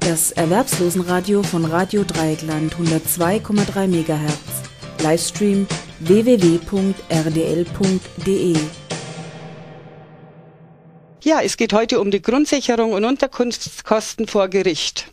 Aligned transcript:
Das 0.00 0.32
Erwerbslosenradio 0.32 1.42
von 1.42 1.64
Radio 1.64 2.04
Dreieckland 2.04 2.74
102,3 2.74 3.86
MHz. 3.86 5.02
Livestream 5.02 5.66
www.rdl.de. 6.00 6.96
Ja, 11.22 11.40
es 11.40 11.56
geht 11.56 11.72
heute 11.72 12.00
um 12.00 12.10
die 12.10 12.20
Grundsicherung 12.20 12.92
und 12.92 13.04
Unterkunftskosten 13.04 14.26
vor 14.26 14.48
Gericht. 14.48 15.10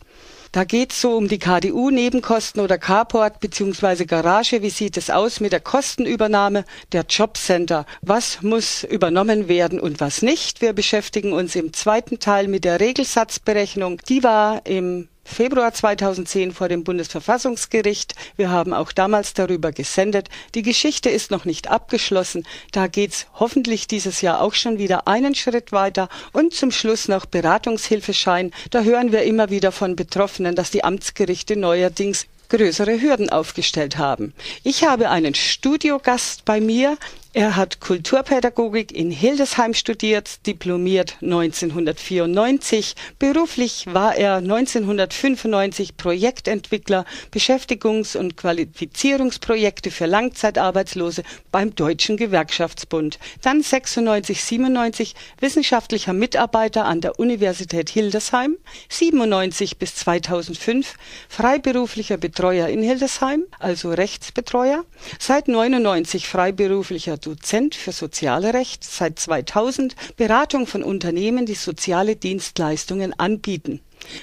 Da 0.52 0.64
geht 0.64 0.92
es 0.92 1.00
so 1.00 1.16
um 1.16 1.28
die 1.28 1.38
KDU-Nebenkosten 1.38 2.60
oder 2.60 2.76
Carport 2.76 3.40
bzw. 3.40 4.04
Garage. 4.04 4.60
Wie 4.60 4.68
sieht 4.68 4.98
es 4.98 5.08
aus 5.08 5.40
mit 5.40 5.52
der 5.52 5.60
Kostenübernahme 5.60 6.66
der 6.92 7.06
Jobcenter? 7.08 7.86
Was 8.02 8.42
muss 8.42 8.84
übernommen 8.84 9.48
werden 9.48 9.80
und 9.80 10.00
was 10.00 10.20
nicht? 10.20 10.60
Wir 10.60 10.74
beschäftigen 10.74 11.32
uns 11.32 11.56
im 11.56 11.72
zweiten 11.72 12.18
Teil 12.18 12.48
mit 12.48 12.64
der 12.64 12.80
Regelsatzberechnung. 12.80 14.02
Die 14.10 14.22
war 14.22 14.66
im 14.66 15.08
Februar 15.24 15.72
2010 15.72 16.52
vor 16.52 16.68
dem 16.68 16.84
Bundesverfassungsgericht. 16.84 18.14
Wir 18.36 18.50
haben 18.50 18.72
auch 18.74 18.92
damals 18.92 19.34
darüber 19.34 19.72
gesendet. 19.72 20.28
Die 20.54 20.62
Geschichte 20.62 21.10
ist 21.10 21.30
noch 21.30 21.44
nicht 21.44 21.70
abgeschlossen. 21.70 22.44
Da 22.72 22.86
geht's 22.86 23.26
hoffentlich 23.34 23.86
dieses 23.86 24.20
Jahr 24.20 24.40
auch 24.40 24.54
schon 24.54 24.78
wieder 24.78 25.06
einen 25.06 25.34
Schritt 25.34 25.72
weiter. 25.72 26.08
Und 26.32 26.54
zum 26.54 26.70
Schluss 26.70 27.08
noch 27.08 27.26
Beratungshilfeschein. 27.26 28.52
Da 28.70 28.82
hören 28.82 29.12
wir 29.12 29.22
immer 29.22 29.50
wieder 29.50 29.72
von 29.72 29.96
Betroffenen, 29.96 30.54
dass 30.54 30.70
die 30.70 30.84
Amtsgerichte 30.84 31.56
neuerdings 31.56 32.26
größere 32.52 33.00
Hürden 33.00 33.30
aufgestellt 33.30 33.96
haben. 33.96 34.34
Ich 34.62 34.84
habe 34.84 35.08
einen 35.08 35.34
Studiogast 35.34 36.44
bei 36.44 36.60
mir, 36.60 36.98
er 37.34 37.56
hat 37.56 37.80
Kulturpädagogik 37.80 38.92
in 38.92 39.10
Hildesheim 39.10 39.72
studiert, 39.72 40.46
diplomiert 40.46 41.16
1994. 41.22 42.94
Beruflich 43.18 43.86
war 43.86 44.14
er 44.14 44.36
1995 44.36 45.96
Projektentwickler, 45.96 47.06
Beschäftigungs- 47.32 48.18
und 48.18 48.36
Qualifizierungsprojekte 48.36 49.90
für 49.90 50.04
Langzeitarbeitslose 50.04 51.22
beim 51.50 51.74
Deutschen 51.74 52.18
Gewerkschaftsbund. 52.18 53.18
Dann 53.40 53.62
96, 53.62 54.44
97 54.44 55.14
wissenschaftlicher 55.40 56.12
Mitarbeiter 56.12 56.84
an 56.84 57.00
der 57.00 57.18
Universität 57.18 57.88
Hildesheim. 57.88 58.58
97 58.90 59.78
bis 59.78 59.94
2005 59.94 60.96
freiberuflicher 61.30 62.18
Betreuer 62.18 62.68
in 62.68 62.82
Hildesheim, 62.82 63.44
also 63.58 63.90
Rechtsbetreuer. 63.90 64.84
Seit 65.18 65.48
99 65.48 66.28
freiberuflicher 66.28 67.21
Dozent 67.22 67.74
für 67.74 67.92
soziale 67.92 68.52
Recht, 68.54 68.84
seit 68.84 69.18
2000 69.18 69.96
Beratung 70.16 70.66
von 70.66 70.82
Unternehmen, 70.82 71.46
die 71.46 71.54
soziale 71.54 72.16
Dienstleistungen 72.16 73.18
anbieten. 73.18 73.80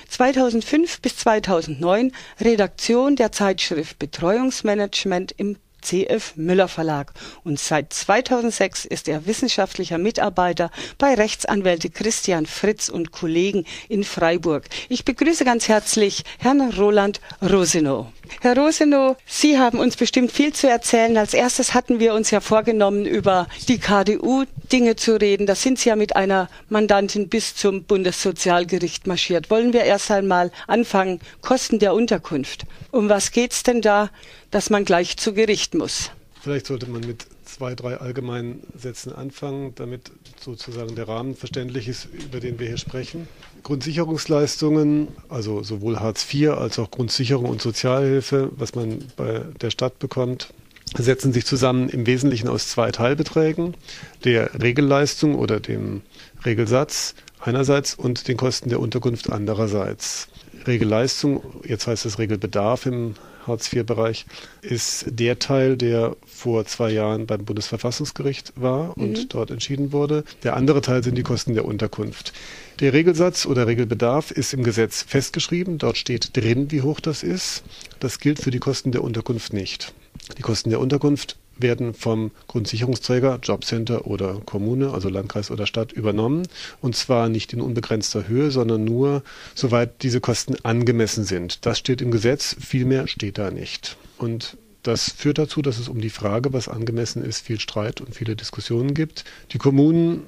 2005 0.09 1.01
bis 1.01 1.17
2009 1.17 2.11
Redaktion 2.39 3.15
der 3.15 3.31
Zeitschrift 3.31 3.97
Betreuungsmanagement 3.99 5.33
im 5.37 5.57
CF 5.81 6.33
Müller 6.35 6.67
Verlag 6.67 7.13
und 7.43 7.59
seit 7.59 7.93
2006 7.93 8.85
ist 8.85 9.07
er 9.07 9.25
wissenschaftlicher 9.25 9.97
Mitarbeiter 9.97 10.71
bei 10.97 11.13
Rechtsanwälte 11.13 11.89
Christian 11.89 12.45
Fritz 12.45 12.89
und 12.89 13.11
Kollegen 13.11 13.65
in 13.87 14.03
Freiburg. 14.03 14.65
Ich 14.89 15.05
begrüße 15.05 15.45
ganz 15.45 15.67
herzlich 15.67 16.23
Herrn 16.37 16.61
Roland 16.71 17.21
Rosenow. 17.41 18.07
Herr 18.41 18.57
Rosenow, 18.57 19.17
Sie 19.25 19.57
haben 19.57 19.79
uns 19.79 19.97
bestimmt 19.97 20.31
viel 20.31 20.53
zu 20.53 20.69
erzählen. 20.69 21.17
Als 21.17 21.33
erstes 21.33 21.73
hatten 21.73 21.99
wir 21.99 22.13
uns 22.13 22.31
ja 22.31 22.39
vorgenommen, 22.39 23.05
über 23.05 23.47
die 23.67 23.79
KDU 23.79 24.45
Dinge 24.71 24.95
zu 24.95 25.19
reden. 25.19 25.45
Da 25.45 25.55
sind 25.55 25.79
Sie 25.79 25.89
ja 25.89 25.95
mit 25.95 26.15
einer 26.15 26.47
Mandantin 26.69 27.27
bis 27.27 27.55
zum 27.55 27.83
Bundessozialgericht 27.83 29.07
marschiert. 29.07 29.49
Wollen 29.49 29.73
wir 29.73 29.83
erst 29.83 30.11
einmal 30.11 30.51
anfangen? 30.67 31.19
Kosten 31.41 31.79
der 31.79 31.93
Unterkunft. 31.93 32.65
Um 32.91 33.09
was 33.09 33.31
geht's 33.31 33.63
denn 33.63 33.81
da, 33.81 34.09
dass 34.51 34.69
man 34.69 34.85
gleich 34.85 35.17
zu 35.17 35.33
Gericht 35.33 35.75
muss? 35.75 36.11
Vielleicht 36.41 36.67
sollte 36.67 36.89
man 36.89 37.01
mit 37.01 37.25
zwei, 37.43 37.75
drei 37.75 37.97
allgemeinen 37.97 38.63
Sätzen 38.73 39.11
anfangen, 39.11 39.73
damit 39.75 40.11
sozusagen 40.39 40.95
der 40.95 41.07
Rahmen 41.07 41.35
verständlich 41.35 41.87
ist, 41.89 42.07
über 42.13 42.39
den 42.39 42.59
wir 42.59 42.67
hier 42.67 42.77
sprechen. 42.77 43.27
Grundsicherungsleistungen, 43.63 45.09
also 45.27 45.63
sowohl 45.63 45.99
Hartz 45.99 46.25
IV 46.33 46.51
als 46.51 46.79
auch 46.79 46.91
Grundsicherung 46.91 47.45
und 47.45 47.61
Sozialhilfe, 47.61 48.51
was 48.55 48.73
man 48.73 48.99
bei 49.17 49.41
der 49.59 49.69
Stadt 49.69 49.99
bekommt, 49.99 50.53
setzen 50.97 51.33
sich 51.33 51.45
zusammen 51.45 51.89
im 51.89 52.07
Wesentlichen 52.07 52.47
aus 52.47 52.69
zwei 52.69 52.91
Teilbeträgen, 52.91 53.75
der 54.23 54.61
Regelleistung 54.61 55.35
oder 55.35 55.59
dem 55.59 56.01
Regelsatz 56.45 57.15
einerseits 57.39 57.95
und 57.95 58.27
den 58.27 58.37
Kosten 58.37 58.69
der 58.69 58.79
Unterkunft 58.79 59.29
andererseits. 59.29 60.29
Regelleistung, 60.65 61.43
jetzt 61.65 61.87
heißt 61.87 62.05
es 62.05 62.19
Regelbedarf 62.19 62.85
im 62.85 63.15
Hartz-IV-Bereich, 63.49 64.25
ist 64.61 65.05
der 65.07 65.39
Teil, 65.39 65.75
der 65.75 66.15
vor 66.25 66.65
zwei 66.65 66.91
Jahren 66.91 67.25
beim 67.25 67.43
Bundesverfassungsgericht 67.43 68.53
war 68.55 68.97
und 68.97 69.17
mhm. 69.17 69.29
dort 69.29 69.51
entschieden 69.51 69.91
wurde. 69.91 70.23
Der 70.43 70.55
andere 70.55 70.81
Teil 70.81 71.03
sind 71.03 71.15
die 71.15 71.23
Kosten 71.23 71.53
der 71.53 71.65
Unterkunft. 71.65 72.33
Der 72.79 72.93
Regelsatz 72.93 73.45
oder 73.45 73.67
Regelbedarf 73.67 74.31
ist 74.31 74.53
im 74.53 74.63
Gesetz 74.63 75.03
festgeschrieben. 75.03 75.79
Dort 75.79 75.97
steht 75.97 76.37
drin, 76.37 76.71
wie 76.71 76.81
hoch 76.81 77.01
das 77.01 77.23
ist. 77.23 77.63
Das 77.99 78.19
gilt 78.19 78.39
für 78.39 78.51
die 78.51 78.59
Kosten 78.59 78.93
der 78.93 79.03
Unterkunft 79.03 79.51
nicht. 79.51 79.93
Die 80.37 80.41
Kosten 80.43 80.69
der 80.69 80.79
Unterkunft 80.79 81.37
werden 81.61 81.93
vom 81.93 82.31
Grundsicherungsträger, 82.47 83.39
Jobcenter 83.41 84.07
oder 84.07 84.41
Kommune, 84.45 84.91
also 84.91 85.09
Landkreis 85.09 85.51
oder 85.51 85.67
Stadt, 85.67 85.91
übernommen. 85.91 86.47
Und 86.81 86.95
zwar 86.95 87.29
nicht 87.29 87.53
in 87.53 87.61
unbegrenzter 87.61 88.27
Höhe, 88.27 88.51
sondern 88.51 88.83
nur, 88.83 89.23
soweit 89.55 90.03
diese 90.03 90.21
Kosten 90.21 90.55
angemessen 90.63 91.23
sind. 91.23 91.65
Das 91.65 91.79
steht 91.79 92.01
im 92.01 92.11
Gesetz, 92.11 92.55
viel 92.59 92.85
mehr 92.85 93.07
steht 93.07 93.37
da 93.37 93.51
nicht. 93.51 93.97
Und 94.17 94.57
das 94.83 95.11
führt 95.11 95.37
dazu, 95.37 95.61
dass 95.61 95.77
es 95.77 95.89
um 95.89 95.99
die 95.99 96.09
Frage, 96.09 96.53
was 96.53 96.69
angemessen 96.69 97.23
ist, 97.23 97.41
viel 97.41 97.59
Streit 97.59 98.01
und 98.01 98.15
viele 98.15 98.35
Diskussionen 98.35 98.93
gibt. 98.93 99.25
Die 99.51 99.57
Kommunen 99.57 100.23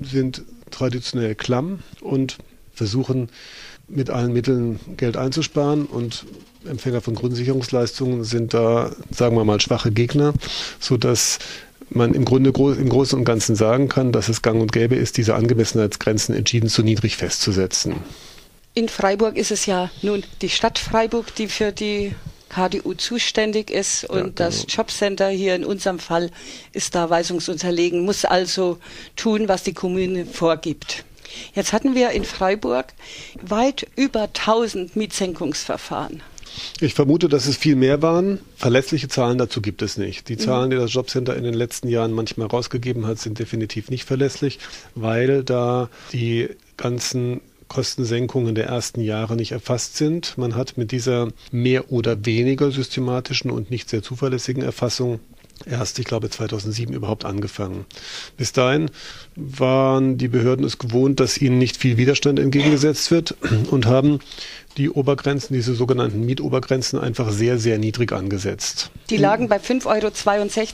sind 0.00 0.42
traditionell 0.70 1.34
klamm 1.34 1.80
und 2.00 2.38
versuchen 2.72 3.28
mit 3.88 4.10
allen 4.10 4.32
Mitteln 4.32 4.78
Geld 4.96 5.16
einzusparen 5.16 5.86
und 5.86 6.26
Empfänger 6.66 7.00
von 7.00 7.14
Grundsicherungsleistungen 7.14 8.24
sind 8.24 8.52
da, 8.52 8.90
sagen 9.10 9.36
wir 9.36 9.44
mal, 9.44 9.60
schwache 9.60 9.90
Gegner, 9.90 10.34
sodass 10.80 11.38
man 11.90 12.14
im 12.14 12.24
Grunde 12.24 12.50
im 12.50 12.88
Großen 12.88 13.18
und 13.18 13.24
Ganzen 13.24 13.56
sagen 13.56 13.88
kann, 13.88 14.12
dass 14.12 14.28
es 14.28 14.42
gang 14.42 14.60
und 14.60 14.72
gäbe 14.72 14.94
ist, 14.94 15.16
diese 15.16 15.34
Angemessenheitsgrenzen 15.34 16.34
entschieden 16.34 16.68
zu 16.68 16.82
niedrig 16.82 17.16
festzusetzen. 17.16 17.96
In 18.74 18.88
Freiburg 18.88 19.36
ist 19.36 19.50
es 19.50 19.66
ja 19.66 19.90
nun 20.02 20.22
die 20.42 20.50
Stadt 20.50 20.78
Freiburg, 20.78 21.34
die 21.34 21.48
für 21.48 21.72
die 21.72 22.14
KDU 22.48 22.94
zuständig 22.94 23.70
ist 23.70 24.04
und 24.04 24.16
ja, 24.16 24.22
genau. 24.22 24.34
das 24.36 24.66
Jobcenter 24.68 25.28
hier 25.28 25.54
in 25.54 25.64
unserem 25.64 25.98
Fall 25.98 26.30
ist 26.72 26.94
da 26.94 27.10
weisungsunterlegen, 27.10 28.04
muss 28.04 28.24
also 28.24 28.78
tun, 29.16 29.48
was 29.48 29.62
die 29.64 29.74
Kommune 29.74 30.26
vorgibt. 30.26 31.04
Jetzt 31.54 31.72
hatten 31.72 31.94
wir 31.94 32.10
in 32.10 32.24
Freiburg 32.24 32.86
weit 33.40 33.86
über 33.96 34.22
1000 34.22 34.96
Mietsenkungsverfahren. 34.96 36.22
Ich 36.80 36.94
vermute, 36.94 37.28
dass 37.28 37.46
es 37.46 37.56
viel 37.56 37.76
mehr 37.76 38.02
waren. 38.02 38.40
Verlässliche 38.56 39.08
Zahlen 39.08 39.38
dazu 39.38 39.60
gibt 39.60 39.82
es 39.82 39.96
nicht. 39.96 40.28
Die 40.28 40.34
mhm. 40.34 40.40
Zahlen, 40.40 40.70
die 40.70 40.76
das 40.76 40.92
Jobcenter 40.92 41.36
in 41.36 41.44
den 41.44 41.54
letzten 41.54 41.88
Jahren 41.88 42.12
manchmal 42.12 42.48
rausgegeben 42.48 43.06
hat, 43.06 43.18
sind 43.18 43.38
definitiv 43.38 43.90
nicht 43.90 44.04
verlässlich, 44.04 44.58
weil 44.94 45.44
da 45.44 45.88
die 46.12 46.48
ganzen 46.76 47.40
Kostensenkungen 47.68 48.54
der 48.54 48.66
ersten 48.66 49.00
Jahre 49.00 49.36
nicht 49.36 49.52
erfasst 49.52 49.96
sind. 49.96 50.38
Man 50.38 50.54
hat 50.54 50.78
mit 50.78 50.90
dieser 50.90 51.28
mehr 51.52 51.92
oder 51.92 52.24
weniger 52.24 52.70
systematischen 52.70 53.50
und 53.50 53.70
nicht 53.70 53.90
sehr 53.90 54.02
zuverlässigen 54.02 54.62
Erfassung 54.62 55.20
erst, 55.66 55.98
ich 55.98 56.04
glaube, 56.04 56.30
2007 56.30 56.94
überhaupt 56.94 57.24
angefangen. 57.24 57.84
Bis 58.36 58.52
dahin 58.52 58.90
waren 59.36 60.18
die 60.18 60.28
Behörden 60.28 60.64
es 60.64 60.78
gewohnt, 60.78 61.20
dass 61.20 61.38
ihnen 61.38 61.58
nicht 61.58 61.76
viel 61.76 61.96
Widerstand 61.96 62.38
entgegengesetzt 62.38 63.10
wird 63.10 63.36
und 63.70 63.86
haben 63.86 64.20
die 64.78 64.90
Obergrenzen, 64.90 65.54
diese 65.54 65.74
sogenannten 65.74 66.24
Mietobergrenzen, 66.24 66.98
einfach 66.98 67.30
sehr, 67.30 67.58
sehr 67.58 67.78
niedrig 67.78 68.12
angesetzt. 68.12 68.90
Die 69.10 69.16
lagen 69.16 69.48
bei 69.48 69.56
5,62 69.56 69.86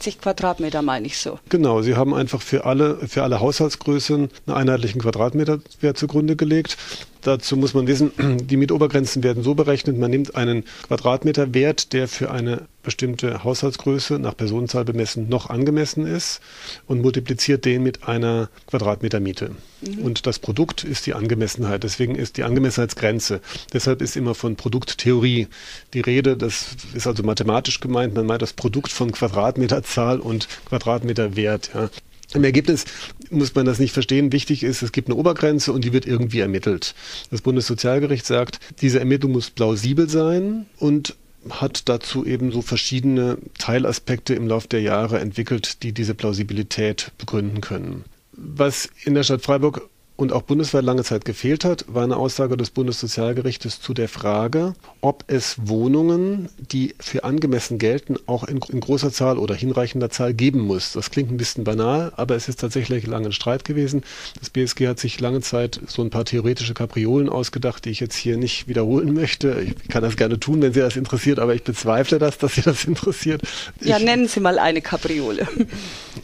Euro 0.07 0.17
Quadratmeter, 0.21 0.83
meine 0.83 1.07
ich 1.07 1.19
so. 1.19 1.39
Genau, 1.49 1.83
sie 1.83 1.97
haben 1.97 2.15
einfach 2.15 2.43
für 2.43 2.67
alle, 2.67 2.99
für 3.09 3.23
alle 3.23 3.41
Haushaltsgrößen 3.41 4.29
einen 4.47 4.57
einheitlichen 4.57 5.01
Quadratmeterwert 5.01 5.97
zugrunde 5.97 6.37
gelegt. 6.37 6.77
Dazu 7.23 7.57
muss 7.57 7.73
man 7.73 7.87
wissen, 7.87 8.13
die 8.47 8.59
Mietobergrenzen 8.59 9.23
werden 9.23 9.43
so 9.43 9.55
berechnet, 9.55 9.99
man 9.99 10.11
nimmt 10.11 10.37
einen 10.37 10.65
Quadratmeterwert, 10.87 11.93
der 11.95 12.07
für 12.07 12.31
eine 12.31 12.63
bestimmte 12.83 13.43
Haushaltsgröße 13.43 14.19
nach 14.19 14.37
Personenzahl 14.37 14.85
bemessen 14.85 15.29
noch 15.31 15.49
angemessen 15.49 16.07
ist 16.07 16.41
und 16.87 17.01
multipliziert 17.01 17.65
den 17.65 17.83
mit 17.83 18.07
einer 18.07 18.51
Quadratmetermiete. 18.67 19.53
Mhm. 19.87 20.05
Und 20.05 20.27
das 20.27 20.39
Produkt 20.39 20.85
ist 20.85 21.07
die 21.07 21.15
Angemessenheit. 21.15 21.85
Deswegen 21.85 22.15
ist 22.15 22.37
die 22.37 22.45
Angemessenheitsgrenze. 22.45 23.41
Deshalb 23.73 24.03
ist 24.03 24.17
immer 24.17 24.35
von 24.35 24.57
Produkttheorie 24.57 25.49
die 25.93 26.01
Rede. 26.01 26.37
Das 26.37 26.69
ist 26.95 27.07
also 27.07 27.23
mathematisch 27.23 27.81
gemeint. 27.81 28.15
Man 28.15 28.27
meint 28.27 28.43
das 28.43 28.53
Produkt 28.53 28.93
von 28.93 29.13
Quadratmeterzahl 29.13 30.21
und 30.21 30.49
Quadratmeterwert. 30.67 31.71
Ja. 31.75 31.91
Im 32.33 32.45
Ergebnis 32.45 32.85
muss 33.31 33.55
man 33.55 33.67
das 33.67 33.79
nicht 33.79 33.93
verstehen. 33.93 34.33
Wichtig 34.33 34.63
ist, 34.63 34.83
es 34.83 34.93
gibt 34.93 35.09
eine 35.09 35.17
Obergrenze 35.17 35.73
und 35.73 35.85
die 35.85 35.93
wird 35.93 36.07
irgendwie 36.07 36.41
ermittelt. 36.41 36.95
Das 37.31 37.43
Bundessozialgericht 37.43 38.27
sagt, 38.27 38.59
diese 38.81 38.99
Ermittlung 38.99 39.33
muss 39.33 39.51
plausibel 39.51 40.09
sein 40.09 40.67
und 40.79 41.17
hat 41.51 41.89
dazu 41.89 42.25
eben 42.25 42.53
so 42.53 42.63
verschiedene 42.63 43.39
Teilaspekte 43.59 44.35
im 44.35 44.49
Laufe 44.49 44.69
der 44.69 44.81
Jahre 44.81 45.21
entwickelt, 45.21 45.83
die 45.83 45.93
diese 45.93 46.15
Plausibilität 46.15 47.13
begründen 47.19 47.61
können. 47.61 48.05
Was 48.37 48.89
in 49.05 49.15
der 49.15 49.23
Stadt 49.23 49.43
Freiburg 49.43 49.89
und 50.17 50.33
auch 50.33 50.43
bundesweit 50.43 50.85
lange 50.85 51.03
Zeit 51.03 51.25
gefehlt 51.25 51.65
hat, 51.65 51.87
war 51.89 52.05
eine 52.05 52.17
Aussage 52.17 52.57
des 52.57 52.71
Bundessozialgerichtes 52.71 53.81
zu 53.81 53.95
der 53.95 54.09
Frage, 54.09 54.75
ob 55.01 55.25
es 55.27 55.57
Wohnungen, 55.67 56.49
die 56.59 56.95
für 57.01 57.25
angemessen 57.25 57.79
gelten, 57.79 58.17
auch 58.27 58.45
in, 58.45 58.61
in, 58.69 58.79
großer 58.79 59.11
Zahl 59.11 59.39
oder 59.39 59.57
hinreichender 59.57 60.11
Zahl 60.11 60.33
geben 60.33 60.61
muss. 60.61 60.93
Das 60.93 61.11
klingt 61.11 61.33
ein 61.33 61.37
bisschen 61.37 61.65
banal, 61.65 62.13
aber 62.17 62.37
es 62.37 62.49
ist 62.49 62.61
tatsächlich 62.61 63.09
lange 63.09 63.27
ein 63.27 63.33
Streit 63.33 63.65
gewesen. 63.65 64.03
Das 64.39 64.51
BSG 64.51 64.87
hat 64.87 65.01
sich 65.01 65.19
lange 65.19 65.41
Zeit 65.41 65.81
so 65.89 66.03
ein 66.03 66.11
paar 66.11 66.25
theoretische 66.25 66.75
Kapriolen 66.75 67.29
ausgedacht, 67.29 67.85
die 67.85 67.91
ich 67.91 67.99
jetzt 67.99 68.15
hier 68.15 68.37
nicht 68.37 68.69
wiederholen 68.69 69.15
möchte. 69.15 69.63
Ich 69.63 69.89
kann 69.89 70.03
das 70.03 70.17
gerne 70.17 70.39
tun, 70.39 70.63
wenn 70.63 70.73
Sie 70.73 70.81
das 70.81 70.97
interessiert, 70.97 71.41
aber 71.41 71.57
ich 71.57 71.65
bezweifle 71.65 72.21
das, 72.21 72.39
dass 72.39 72.55
Sie 72.55 72.63
das 72.63 72.85
interessiert. 72.85 73.43
Ja, 73.81 73.99
ich, 73.99 74.05
nennen 74.05 74.29
Sie 74.29 74.39
mal 74.39 74.61
eine 74.61 74.81
Kapriole. 74.81 75.49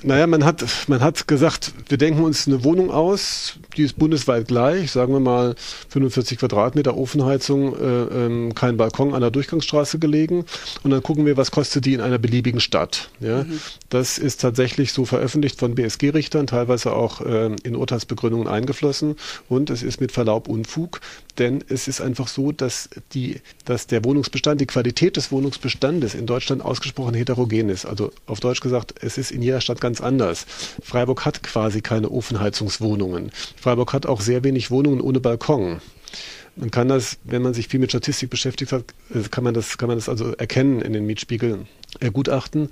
Naja, 0.05 0.29
man 0.29 0.45
hat, 0.45 0.65
man 0.87 1.01
hat 1.01 1.27
gesagt, 1.27 1.73
wir 1.89 1.99
denken 1.99 2.23
uns 2.23 2.47
eine 2.47 2.63
Wohnung 2.63 2.91
aus, 2.93 3.59
die 3.77 3.80
ist 3.83 3.99
bundesweit 3.99 4.49
gleich, 4.49 4.91
sagen 4.91 5.13
wir 5.13 5.21
mal 5.21 5.55
45 5.89 6.39
Quadratmeter 6.39 6.97
Ofenheizung, 6.97 7.75
äh, 7.75 8.27
ähm, 8.27 8.55
kein 8.55 8.77
Balkon 8.77 9.15
an 9.15 9.21
der 9.21 9.31
Durchgangsstraße 9.31 9.99
gelegen 9.99 10.45
und 10.83 10.91
dann 10.91 11.03
gucken 11.03 11.27
wir, 11.27 11.37
was 11.37 11.51
kostet 11.51 11.85
die 11.85 11.95
in 11.95 12.01
einer 12.01 12.19
beliebigen 12.19 12.61
Stadt. 12.61 13.11
Ja? 13.21 13.45
Mhm. 13.45 13.61
Das 13.89 14.19
ist 14.19 14.41
tatsächlich 14.41 14.93
so 14.93 15.05
veröffentlicht 15.05 15.59
von 15.59 15.75
BSG-Richtern, 15.75 16.47
teilweise 16.47 16.93
auch 16.93 17.21
äh, 17.21 17.55
in 17.63 17.77
Urteilsbegründungen 17.77 18.49
eingeflossen 18.49 19.17
und 19.49 19.71
es 19.71 19.83
ist 19.83 20.01
mit 20.01 20.13
Verlaub 20.13 20.49
Unfug, 20.49 21.01
denn 21.41 21.65
es 21.69 21.89
ist 21.89 22.01
einfach 22.01 22.29
so, 22.29 22.53
dass, 22.53 22.91
die, 23.15 23.41
dass 23.65 23.87
der 23.87 24.05
Wohnungsbestand, 24.05 24.61
die 24.61 24.67
Qualität 24.67 25.17
des 25.17 25.33
Wohnungsbestandes 25.33 26.15
in 26.15 26.27
Deutschland 26.27 26.63
ausgesprochen 26.63 27.15
heterogen 27.15 27.71
ist. 27.71 27.87
Also 27.87 28.13
auf 28.27 28.41
Deutsch 28.41 28.61
gesagt, 28.61 28.95
es 29.01 29.19
ist 29.19 29.33
in 29.33 29.43
jeder 29.43 29.61
Stadt 29.61 29.81
ganz 29.81 30.01
anders. 30.01 30.47
Freiburg 30.83 31.25
hat 31.25 31.43
quasi 31.43 31.81
keine 31.81 32.11
Ofenheizungswohnungen. 32.11 33.33
Freiburg 33.57 33.93
hat 33.95 34.07
auch 34.07 34.21
sehr 34.21 34.45
wenig 34.45 34.71
Wohnungen 34.71 35.01
ohne 35.01 35.19
Balkon. 35.19 35.81
Man 36.57 36.71
kann 36.71 36.89
das, 36.89 37.17
wenn 37.25 37.43
man 37.43 37.55
sich 37.55 37.69
viel 37.69 37.81
mit 37.81 37.91
Statistik 37.91 38.29
beschäftigt 38.29 38.73
hat, 38.73 38.85
äh, 39.15 39.21
kann 39.31 39.45
man 39.45 39.55
das, 39.55 39.79
kann 39.79 39.89
man 39.89 39.97
das 39.97 40.09
also 40.09 40.33
erkennen 40.33 40.83
in 40.83 40.93
den 40.93 41.07
Mietspiegeln, 41.07 41.67
Mietspiegelgutachten. 41.93 42.69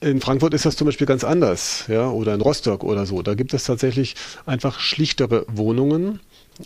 In 0.00 0.20
Frankfurt 0.20 0.52
ist 0.52 0.66
das 0.66 0.76
zum 0.76 0.84
Beispiel 0.84 1.06
ganz 1.06 1.24
anders, 1.24 1.86
ja, 1.88 2.08
oder 2.10 2.34
in 2.34 2.42
Rostock 2.42 2.84
oder 2.84 3.06
so. 3.06 3.22
Da 3.22 3.34
gibt 3.34 3.54
es 3.54 3.64
tatsächlich 3.64 4.14
einfach 4.44 4.78
schlichtere 4.78 5.46
Wohnungen 5.48 6.20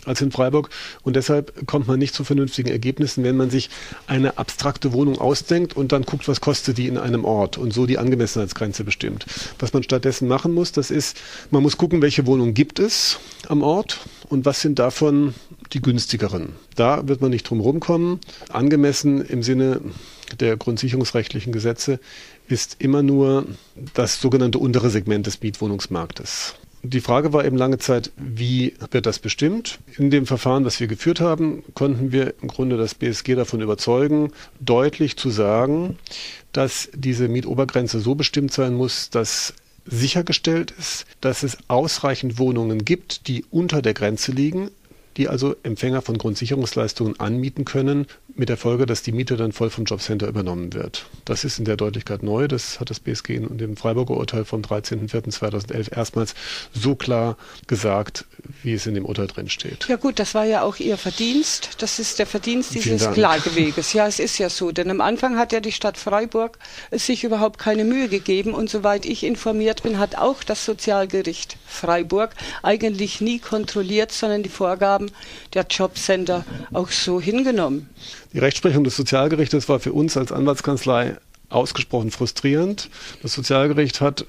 als 0.05 0.21
in 0.21 0.31
Freiburg. 0.31 0.69
Und 1.03 1.15
deshalb 1.15 1.67
kommt 1.67 1.87
man 1.87 1.99
nicht 1.99 2.13
zu 2.13 2.23
vernünftigen 2.23 2.69
Ergebnissen, 2.69 3.23
wenn 3.23 3.37
man 3.37 3.49
sich 3.49 3.69
eine 4.07 4.37
abstrakte 4.37 4.93
Wohnung 4.93 5.19
ausdenkt 5.19 5.75
und 5.75 5.91
dann 5.91 6.03
guckt, 6.03 6.27
was 6.27 6.41
kostet 6.41 6.77
die 6.77 6.87
in 6.87 6.97
einem 6.97 7.25
Ort 7.25 7.57
und 7.57 7.73
so 7.73 7.85
die 7.85 7.97
Angemessenheitsgrenze 7.97 8.83
bestimmt. 8.83 9.25
Was 9.59 9.73
man 9.73 9.83
stattdessen 9.83 10.27
machen 10.27 10.53
muss, 10.53 10.71
das 10.71 10.91
ist, 10.91 11.19
man 11.49 11.63
muss 11.63 11.77
gucken, 11.77 12.01
welche 12.01 12.25
Wohnungen 12.25 12.53
gibt 12.53 12.79
es 12.79 13.19
am 13.47 13.61
Ort 13.61 13.99
und 14.29 14.45
was 14.45 14.61
sind 14.61 14.79
davon 14.79 15.33
die 15.73 15.81
günstigeren. 15.81 16.53
Da 16.75 17.07
wird 17.07 17.21
man 17.21 17.31
nicht 17.31 17.49
drum 17.49 17.59
rumkommen. 17.59 18.19
Angemessen 18.49 19.21
im 19.25 19.43
Sinne 19.43 19.81
der 20.39 20.57
grundsicherungsrechtlichen 20.57 21.51
Gesetze 21.51 21.99
ist 22.47 22.77
immer 22.79 23.03
nur 23.03 23.45
das 23.93 24.21
sogenannte 24.21 24.59
untere 24.59 24.89
Segment 24.89 25.27
des 25.27 25.41
Mietwohnungsmarktes. 25.41 26.55
Die 26.83 27.01
Frage 27.01 27.31
war 27.31 27.45
eben 27.45 27.57
lange 27.57 27.77
Zeit, 27.77 28.11
wie 28.17 28.73
wird 28.89 29.05
das 29.05 29.19
bestimmt? 29.19 29.79
In 29.97 30.09
dem 30.09 30.25
Verfahren, 30.25 30.65
was 30.65 30.79
wir 30.79 30.87
geführt 30.87 31.19
haben, 31.19 31.63
konnten 31.75 32.11
wir 32.11 32.33
im 32.41 32.47
Grunde 32.47 32.75
das 32.75 32.95
BSG 32.95 33.35
davon 33.35 33.61
überzeugen, 33.61 34.31
deutlich 34.59 35.15
zu 35.15 35.29
sagen, 35.29 35.99
dass 36.53 36.89
diese 36.93 37.27
Mietobergrenze 37.27 37.99
so 37.99 38.15
bestimmt 38.15 38.51
sein 38.51 38.73
muss, 38.73 39.11
dass 39.11 39.53
sichergestellt 39.85 40.71
ist, 40.71 41.05
dass 41.21 41.43
es 41.43 41.57
ausreichend 41.67 42.39
Wohnungen 42.39 42.83
gibt, 42.83 43.27
die 43.27 43.45
unter 43.51 43.81
der 43.81 43.93
Grenze 43.93 44.31
liegen, 44.31 44.71
die 45.17 45.27
also 45.27 45.55
Empfänger 45.63 46.01
von 46.01 46.17
Grundsicherungsleistungen 46.17 47.19
anmieten 47.19 47.65
können, 47.65 48.07
mit 48.35 48.49
der 48.49 48.57
Folge, 48.57 48.85
dass 48.85 49.03
die 49.03 49.11
Miete 49.11 49.37
dann 49.37 49.51
voll 49.51 49.69
vom 49.69 49.85
Jobcenter 49.85 50.27
übernommen 50.27 50.73
wird. 50.73 51.05
Das 51.25 51.43
ist 51.43 51.59
in 51.59 51.65
der 51.65 51.77
Deutlichkeit 51.77 52.23
neu. 52.23 52.47
Das 52.47 52.79
hat 52.79 52.89
das 52.89 52.99
BSG 52.99 53.35
in 53.35 53.57
dem 53.57 53.77
Freiburger 53.77 54.17
Urteil 54.17 54.45
vom 54.45 54.61
13.04.2011 54.61 55.95
erstmals 55.95 56.35
so 56.73 56.95
klar 56.95 57.37
gesagt, 57.67 58.25
wie 58.63 58.73
es 58.73 58.85
in 58.85 58.95
dem 58.95 59.05
Urteil 59.05 59.27
drin 59.27 59.49
steht. 59.49 59.87
Ja 59.87 59.95
gut, 59.95 60.19
das 60.19 60.33
war 60.33 60.45
ja 60.45 60.61
auch 60.63 60.77
Ihr 60.77 60.97
Verdienst. 60.97 61.69
Das 61.79 61.99
ist 61.99 62.19
der 62.19 62.25
Verdienst 62.25 62.73
dieses 62.73 63.11
Klageweges. 63.11 63.93
Ja, 63.93 64.07
es 64.07 64.19
ist 64.19 64.37
ja 64.37 64.49
so. 64.49 64.71
Denn 64.71 64.89
am 64.89 65.01
Anfang 65.01 65.37
hat 65.37 65.51
ja 65.51 65.59
die 65.59 65.71
Stadt 65.71 65.97
Freiburg 65.97 66.57
sich 66.91 67.23
überhaupt 67.23 67.57
keine 67.59 67.83
Mühe 67.83 68.07
gegeben. 68.07 68.53
Und 68.53 68.69
soweit 68.69 69.05
ich 69.05 69.23
informiert 69.23 69.83
bin, 69.83 69.99
hat 69.99 70.17
auch 70.17 70.43
das 70.43 70.65
Sozialgericht 70.65 71.57
Freiburg 71.67 72.31
eigentlich 72.63 73.21
nie 73.21 73.39
kontrolliert, 73.39 74.11
sondern 74.11 74.43
die 74.43 74.49
Vorgaben 74.49 75.11
der 75.53 75.65
Jobcenter 75.69 76.45
auch 76.73 76.89
so 76.89 77.19
hingenommen. 77.21 77.89
Die 78.33 78.39
Rechtsprechung 78.39 78.83
des 78.83 78.95
Sozialgerichtes 78.95 79.67
war 79.67 79.79
für 79.79 79.93
uns 79.93 80.15
als 80.15 80.31
Anwaltskanzlei 80.31 81.17
ausgesprochen 81.49 82.11
frustrierend. 82.11 82.89
Das 83.21 83.33
Sozialgericht 83.33 83.99
hat 83.99 84.25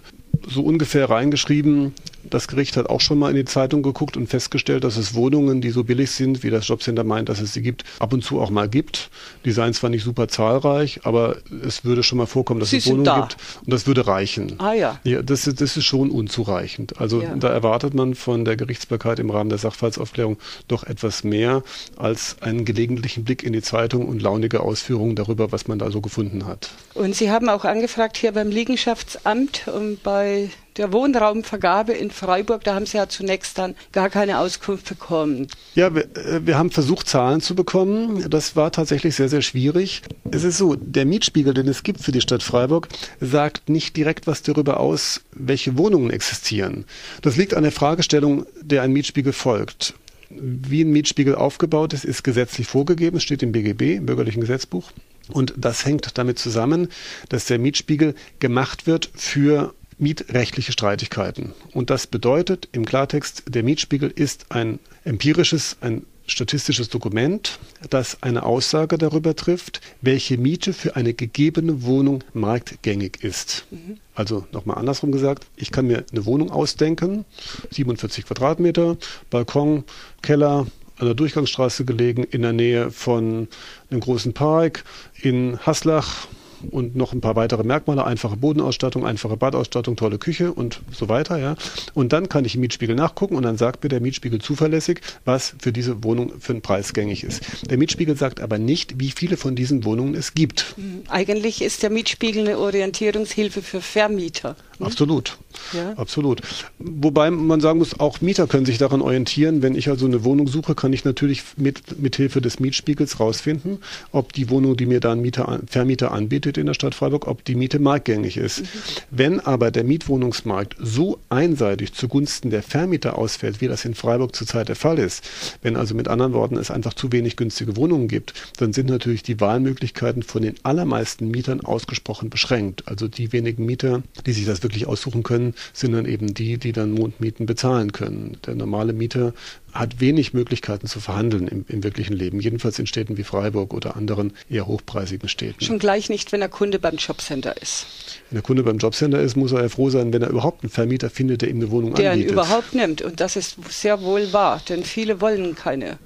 so 0.49 0.63
ungefähr 0.63 1.09
reingeschrieben, 1.09 1.95
das 2.25 2.49
Gericht 2.49 2.77
hat 2.77 2.89
auch 2.89 3.01
schon 3.01 3.19
mal 3.19 3.31
in 3.31 3.37
die 3.37 3.45
Zeitung 3.45 3.83
geguckt 3.83 4.17
und 4.17 4.29
festgestellt, 4.29 4.85
dass 4.85 4.97
es 4.97 5.15
Wohnungen, 5.15 5.61
die 5.61 5.71
so 5.71 5.85
billig 5.85 6.11
sind, 6.11 6.43
wie 6.43 6.51
das 6.51 6.67
Jobcenter 6.69 7.05
meint, 7.05 7.29
dass 7.29 7.41
es 7.41 7.53
sie 7.53 7.63
gibt, 7.63 7.85
ab 7.99 8.13
und 8.13 8.25
zu 8.25 8.41
auch 8.41 8.51
mal 8.51 8.69
gibt. 8.69 9.11
Die 9.45 9.53
seien 9.53 9.73
zwar 9.75 9.91
nicht 9.91 10.05
super 10.05 10.29
zahlreich, 10.29 11.01
aber 11.05 11.37
es 11.67 11.85
würde 11.85 12.03
schon 12.03 12.19
mal 12.19 12.27
vorkommen, 12.27 12.61
dass 12.61 12.71
sie 12.71 12.79
es 12.79 12.87
Wohnungen 12.87 13.05
da. 13.05 13.21
gibt 13.21 13.37
und 13.65 13.73
das 13.73 13.87
würde 13.87 14.07
reichen. 14.07 14.55
Ah 14.59 14.73
ja. 14.73 15.01
ja 15.05 15.23
das, 15.23 15.43
das 15.45 15.77
ist 15.77 15.85
schon 15.85 16.11
unzureichend. 16.11 17.01
Also 17.01 17.23
ja. 17.23 17.35
da 17.35 17.49
erwartet 17.49 17.95
man 17.95 18.15
von 18.15 18.45
der 18.45 18.57
Gerichtsbarkeit 18.57 19.19
im 19.19 19.31
Rahmen 19.31 19.51
der 19.51 19.59
Sachverhaltsaufklärung 19.59 20.39
doch 20.69 20.85
etwas 20.85 21.25
mehr 21.25 21.63
als 21.97 22.37
einen 22.41 22.65
gelegentlichen 22.65 23.25
Blick 23.25 23.43
in 23.43 23.53
die 23.53 23.63
Zeitung 23.63 24.09
und 24.09 24.23
launige 24.23 24.61
Ausführungen 24.61 25.17
darüber, 25.17 25.53
was 25.53 25.69
man 25.69 25.79
da 25.79 25.91
so 25.91 26.01
gefunden 26.01 26.47
hat. 26.47 26.71
Und 26.95 27.15
Sie 27.15 27.31
haben 27.31 27.49
auch 27.49 27.65
angefragt 27.65 28.17
hier 28.17 28.33
beim 28.33 28.51
Liegenschaftsamt 28.51 29.69
und 29.69 30.03
bei 30.03 30.51
der 30.77 30.93
Wohnraumvergabe 30.93 31.93
in 31.93 32.11
Freiburg, 32.11 32.65
da 32.65 32.75
haben 32.75 32.87
Sie 32.87 32.97
ja 32.97 33.09
zunächst 33.09 33.59
dann 33.59 33.75
gar 33.93 34.11
keine 34.11 34.39
Auskunft 34.39 34.89
bekommen. 34.89 35.49
Ja, 35.75 35.95
wir, 35.95 36.05
äh, 36.17 36.47
wir 36.47 36.59
haben 36.59 36.71
versucht, 36.71 37.09
Zahlen 37.09 37.41
zu 37.41 37.55
bekommen. 37.55 38.29
Das 38.31 38.57
war 38.57 38.73
tatsächlich 38.73 39.15
sehr, 39.17 39.29
sehr 39.29 39.43
schwierig. 39.43 40.03
Es 40.31 40.45
ist 40.45 40.59
so, 40.59 40.75
der 40.75 41.05
Mietspiegel, 41.05 41.55
den 41.55 41.69
es 41.69 41.83
gibt 41.83 42.01
für 42.01 42.13
die 42.13 42.21
Stadt 42.21 42.43
Freiburg, 42.43 42.89
sagt 43.21 43.69
nicht 43.69 43.97
direkt 43.97 44.27
was 44.27 44.43
darüber 44.43 44.81
aus, 44.81 45.21
welche 45.33 45.77
Wohnungen 45.77 46.11
existieren. 46.11 46.85
Das 47.21 47.37
liegt 47.37 47.55
an 47.55 47.63
der 47.63 47.73
Fragestellung, 47.73 48.47
der 48.61 48.83
ein 48.83 48.93
Mietspiegel 48.93 49.33
folgt. 49.33 49.95
Wie 50.31 50.83
ein 50.83 50.91
Mietspiegel 50.91 51.35
aufgebaut 51.35 51.93
ist, 51.93 52.05
ist 52.05 52.23
gesetzlich 52.25 52.67
vorgegeben. 52.67 53.21
Steht 53.21 53.43
im 53.43 53.53
BGB, 53.53 53.97
im 53.97 54.07
Bürgerlichen 54.07 54.41
Gesetzbuch. 54.41 54.91
Und 55.29 55.55
das 55.57 55.85
hängt 55.85 56.19
damit 56.19 56.39
zusammen, 56.39 56.89
dass 57.29 57.47
der 57.47 57.59
Mietspiegel 57.59 58.15
gemacht 58.41 58.87
wird 58.87 59.11
für 59.15 59.75
mietrechtliche 60.03 60.73
Streitigkeiten. 60.73 61.53
Und 61.73 61.89
das 61.89 62.07
bedeutet 62.07 62.69
im 62.73 62.85
Klartext, 62.85 63.45
der 63.47 63.63
Mietspiegel 63.63 64.11
ist 64.11 64.47
ein 64.51 64.79
empirisches, 65.05 65.77
ein 65.81 66.05
statistisches 66.27 66.89
Dokument, 66.89 67.59
das 67.91 68.23
eine 68.23 68.45
Aussage 68.45 68.99
darüber 68.99 69.35
trifft, 69.35 69.81
welche 70.01 70.39
Miete 70.39 70.73
für 70.73 70.97
eine 70.97 71.15
gegebene 71.15 71.83
Wohnung 71.83 72.25
marktgängig 72.33 73.23
ist. 73.23 73.67
Mhm. 73.71 73.99
Also 74.15 74.47
nochmal 74.53 74.79
andersrum 74.79 75.13
gesagt, 75.13 75.47
ich 75.57 75.71
kann 75.71 75.87
mir 75.87 76.05
eine 76.11 76.25
Wohnung 76.27 76.51
ausdenken, 76.51 77.25
47 77.71 78.27
Quadratmeter, 78.27 78.97
Balkon, 79.31 79.85
Keller, 80.23 80.67
an 80.99 81.07
der 81.07 81.15
Durchgangsstraße 81.15 81.85
gelegen, 81.85 82.23
in 82.25 82.43
der 82.43 82.53
Nähe 82.53 82.91
von 82.91 83.49
einem 83.91 84.01
großen 84.01 84.35
Park, 84.35 84.85
in 85.21 85.59
Haslach, 85.61 86.29
und 86.71 86.97
noch 86.97 87.13
ein 87.13 87.21
paar 87.21 87.37
weitere 87.37 87.63
Merkmale, 87.65 88.05
einfache 88.05 88.37
Bodenausstattung, 88.37 89.07
einfache 89.07 89.37
Badausstattung, 89.37 89.97
tolle 89.97 90.19
Küche 90.19 90.53
und 90.53 90.81
so 90.93 91.09
weiter, 91.09 91.39
ja. 91.39 91.57
Und 91.95 92.13
dann 92.13 92.29
kann 92.29 92.45
ich 92.45 92.55
im 92.55 92.61
Mietspiegel 92.61 92.95
nachgucken 92.95 93.37
und 93.37 93.43
dann 93.43 93.57
sagt 93.57 93.83
mir 93.83 93.89
der 93.89 94.01
Mietspiegel 94.01 94.41
zuverlässig, 94.41 95.01
was 95.25 95.55
für 95.59 95.73
diese 95.73 96.05
Wohnung 96.05 96.33
für 96.41 96.53
einen 96.53 96.63
Preis 96.63 96.93
gängig 96.93 97.25
ist. 97.25 97.43
Der 97.71 97.79
Mietspiegel 97.79 98.17
sagt 98.17 98.41
aber 98.41 98.59
nicht, 98.59 98.99
wie 98.99 99.11
viele 99.11 99.37
von 99.37 99.57
diesen 99.57 99.85
Wohnungen 99.85 100.15
es 100.15 100.35
gibt. 100.35 100.75
Eigentlich 101.09 101.63
ist 101.63 101.83
der 101.83 101.91
Mietspiegel 101.91 102.47
eine 102.47 102.59
Orientierungshilfe 102.59 103.63
für 103.63 103.81
Vermieter. 103.81 104.57
Absolut. 104.85 105.37
Ja. 105.73 105.93
Absolut. 105.95 106.41
Wobei 106.79 107.31
man 107.31 107.61
sagen 107.61 107.79
muss, 107.79 107.99
auch 107.99 108.21
Mieter 108.21 108.47
können 108.47 108.67
sich 108.67 108.79
daran 108.79 109.01
orientieren. 109.01 109.63
Wenn 109.63 109.75
ich 109.75 109.89
also 109.89 110.07
eine 110.07 110.25
Wohnung 110.25 110.49
suche, 110.49 110.75
kann 110.75 110.93
ich 110.93 111.05
natürlich 111.05 111.43
mit, 111.57 112.01
mit 112.01 112.17
Hilfe 112.17 112.41
des 112.41 112.61
Mietspiegels 112.61 113.21
rausfinden, 113.21 113.79
ob 114.13 114.33
die 114.33 114.51
Wohnung, 114.51 114.77
die 114.77 114.87
mir 114.87 115.01
da 115.01 115.13
ein 115.13 115.21
Mieter, 115.21 115.61
Vermieter 115.67 116.13
anbietet 116.13 116.59
in 116.59 116.67
der 116.67 116.75
Stadt 116.75 116.95
Freiburg, 116.95 117.27
ob 117.27 117.45
die 117.45 117.55
Miete 117.55 117.79
marktgängig 117.79 118.37
ist. 118.37 118.61
Mhm. 118.61 118.67
Wenn 119.11 119.41
aber 119.41 119.71
der 119.71 119.85
Mietwohnungsmarkt 119.85 120.77
so 120.81 121.19
einseitig 121.29 121.93
zugunsten 121.93 122.51
der 122.51 122.63
Vermieter 122.63 123.19
ausfällt, 123.19 123.61
wie 123.61 123.69
das 123.69 123.85
in 123.85 123.95
Freiburg 123.95 124.35
zurzeit 124.35 124.69
der 124.69 124.77
Fall 124.77 124.99
ist, 124.99 125.25
wenn 125.63 125.77
also 125.77 125.95
mit 125.95 126.09
anderen 126.09 126.33
Worten 126.33 126.57
es 126.57 126.71
einfach 126.71 126.95
zu 126.95 127.13
wenig 127.13 127.37
günstige 127.37 127.77
Wohnungen 127.77 128.09
gibt, 128.09 128.35
dann 128.59 128.73
sind 128.73 128.89
natürlich 128.89 129.23
die 129.23 129.41
Wahlmöglichkeiten 129.41 130.23
von 130.23 130.43
den 130.43 130.55
allermeisten 130.63 131.29
Mietern 131.29 131.61
ausgesprochen 131.61 132.31
beschränkt. 132.31 132.89
Also 132.89 133.09
die 133.09 133.33
wenigen 133.33 133.67
Mieter, 133.67 134.03
die 134.27 134.33
sich 134.33 134.47
das 134.47 134.63
wirklich 134.63 134.72
aussuchen 134.87 135.23
können, 135.23 135.55
sind 135.73 135.93
dann 135.93 136.07
eben 136.07 136.35
die, 136.35 136.59
die 136.59 136.73
dann 136.73 136.93
Mondmieten 136.93 137.47
bezahlen 137.47 137.93
können. 137.93 138.39
Der 138.47 138.55
normale 138.55 138.93
Mieter 138.93 139.33
hat 139.73 140.01
wenig 140.01 140.35
Möglichkeiten 140.35 140.87
zu 140.87 141.01
verhandeln 141.01 141.49
im, 141.49 141.65
im, 141.69 141.83
wirklichen 141.83 142.15
Leben, 142.15 142.41
jedenfalls 142.41 142.79
in 142.79 142.87
Städten 142.87 143.17
wie 143.17 143.25
Freiburg 143.25 143.73
oder 143.73 143.97
anderen 143.97 144.33
eher 144.51 144.67
hochpreisigen 144.67 145.29
Städten. 145.29 145.65
Schon 145.65 145.79
gleich 145.79 146.11
nicht, 146.11 146.33
wenn 146.33 146.41
der 146.41 146.49
Kunde 146.49 146.79
beim 146.79 146.97
Jobcenter 146.97 147.61
ist. 147.61 147.87
Wenn 148.31 148.37
der 148.37 148.43
Kunde 148.43 148.63
beim 148.63 148.79
Jobcenter 148.79 149.21
ist, 149.21 149.37
muss 149.37 149.53
er 149.53 149.63
ja 149.63 149.69
froh 149.69 149.89
sein, 149.89 150.13
wenn 150.13 150.23
er 150.23 150.29
überhaupt 150.29 150.63
einen 150.63 150.71
Vermieter 150.71 151.11
findet, 151.11 151.43
der 151.43 151.49
ihm 151.49 151.57
eine 151.57 151.71
Wohnung 151.71 151.95
der 151.95 152.13
anbietet. 152.13 152.35
Der 152.35 152.43
ihn 152.43 152.47
überhaupt 152.47 152.75
nimmt. 152.75 153.03
Und 153.03 153.21
das 153.21 153.37
ist 153.37 153.57
sehr 153.71 154.03
wohl 154.03 154.33
wahr, 154.33 154.61
denn 154.69 154.85
viele 154.85 155.21
wollen 155.21 155.55
keine 155.55 155.99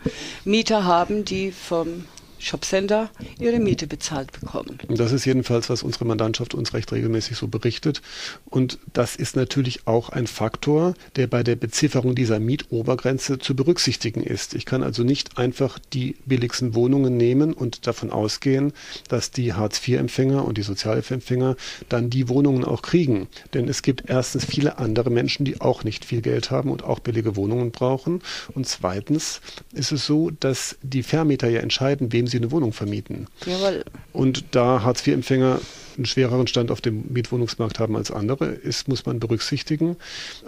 Mieter 0.44 0.84
haben, 0.84 1.24
die 1.24 1.50
vom 1.50 2.04
Shopcenter 2.46 3.10
ihre 3.40 3.58
Miete 3.58 3.86
bezahlt 3.86 4.32
bekommen. 4.32 4.78
Das 4.88 5.12
ist 5.12 5.24
jedenfalls, 5.24 5.68
was 5.68 5.82
unsere 5.82 6.04
Mandantschaft 6.04 6.54
uns 6.54 6.74
recht 6.74 6.92
regelmäßig 6.92 7.36
so 7.36 7.48
berichtet. 7.48 8.02
Und 8.44 8.78
das 8.92 9.16
ist 9.16 9.36
natürlich 9.36 9.86
auch 9.86 10.10
ein 10.10 10.26
Faktor, 10.26 10.94
der 11.16 11.26
bei 11.26 11.42
der 11.42 11.56
Bezifferung 11.56 12.14
dieser 12.14 12.38
Mietobergrenze 12.38 13.38
zu 13.38 13.56
berücksichtigen 13.56 14.22
ist. 14.22 14.54
Ich 14.54 14.64
kann 14.64 14.82
also 14.82 15.02
nicht 15.02 15.38
einfach 15.38 15.78
die 15.92 16.16
billigsten 16.24 16.74
Wohnungen 16.74 17.16
nehmen 17.16 17.52
und 17.52 17.86
davon 17.86 18.10
ausgehen, 18.10 18.72
dass 19.08 19.30
die 19.30 19.52
Hartz-IV-Empfänger 19.52 20.44
und 20.44 20.56
die 20.58 20.62
Sozialhilfeempfänger 20.62 21.56
dann 21.88 22.10
die 22.10 22.28
Wohnungen 22.28 22.64
auch 22.64 22.82
kriegen. 22.82 23.28
Denn 23.54 23.68
es 23.68 23.82
gibt 23.82 24.08
erstens 24.08 24.44
viele 24.44 24.78
andere 24.78 25.10
Menschen, 25.10 25.44
die 25.44 25.60
auch 25.60 25.82
nicht 25.82 26.04
viel 26.04 26.22
Geld 26.22 26.50
haben 26.50 26.70
und 26.70 26.84
auch 26.84 27.00
billige 27.00 27.34
Wohnungen 27.34 27.72
brauchen. 27.72 28.22
Und 28.54 28.68
zweitens 28.68 29.40
ist 29.72 29.92
es 29.92 30.06
so, 30.06 30.30
dass 30.30 30.76
die 30.82 31.02
Vermieter 31.02 31.48
ja 31.48 31.60
entscheiden, 31.60 32.12
wem 32.12 32.26
sie 32.26 32.35
eine 32.38 32.50
Wohnung 32.50 32.72
vermieten. 32.72 33.26
Jawohl. 33.44 33.84
Und 34.12 34.44
da 34.52 34.82
Hartz-IV-Empfänger 34.82 35.60
einen 35.96 36.06
schwereren 36.06 36.46
Stand 36.46 36.70
auf 36.70 36.80
dem 36.80 37.04
Mietwohnungsmarkt 37.08 37.78
haben 37.78 37.96
als 37.96 38.10
andere, 38.10 38.46
ist, 38.46 38.88
muss 38.88 39.06
man 39.06 39.18
berücksichtigen. 39.18 39.96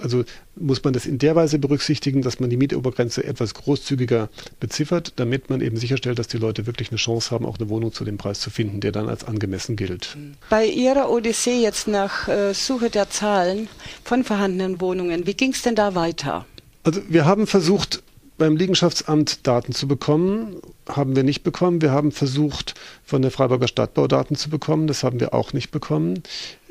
Also 0.01 0.25
muss 0.57 0.83
man 0.85 0.93
das 0.93 1.07
in 1.07 1.19
der 1.19 1.37
Weise 1.37 1.59
berücksichtigen, 1.59 2.23
dass 2.23 2.41
man 2.41 2.51
die 2.51 2.57
Mietobergrenze 2.57 3.25
etwas 3.25 3.55
großzügiger 3.55 4.29
beziffert, 4.61 5.15
damit 5.17 5.51
man 5.51 5.61
eben 5.61 5.77
sicherstellt, 5.77 6.19
dass 6.19 6.29
die 6.29 6.39
Leute 6.39 6.67
wirklich 6.67 6.91
eine 6.91 6.99
Chance 6.99 7.31
haben, 7.31 7.47
auch 7.47 7.59
eine 7.59 7.69
Wohnung 7.69 7.93
zu 7.93 8.05
dem 8.05 8.19
Preis 8.19 8.41
zu 8.41 8.51
finden, 8.51 8.81
der 8.81 8.93
dann 8.93 9.09
als 9.09 9.25
angemessen 9.25 9.77
gilt. 9.77 10.17
Bei 10.51 10.67
Ihrer 10.67 11.11
Odyssee 11.11 11.61
jetzt 11.61 11.89
nach 11.89 12.29
äh, 12.29 12.53
Suche 12.55 12.91
der 12.91 13.11
Zahlen 13.11 13.69
von 14.05 14.25
vorhandenen 14.25 14.81
Wohnungen, 14.81 15.27
wie 15.27 15.35
ging 15.35 15.53
es 15.53 15.63
denn 15.63 15.75
da 15.75 15.95
weiter? 15.95 16.47
Also 16.85 17.01
wir 17.09 17.25
haben 17.25 17.47
versucht, 17.47 18.03
beim 18.39 18.57
Liegenschaftsamt 18.57 19.47
Daten 19.47 19.73
zu 19.73 19.87
bekommen. 19.87 20.57
Haben 20.89 21.17
wir 21.17 21.25
nicht 21.25 21.43
bekommen. 21.43 21.83
Wir 21.83 21.91
haben 21.91 22.13
versucht, 22.13 22.75
von 23.05 23.21
der 23.23 23.31
Freiburger 23.31 23.69
Stadtbau 23.69 24.07
Daten 24.07 24.37
zu 24.37 24.49
bekommen. 24.49 24.87
Das 24.87 25.03
haben 25.03 25.21
wir 25.21 25.35
auch 25.35 25.53
nicht 25.53 25.71
bekommen. 25.71 26.23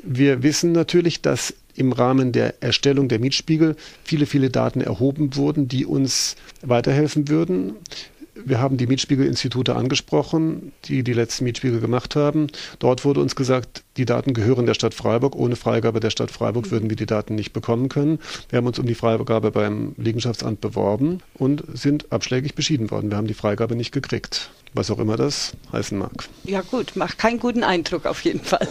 Wir 0.02 0.42
wissen 0.42 0.72
natürlich, 0.72 1.22
dass 1.22 1.54
im 1.76 1.92
Rahmen 1.92 2.32
der 2.32 2.60
Erstellung 2.62 3.08
der 3.08 3.20
Mietspiegel 3.20 3.76
viele, 4.02 4.26
viele 4.26 4.50
Daten 4.50 4.80
erhoben 4.80 5.36
wurden, 5.36 5.68
die 5.68 5.86
uns 5.86 6.34
weiterhelfen 6.62 7.28
würden. 7.28 7.74
Wir 8.44 8.60
haben 8.60 8.76
die 8.76 8.86
Mietspiegelinstitute 8.86 9.74
angesprochen, 9.74 10.72
die 10.84 11.02
die 11.02 11.12
letzten 11.12 11.44
Mietspiegel 11.44 11.80
gemacht 11.80 12.16
haben. 12.16 12.48
Dort 12.78 13.04
wurde 13.04 13.20
uns 13.20 13.36
gesagt, 13.36 13.82
die 13.96 14.04
Daten 14.04 14.34
gehören 14.34 14.66
der 14.66 14.74
Stadt 14.74 14.94
Freiburg. 14.94 15.34
Ohne 15.36 15.56
Freigabe 15.56 16.00
der 16.00 16.10
Stadt 16.10 16.30
Freiburg 16.30 16.70
würden 16.70 16.90
wir 16.90 16.96
die 16.96 17.06
Daten 17.06 17.34
nicht 17.34 17.52
bekommen 17.52 17.88
können. 17.88 18.18
Wir 18.48 18.58
haben 18.58 18.66
uns 18.66 18.78
um 18.78 18.86
die 18.86 18.94
Freigabe 18.94 19.50
beim 19.50 19.94
Liegenschaftsamt 19.96 20.60
beworben 20.60 21.20
und 21.34 21.64
sind 21.72 22.12
abschlägig 22.12 22.54
beschieden 22.54 22.90
worden. 22.90 23.10
Wir 23.10 23.16
haben 23.16 23.26
die 23.26 23.34
Freigabe 23.34 23.76
nicht 23.76 23.92
gekriegt 23.92 24.50
was 24.78 24.90
auch 24.90 24.98
immer 24.98 25.16
das 25.16 25.52
heißen 25.72 25.98
mag. 25.98 26.28
Ja 26.44 26.62
gut, 26.62 26.96
macht 26.96 27.18
keinen 27.18 27.38
guten 27.38 27.64
Eindruck 27.64 28.06
auf 28.06 28.24
jeden 28.24 28.42
Fall. 28.42 28.66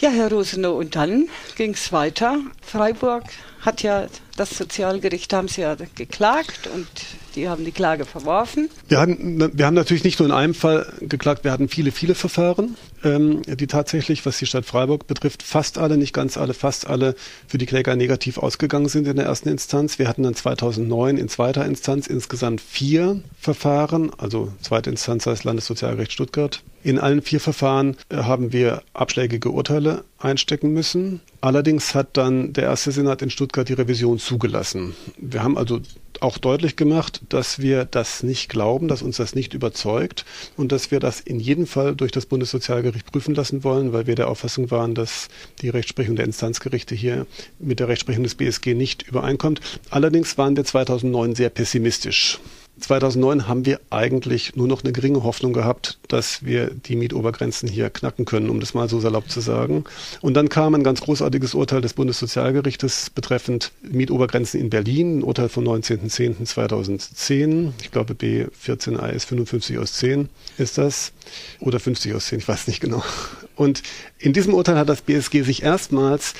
Ja, 0.00 0.10
Herr 0.10 0.30
Rosenow, 0.30 0.78
und 0.78 0.96
dann 0.96 1.28
ging 1.56 1.72
es 1.72 1.92
weiter. 1.92 2.40
Freiburg 2.60 3.24
hat 3.64 3.82
ja 3.82 4.06
das 4.36 4.50
Sozialgericht, 4.50 5.32
haben 5.32 5.48
sie 5.48 5.62
ja 5.62 5.76
geklagt 5.94 6.68
und 6.74 6.86
die 7.34 7.48
haben 7.48 7.64
die 7.64 7.72
Klage 7.72 8.04
verworfen. 8.04 8.68
Wir, 8.88 9.00
hatten, 9.00 9.50
wir 9.56 9.66
haben 9.66 9.74
natürlich 9.74 10.04
nicht 10.04 10.18
nur 10.18 10.28
in 10.28 10.34
einem 10.34 10.54
Fall 10.54 10.92
geklagt, 11.00 11.44
wir 11.44 11.52
hatten 11.52 11.68
viele, 11.68 11.90
viele 11.90 12.14
Verfahren, 12.14 12.76
ähm, 13.02 13.42
die 13.42 13.66
tatsächlich, 13.66 14.24
was 14.26 14.38
die 14.38 14.46
Stadt 14.46 14.66
Freiburg 14.66 15.06
betrifft, 15.06 15.42
fast 15.42 15.78
alle, 15.78 15.96
nicht 15.96 16.12
ganz 16.12 16.36
alle, 16.36 16.54
fast 16.54 16.86
alle 16.86 17.14
für 17.46 17.58
die 17.58 17.66
Kläger 17.66 17.96
negativ 17.96 18.38
ausgegangen 18.38 18.88
sind 18.88 19.06
in 19.06 19.16
der 19.16 19.26
ersten 19.26 19.48
Instanz. 19.48 19.98
Wir 19.98 20.08
hatten 20.08 20.22
dann 20.22 20.34
2009 20.34 21.16
in 21.16 21.28
zweiter 21.28 21.64
Instanz 21.64 22.06
insgesamt 22.06 22.60
vier 22.60 23.22
Verfahren, 23.38 24.12
also 24.18 24.52
zweite 24.60 24.90
Instanz 24.90 25.26
heißt 25.26 25.43
Landessozialgericht 25.44 26.12
Stuttgart. 26.12 26.62
In 26.82 26.98
allen 26.98 27.22
vier 27.22 27.40
Verfahren 27.40 27.96
äh, 28.08 28.16
haben 28.16 28.52
wir 28.52 28.82
abschlägige 28.92 29.50
Urteile 29.50 30.04
einstecken 30.18 30.72
müssen. 30.72 31.20
Allerdings 31.40 31.94
hat 31.94 32.16
dann 32.16 32.52
der 32.52 32.64
erste 32.64 32.92
Senat 32.92 33.22
in 33.22 33.30
Stuttgart 33.30 33.68
die 33.68 33.74
Revision 33.74 34.18
zugelassen. 34.18 34.94
Wir 35.18 35.42
haben 35.42 35.56
also 35.56 35.80
auch 36.20 36.38
deutlich 36.38 36.76
gemacht, 36.76 37.20
dass 37.28 37.58
wir 37.58 37.84
das 37.84 38.22
nicht 38.22 38.48
glauben, 38.48 38.88
dass 38.88 39.02
uns 39.02 39.16
das 39.16 39.34
nicht 39.34 39.54
überzeugt 39.54 40.24
und 40.56 40.72
dass 40.72 40.90
wir 40.90 41.00
das 41.00 41.20
in 41.20 41.40
jedem 41.40 41.66
Fall 41.66 41.94
durch 41.94 42.12
das 42.12 42.26
Bundessozialgericht 42.26 43.10
prüfen 43.10 43.34
lassen 43.34 43.64
wollen, 43.64 43.92
weil 43.92 44.06
wir 44.06 44.14
der 44.14 44.28
Auffassung 44.28 44.70
waren, 44.70 44.94
dass 44.94 45.28
die 45.60 45.68
Rechtsprechung 45.68 46.16
der 46.16 46.24
Instanzgerichte 46.24 46.94
hier 46.94 47.26
mit 47.58 47.80
der 47.80 47.88
Rechtsprechung 47.88 48.24
des 48.24 48.34
BSG 48.34 48.74
nicht 48.74 49.02
übereinkommt. 49.02 49.60
Allerdings 49.90 50.38
waren 50.38 50.56
wir 50.56 50.64
2009 50.64 51.34
sehr 51.34 51.50
pessimistisch. 51.50 52.40
2009 52.80 53.46
haben 53.46 53.66
wir 53.66 53.80
eigentlich 53.90 54.56
nur 54.56 54.66
noch 54.66 54.82
eine 54.82 54.92
geringe 54.92 55.22
Hoffnung 55.22 55.52
gehabt, 55.52 55.98
dass 56.08 56.44
wir 56.44 56.70
die 56.70 56.96
Mietobergrenzen 56.96 57.68
hier 57.68 57.88
knacken 57.88 58.24
können, 58.24 58.50
um 58.50 58.58
das 58.58 58.74
mal 58.74 58.88
so 58.88 58.98
salopp 58.98 59.30
zu 59.30 59.40
sagen. 59.40 59.84
Und 60.20 60.34
dann 60.34 60.48
kam 60.48 60.74
ein 60.74 60.82
ganz 60.82 61.00
großartiges 61.00 61.54
Urteil 61.54 61.80
des 61.80 61.94
Bundessozialgerichtes 61.94 63.10
betreffend 63.10 63.70
Mietobergrenzen 63.82 64.60
in 64.60 64.70
Berlin, 64.70 65.18
ein 65.18 65.22
Urteil 65.22 65.48
vom 65.48 65.62
19.10.2010, 65.64 67.70
ich 67.80 67.92
glaube 67.92 68.14
B 68.14 68.46
14 68.58 68.98
AS 68.98 69.24
55 69.24 69.78
aus 69.78 69.92
10 69.94 70.28
ist 70.58 70.78
das, 70.78 71.12
oder 71.60 71.78
50 71.78 72.12
aus 72.14 72.26
10, 72.26 72.40
ich 72.40 72.48
weiß 72.48 72.66
nicht 72.66 72.80
genau. 72.80 73.04
Und 73.54 73.84
in 74.18 74.32
diesem 74.32 74.52
Urteil 74.52 74.76
hat 74.76 74.88
das 74.88 75.02
BSG 75.02 75.42
sich 75.42 75.62
erstmals 75.62 76.34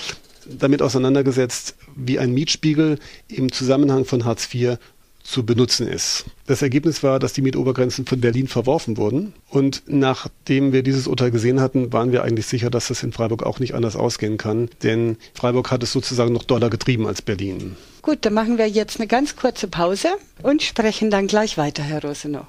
damit 0.46 0.82
auseinandergesetzt, 0.82 1.76
wie 1.96 2.18
ein 2.18 2.32
Mietspiegel 2.32 2.98
im 3.28 3.52
Zusammenhang 3.52 4.04
von 4.04 4.24
Hartz 4.24 4.52
IV 4.52 4.78
zu 5.24 5.44
benutzen 5.44 5.88
ist. 5.88 6.26
Das 6.46 6.62
Ergebnis 6.62 7.02
war, 7.02 7.18
dass 7.18 7.32
die 7.32 7.42
Mietobergrenzen 7.42 8.06
von 8.06 8.20
Berlin 8.20 8.46
verworfen 8.46 8.96
wurden. 8.96 9.32
Und 9.48 9.82
nachdem 9.86 10.72
wir 10.72 10.82
dieses 10.82 11.08
Urteil 11.08 11.30
gesehen 11.30 11.60
hatten, 11.60 11.92
waren 11.92 12.12
wir 12.12 12.22
eigentlich 12.22 12.46
sicher, 12.46 12.70
dass 12.70 12.88
das 12.88 13.02
in 13.02 13.12
Freiburg 13.12 13.42
auch 13.42 13.58
nicht 13.58 13.74
anders 13.74 13.96
ausgehen 13.96 14.36
kann. 14.36 14.68
Denn 14.82 15.16
Freiburg 15.32 15.70
hat 15.70 15.82
es 15.82 15.92
sozusagen 15.92 16.32
noch 16.32 16.44
doller 16.44 16.70
getrieben 16.70 17.06
als 17.06 17.22
Berlin. 17.22 17.76
Gut, 18.02 18.18
dann 18.20 18.34
machen 18.34 18.58
wir 18.58 18.68
jetzt 18.68 19.00
eine 19.00 19.08
ganz 19.08 19.34
kurze 19.34 19.66
Pause 19.66 20.08
und 20.42 20.62
sprechen 20.62 21.10
dann 21.10 21.26
gleich 21.26 21.56
weiter, 21.56 21.82
Herr 21.82 22.02
Rosenow. 22.02 22.46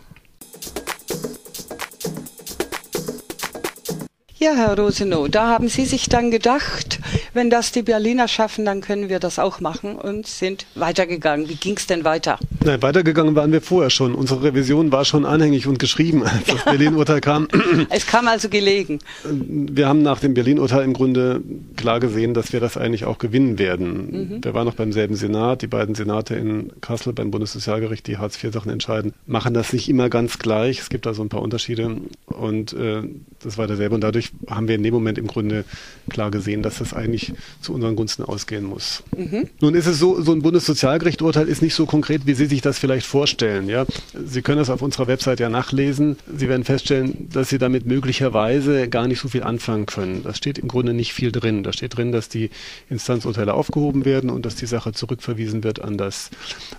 Ja, 4.46 4.54
Herr 4.54 4.78
Rosenow, 4.78 5.28
da 5.28 5.48
haben 5.48 5.70
Sie 5.70 5.86
sich 5.86 6.08
dann 6.08 6.30
gedacht, 6.30 7.00
wenn 7.34 7.50
das 7.50 7.72
die 7.72 7.82
Berliner 7.82 8.28
schaffen, 8.28 8.64
dann 8.64 8.80
können 8.80 9.10
wir 9.10 9.18
das 9.18 9.40
auch 9.40 9.60
machen 9.60 9.96
und 9.96 10.28
sind 10.28 10.68
weitergegangen. 10.76 11.50
Wie 11.50 11.56
ging 11.56 11.78
es 11.78 11.88
denn 11.88 12.04
weiter? 12.04 12.38
Nein, 12.64 12.80
weitergegangen 12.84 13.36
waren 13.36 13.52
wir 13.52 13.62
vorher 13.62 13.90
schon. 13.90 14.14
Unsere 14.14 14.44
Revision 14.44 14.92
war 14.92 15.04
schon 15.04 15.26
anhängig 15.26 15.66
und 15.66 15.80
geschrieben, 15.80 16.24
als 16.28 16.44
das 16.46 16.64
Berlin-Urteil 16.64 17.22
kam. 17.22 17.48
Es 17.90 18.06
kam 18.06 18.28
also 18.28 18.50
gelegen. 18.50 19.00
Wir 19.24 19.88
haben 19.88 20.02
nach 20.02 20.20
dem 20.20 20.34
Berlin-Urteil 20.34 20.84
im 20.84 20.94
Grunde 20.94 21.42
klar 21.76 22.00
gesehen, 22.00 22.34
dass 22.34 22.54
wir 22.54 22.60
das 22.60 22.78
eigentlich 22.78 23.06
auch 23.06 23.18
gewinnen 23.18 23.58
werden. 23.58 24.12
Mhm. 24.12 24.44
Wir 24.44 24.54
waren 24.54 24.66
noch 24.66 24.76
beim 24.76 24.92
selben 24.92 25.16
Senat. 25.16 25.62
Die 25.62 25.68
beiden 25.68 25.96
Senate 25.96 26.36
in 26.36 26.72
Kassel 26.82 27.14
beim 27.14 27.32
Bundessozialgericht, 27.32 28.06
die 28.08 28.18
Hartz-IV-Sachen 28.18 28.72
entscheiden, 28.72 29.14
machen 29.26 29.54
das 29.54 29.74
nicht 29.74 29.90
immer 29.90 30.10
ganz 30.10 30.38
gleich. 30.38 30.80
Es 30.80 30.90
gibt 30.90 31.06
da 31.06 31.14
so 31.14 31.24
ein 31.24 31.30
paar 31.30 31.42
Unterschiede 31.42 31.98
und 32.26 32.74
äh, 32.74 33.02
das 33.44 33.58
war 33.58 33.68
derselbe. 33.68 33.96
Und 33.96 34.02
dadurch 34.02 34.32
haben 34.48 34.68
wir 34.68 34.76
in 34.76 34.84
dem 34.84 34.94
Moment 34.94 35.18
im 35.18 35.28
Grunde 35.28 35.66
klar 36.10 36.32
gesehen, 36.32 36.62
dass 36.62 36.78
das 36.78 36.94
eigentlich 36.94 37.34
zu 37.62 37.74
unseren 37.74 37.96
Gunsten 37.96 38.24
ausgehen 38.24 38.64
muss. 38.64 39.04
Mhm. 39.16 39.50
Nun 39.62 39.76
ist 39.76 39.88
es 39.88 40.00
so, 40.00 40.22
so 40.22 40.32
ein 40.32 40.42
Bundessozialgerichturteil 40.42 41.48
ist 41.48 41.62
nicht 41.62 41.76
so 41.76 41.86
konkret, 41.86 42.26
wie 42.26 42.34
Sie 42.34 42.46
sich 42.46 42.62
das 42.62 42.78
vielleicht 42.78 43.06
vorstellen. 43.06 43.68
Ja? 43.70 43.86
Sie 44.14 44.42
können 44.42 44.60
das 44.60 44.70
auf 44.70 44.82
unserer 44.82 45.08
Website 45.08 45.40
ja 45.40 45.50
nachlesen. 45.50 46.18
Sie 46.36 46.48
werden 46.48 46.64
feststellen, 46.64 47.28
dass 47.32 47.50
Sie 47.50 47.58
damit 47.58 47.86
möglicherweise 47.86 48.88
gar 48.88 49.08
nicht 49.08 49.20
so 49.20 49.28
viel 49.28 49.44
anfangen 49.44 49.86
können. 49.86 50.24
Da 50.24 50.34
steht 50.34 50.58
im 50.58 50.68
Grunde 50.68 50.94
nicht 50.94 51.14
viel 51.14 51.32
drin. 51.32 51.64
Da 51.64 51.74
steht 51.74 51.98
drin, 51.98 52.12
dass 52.12 52.30
die 52.30 52.50
Instanzurteile 52.90 53.54
aufgehoben 53.54 54.06
werden 54.06 54.30
und 54.30 54.46
dass 54.46 54.56
die 54.56 54.66
Sache 54.66 54.92
zurückverwiesen 54.92 55.64
wird 55.64 55.82
an 55.82 55.98
das 55.98 56.30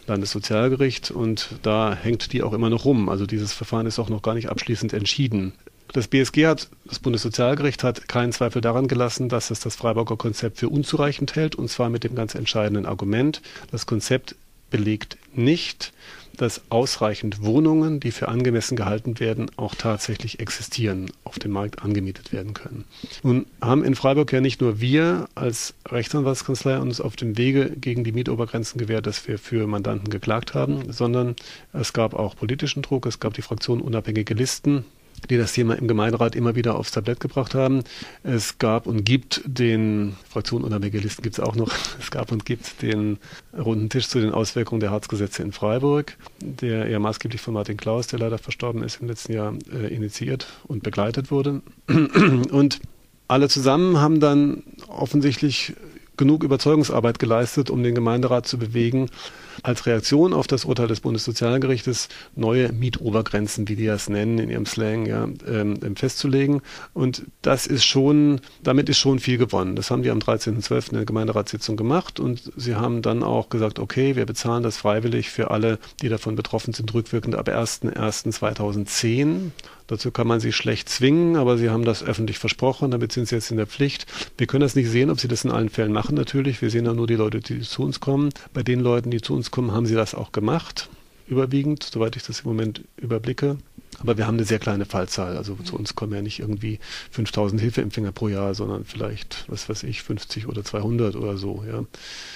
Landessozialgericht 0.07 1.11
und 1.11 1.51
da 1.63 1.97
hängt 2.01 2.33
die 2.33 2.43
auch 2.43 2.53
immer 2.53 2.71
noch 2.71 2.85
rum. 2.85 3.09
Also 3.09 3.27
dieses 3.27 3.53
Verfahren 3.53 3.87
ist 3.87 3.99
auch 3.99 4.09
noch 4.09 4.23
gar 4.23 4.35
nicht 4.35 4.49
abschließend 4.49 4.93
entschieden. 4.93 5.53
Das 5.93 6.09
BSG 6.09 6.47
hat, 6.47 6.69
das 6.85 6.99
Bundessozialgericht 6.99 7.83
hat 7.85 8.09
keinen 8.09 8.33
Zweifel 8.33 8.61
daran 8.61 8.89
gelassen, 8.89 9.29
dass 9.29 9.51
es 9.51 9.61
das 9.61 9.77
Freiburger 9.77 10.17
Konzept 10.17 10.59
für 10.59 10.69
unzureichend 10.69 11.37
hält, 11.37 11.55
und 11.55 11.69
zwar 11.69 11.89
mit 11.89 12.05
dem 12.05 12.15
ganz 12.15 12.35
entscheidenden 12.35 12.87
Argument, 12.87 13.41
das 13.71 13.87
Konzept 13.87 14.35
belegt 14.71 15.17
nicht, 15.35 15.93
dass 16.37 16.63
ausreichend 16.69 17.43
Wohnungen, 17.43 18.01
die 18.01 18.11
für 18.11 18.29
angemessen 18.29 18.77
gehalten 18.77 19.21
werden, 19.21 19.51
auch 19.57 19.75
tatsächlich 19.75 20.41
existieren, 20.41 21.11
auf 21.25 21.39
dem 21.39 21.53
Markt 21.53 21.83
angemietet 21.83 22.33
werden 22.33 22.55
können. 22.55 22.85
Nun 23.23 23.47
haben 23.61 23.85
in 23.85 23.95
Freiburg 23.95 24.33
ja 24.33 24.41
nicht 24.41 24.61
nur 24.61 24.81
wir 24.81 25.29
als 25.35 25.75
Rechtsanwaltskanzlei 25.87 26.79
uns 26.79 27.01
auf 27.01 27.17
dem 27.17 27.39
Wege 27.39 27.71
gegen 27.71 28.05
die 28.05 28.13
Mietobergrenzen 28.13 28.79
gewährt, 28.79 29.07
dass 29.07 29.27
wir 29.27 29.39
für 29.39 29.67
Mandanten 29.67 30.11
geklagt 30.11 30.55
haben, 30.55 30.93
sondern 30.93 31.37
es 31.73 31.93
gab 31.93 32.15
auch 32.15 32.37
politischen 32.37 32.83
Druck, 32.83 33.07
es 33.07 33.21
gab 33.21 33.35
die 33.35 33.43
Fraktion 33.43 33.81
Unabhängige 33.81 34.35
Listen, 34.35 34.85
die 35.31 35.37
das 35.37 35.53
Thema 35.53 35.75
im 35.75 35.89
Gemeinderat 35.89 36.35
immer 36.37 36.55
wieder 36.55 36.77
aufs 36.77 36.93
Tablett 36.93 37.21
gebracht 37.21 37.55
haben. 37.55 37.83
Es 38.23 38.59
gab 38.59 38.87
und 38.87 39.05
gibt 39.05 39.43
den, 39.45 40.17
Fraktion 40.29 40.65
unabhängige 40.65 40.99
Listen 40.99 41.23
gibt 41.23 41.39
es 41.39 41.45
auch 41.45 41.57
noch, 41.57 41.73
es 42.01 42.11
gab 42.11 42.33
und 42.33 42.45
gibt 42.45 42.83
den 42.83 43.19
runden 43.57 43.89
Tisch 43.89 44.09
zu 44.09 44.21
den 44.21 44.33
Auswirkungen 44.33 44.81
der 44.81 44.91
Harzgesetze 44.91 45.43
in 45.43 45.53
Freiburg, 45.53 46.17
der 46.41 46.89
ja 46.89 46.99
maßgeblich 46.99 47.41
von 47.41 47.55
Martin 47.55 47.77
Klaus, 47.77 48.07
der 48.07 48.19
leider 48.19 48.39
verstorben 48.39 48.83
ist 48.83 49.01
im 49.01 49.09
letzten 49.09 49.33
Jahr, 49.33 49.55
äh, 49.73 49.95
initiiert 49.95 50.47
und 50.67 50.83
begleitet 50.83 51.31
wurde. 51.31 51.63
Und 52.51 52.81
alle 53.29 53.49
zusammen 53.49 53.99
haben 54.01 54.21
dann 54.21 54.63
offensichtlich 54.89 55.75
genug 56.17 56.45
Überzeugungsarbeit 56.45 57.19
geleistet, 57.19 57.71
um 57.71 57.83
den 57.83 57.95
Gemeinderat 57.95 58.47
zu 58.47 58.59
bewegen, 58.59 59.11
als 59.63 59.87
Reaktion 59.87 60.33
auf 60.33 60.47
das 60.47 60.65
Urteil 60.65 60.89
des 60.89 61.01
Bundessozialgerichtes 61.01 62.09
neue 62.35 62.73
Mietobergrenzen, 62.73 63.69
wie 63.69 63.77
die 63.77 63.87
das 63.87 64.09
nennen 64.09 64.39
in 64.39 64.51
ihrem 64.51 64.67
Slang, 64.67 65.07
ja, 65.07 65.25
ähm, 65.25 65.79
ähm, 65.83 65.97
festzulegen. 65.97 66.63
Und 66.95 67.25
das 67.43 67.67
ist 67.67 67.85
schon, 67.85 68.41
damit 68.63 68.89
ist 68.89 68.99
schon 68.99 69.19
viel 69.19 69.39
gewonnen. 69.39 69.77
Das 69.77 69.91
haben 69.91 70.03
die 70.03 70.11
am 70.11 70.19
13.12. 70.19 70.91
in 70.91 70.97
der 70.97 71.05
Gemeinderatssitzung 71.05 71.77
gemacht 71.77 72.21
und 72.21 72.53
sie 72.57 72.75
haben 72.75 73.03
dann 73.03 73.23
auch 73.23 73.49
gesagt, 73.49 73.79
okay, 73.79 74.17
wir 74.17 74.27
bezahlen 74.27 74.63
das 74.63 74.77
freiwillig 74.77 75.31
für 75.31 75.51
alle, 75.51 75.79
die 76.03 76.09
davon 76.09 76.37
betroffen 76.37 76.73
sind, 76.73 76.93
rückwirkend 76.95 77.35
ab 77.35 77.49
1.1.2010. 77.49 79.51
Dazu 79.87 80.11
kann 80.11 80.27
man 80.27 80.41
sie 80.41 80.53
schlecht 80.53 80.89
zwingen, 80.89 81.37
aber 81.37 81.59
sie 81.59 81.71
haben 81.71 81.85
das 81.85 82.03
öffentlich 82.03 82.39
versprochen, 82.39 82.91
damit 82.91 83.13
sind 83.13 83.29
sie 83.29 83.37
jetzt 83.37 83.53
in 83.53 83.57
der 83.57 83.69
Pflicht. 83.69 84.07
Wir 84.37 84.49
können 84.49 84.63
das 84.63 84.75
nicht 84.75 84.91
sehen, 84.91 85.11
ob 85.11 85.21
sie 85.21 85.29
das 85.29 85.45
in 85.45 85.53
allen 85.53 85.69
Fällen 85.69 85.93
machen 85.93 86.17
natürlich. 86.17 86.61
Wir 86.61 86.71
sehen 86.71 86.87
ja 86.87 86.93
nur 86.93 87.07
die 87.07 87.15
Leute, 87.15 87.41
die 87.41 87.61
zu 87.61 87.83
uns 87.83 88.01
kommen. 88.01 88.31
Bei 88.53 88.65
den 88.65 88.81
Leuten, 88.81 89.11
die 89.11 89.21
zu 89.21 89.35
uns 89.35 89.46
kommen, 89.51 89.73
haben 89.73 89.87
sie 89.87 89.95
das 89.95 90.15
auch 90.15 90.33
gemacht, 90.33 90.89
überwiegend, 91.27 91.83
soweit 91.83 92.17
ich 92.17 92.25
das 92.25 92.41
im 92.41 92.49
Moment 92.49 92.83
überblicke. 92.97 93.59
Aber 94.01 94.17
wir 94.19 94.27
haben 94.27 94.37
eine 94.37 94.45
sehr 94.45 94.59
kleine 94.59 94.85
Fallzahl. 94.85 95.37
Also 95.37 95.55
zu 95.65 95.77
uns 95.77 95.95
kommen 95.95 96.13
ja 96.13 96.23
nicht 96.23 96.39
irgendwie 96.39 96.79
5000 97.11 97.61
Hilfeempfänger 97.61 98.13
pro 98.13 98.29
Jahr, 98.29 98.55
sondern 98.55 98.85
vielleicht, 98.85 99.45
was 99.49 99.69
weiß 99.69 99.85
ich, 99.85 100.03
50 100.03 100.49
oder 100.49 100.65
200 100.65 101.17
oder 101.17 101.37
so. 101.37 101.65
Ja, 101.67 101.81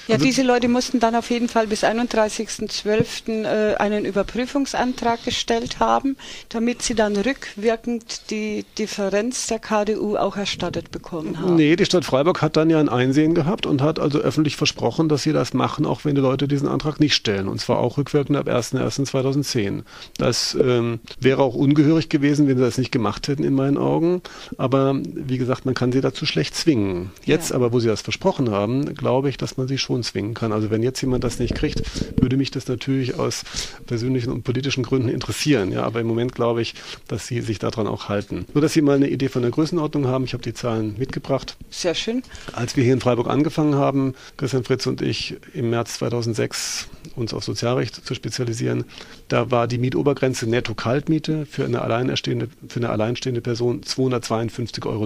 ja 0.09 0.15
also, 0.15 0.25
diese 0.25 0.43
Leute 0.43 0.69
mussten 0.69 1.01
dann 1.01 1.15
auf 1.15 1.31
jeden 1.31 1.49
Fall 1.49 1.67
bis 1.67 1.85
31.12. 1.85 3.45
Äh, 3.45 3.77
einen 3.77 4.05
Überprüfungsantrag 4.05 5.25
gestellt 5.25 5.79
haben, 5.81 6.17
damit 6.49 6.83
sie 6.83 6.95
dann 6.95 7.17
rückwirkend 7.17 8.31
die 8.31 8.65
Differenz 8.79 9.47
der 9.47 9.59
KDU 9.59 10.17
auch 10.17 10.37
erstattet 10.37 10.91
bekommen 10.91 11.39
haben. 11.39 11.57
Nee, 11.57 11.77
die 11.77 11.85
Stadt 11.85 12.05
Freiburg 12.05 12.43
hat 12.43 12.57
dann 12.57 12.71
ja 12.71 12.81
ein 12.81 12.89
Einsehen 12.89 13.35
gehabt 13.35 13.67
und 13.67 13.83
hat 13.83 13.99
also 13.99 14.19
öffentlich 14.19 14.57
versprochen, 14.57 15.09
dass 15.09 15.23
sie 15.23 15.33
das 15.33 15.55
machen, 15.55 15.87
auch 15.87 16.05
wenn 16.05 16.15
die 16.15 16.21
Leute 16.21 16.49
diesen 16.49 16.69
Antrag 16.69 17.01
nicht 17.01 17.15
stellen. 17.15 17.49
Und 17.49 17.61
zwar 17.61 17.79
auch 17.79 17.99
rückwirkend 17.99 18.37
ab 18.37 18.49
1.1.2010. 18.49 19.83
Das 20.17 20.57
ähm, 20.61 21.01
wäre 21.19 21.43
auch 21.43 21.50
auch 21.51 21.57
ungehörig 21.57 22.09
gewesen, 22.09 22.47
wenn 22.47 22.57
sie 22.57 22.63
das 22.63 22.79
nicht 22.79 22.93
gemacht 22.93 23.27
hätten, 23.27 23.43
in 23.43 23.55
meinen 23.55 23.77
Augen. 23.77 24.23
Aber 24.57 24.95
wie 25.05 25.37
gesagt, 25.37 25.67
man 25.67 25.75
kann 25.75 25.91
sie 25.91 26.01
dazu 26.01 26.27
schlecht 26.27 26.55
zwingen. 26.55 27.11
Jetzt 27.25 27.51
ja. 27.51 27.57
aber, 27.57 27.73
wo 27.73 27.81
sie 27.81 27.89
das 27.89 28.03
versprochen 28.03 28.51
haben, 28.51 28.95
glaube 28.95 29.29
ich, 29.29 29.37
dass 29.37 29.57
man 29.57 29.67
sie 29.67 29.79
schon 29.79 30.05
zwingen 30.05 30.35
kann. 30.35 30.53
Also 30.53 30.71
wenn 30.71 30.83
jetzt 30.85 31.01
jemand 31.01 31.25
das 31.25 31.41
nicht 31.41 31.57
kriegt, 31.57 31.83
würde 32.21 32.37
mich 32.37 32.53
das 32.53 32.69
natürlich 32.69 33.19
aus 33.19 33.43
persönlichen 33.87 34.31
und 34.31 34.45
politischen 34.45 34.85
Gründen 34.85 35.09
interessieren. 35.09 35.73
Ja, 35.73 35.83
aber 35.83 36.01
im 36.01 36.07
Moment 36.07 36.35
glaube 36.37 36.63
ich, 36.63 36.75
dass 37.09 37.27
sie 37.27 37.41
sich 37.41 37.59
daran 37.59 37.89
auch 37.89 38.09
halten. 38.09 38.47
Nur, 38.55 38.63
dass 38.63 38.73
Sie 38.73 38.83
mal 38.83 38.97
eine 38.97 39.09
Idee 39.09 39.29
von 39.29 39.43
der 39.43 39.51
Größenordnung 39.51 40.07
haben. 40.07 40.25
Ich 40.25 40.33
habe 40.33 40.43
die 40.43 40.55
Zahlen 40.55 40.95
mitgebracht. 40.99 41.57
Sehr 41.71 41.95
schön. 41.95 42.23
Als 42.53 42.77
wir 42.77 42.85
hier 42.85 42.93
in 42.93 43.01
Freiburg 43.01 43.29
angefangen 43.29 43.75
haben, 43.75 44.15
Christian 44.37 44.65
Fritz 44.65 44.87
und 44.87 45.03
ich 45.03 45.37
im 45.55 45.71
März 45.71 45.95
2006 45.99 46.89
uns 47.17 47.35
auf 47.35 47.43
Sozialrecht 47.43 48.07
zu 48.07 48.15
spezialisieren, 48.15 48.85
da 49.29 49.51
war 49.51 49.67
die 49.67 49.79
Mietobergrenze 49.79 50.47
Netto-Kaltmiete 50.47 51.40
für 51.47 51.65
eine 51.65 51.83
alleinstehende, 51.83 52.49
für 52.69 52.81
eine 52.81 52.91
alleinstehende 52.91 53.41
Person 53.41 53.83
252,90 53.83 54.87
Euro. 54.87 55.05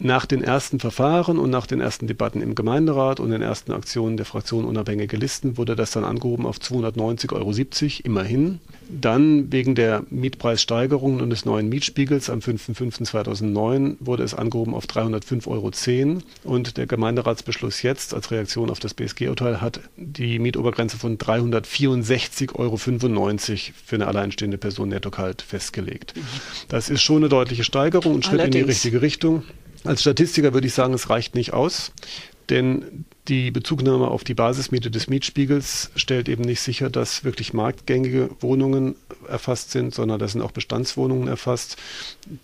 Nach 0.00 0.26
den 0.26 0.42
ersten 0.42 0.80
Verfahren 0.80 1.38
und 1.38 1.50
nach 1.50 1.66
den 1.66 1.80
ersten 1.80 2.06
Debatten 2.06 2.40
im 2.40 2.54
Gemeinderat 2.54 3.20
und 3.20 3.30
den 3.30 3.42
ersten 3.42 3.72
Aktionen 3.72 4.16
der 4.16 4.26
Fraktion 4.26 4.64
Unabhängige 4.64 5.16
Listen 5.16 5.56
wurde 5.56 5.76
das 5.76 5.92
dann 5.92 6.04
angehoben 6.04 6.46
auf 6.46 6.58
290,70 6.58 7.32
Euro, 7.32 7.52
immerhin. 8.04 8.60
Dann 8.88 9.52
wegen 9.52 9.74
der 9.74 10.04
Mietpreissteigerungen 10.10 11.20
und 11.20 11.30
des 11.30 11.44
neuen 11.44 11.68
Mietspiegels 11.68 12.28
am 12.30 12.40
5.5.2009 12.40 13.96
wurde 14.00 14.22
es 14.22 14.34
angehoben 14.34 14.74
auf 14.74 14.86
305,10 14.86 15.46
Euro. 15.46 15.70
Und 16.44 16.76
der 16.76 16.86
Gemeinderatsbeschluss 16.86 17.82
jetzt 17.82 18.14
als 18.14 18.30
Reaktion 18.30 18.70
auf 18.70 18.80
das 18.80 18.94
BSG-Urteil 18.94 19.60
hat 19.60 19.80
die 19.96 20.38
Mietobergrenze 20.38 20.98
von 20.98 21.18
364,95 21.18 22.54
Euro 22.56 22.76
für 22.76 23.96
eine 23.96 24.06
alleinstehende 24.06 24.58
Person 24.58 24.88
netto 24.90 25.10
kalt 25.10 25.42
festgelegt. 25.42 26.14
Das 26.68 26.90
ist 26.90 27.02
schon 27.02 27.18
eine 27.18 27.28
deutliche 27.28 27.64
Steigerung 27.64 28.14
und 28.14 28.24
Schritt 28.24 28.40
Allerdings. 28.40 28.56
in 28.56 28.66
die 28.66 28.70
richtige 28.70 29.02
Richtung. 29.02 29.44
Als 29.84 30.00
Statistiker 30.00 30.54
würde 30.54 30.66
ich 30.66 30.74
sagen, 30.74 30.94
es 30.94 31.10
reicht 31.10 31.34
nicht 31.34 31.52
aus, 31.52 31.92
denn 32.50 33.04
die 33.28 33.52
Bezugnahme 33.52 34.08
auf 34.08 34.24
die 34.24 34.34
Basismiete 34.34 34.90
des 34.90 35.08
Mietspiegels 35.08 35.92
stellt 35.94 36.28
eben 36.28 36.42
nicht 36.42 36.60
sicher, 36.60 36.90
dass 36.90 37.22
wirklich 37.22 37.52
marktgängige 37.52 38.30
Wohnungen 38.40 38.96
erfasst 39.28 39.70
sind, 39.70 39.94
sondern 39.94 40.18
da 40.18 40.26
sind 40.26 40.42
auch 40.42 40.50
Bestandswohnungen 40.50 41.28
erfasst. 41.28 41.76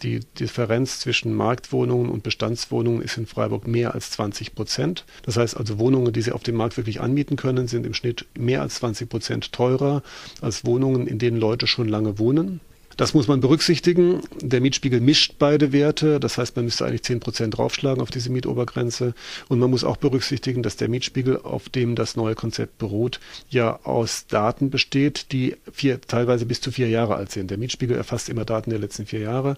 Die 0.03 0.21
Differenz 0.39 1.01
zwischen 1.01 1.35
Marktwohnungen 1.35 2.11
und 2.11 2.23
Bestandswohnungen 2.23 3.03
ist 3.03 3.19
in 3.19 3.27
Freiburg 3.27 3.67
mehr 3.67 3.95
als 3.95 4.13
20 4.13 4.55
Prozent. 4.55 5.05
Das 5.23 5.37
heißt 5.37 5.57
also, 5.57 5.81
Wohnungen, 5.81 6.13
die 6.13 6.23
Sie 6.23 6.33
auf 6.33 6.45
dem 6.45 6.55
Markt 6.55 6.77
wirklich 6.77 7.01
anmieten 7.01 7.37
können, 7.37 7.67
sind 7.67 7.85
im 7.85 7.95
Schnitt 7.95 8.27
mehr 8.39 8.63
als 8.63 8.77
20 8.77 9.09
Prozent 9.09 9.53
teurer 9.53 10.03
als 10.41 10.65
Wohnungen, 10.65 11.09
in 11.09 11.19
denen 11.19 11.39
Leute 11.39 11.67
schon 11.67 11.89
lange 11.89 12.21
wohnen. 12.21 12.61
Das 12.99 13.15
muss 13.15 13.29
man 13.29 13.39
berücksichtigen. 13.39 14.23
Der 14.43 14.61
Mietspiegel 14.61 15.01
mischt 15.01 15.37
beide 15.39 15.73
Werte. 15.73 16.19
Das 16.19 16.37
heißt, 16.37 16.57
man 16.57 16.65
müsste 16.65 16.85
eigentlich 16.85 17.05
10 17.05 17.21
Prozent 17.21 17.57
draufschlagen 17.57 18.03
auf 18.03 18.11
diese 18.11 18.29
Mietobergrenze. 18.29 19.15
Und 19.49 19.61
man 19.61 19.71
muss 19.71 19.85
auch 19.85 19.99
berücksichtigen, 19.99 20.65
dass 20.65 20.77
der 20.77 20.89
Mietspiegel, 20.89 21.41
auf 21.41 21.69
dem 21.69 21.95
das 21.95 22.17
neue 22.17 22.35
Konzept 22.35 22.77
beruht, 22.79 23.21
ja 23.51 23.79
aus 23.85 24.27
Daten 24.27 24.71
besteht, 24.71 25.31
die 25.31 25.57
vier, 25.73 26.01
teilweise 26.01 26.45
bis 26.45 26.61
zu 26.61 26.73
vier 26.73 26.89
Jahre 26.89 27.15
alt 27.15 27.31
sind. 27.31 27.53
Der 27.53 27.59
Mietspiegel 27.59 27.97
erfasst 27.97 28.29
immer 28.29 28.45
Daten 28.45 28.71
der 28.71 28.81
letzten 28.81 29.07
vier 29.07 29.21
Jahre. 29.21 29.57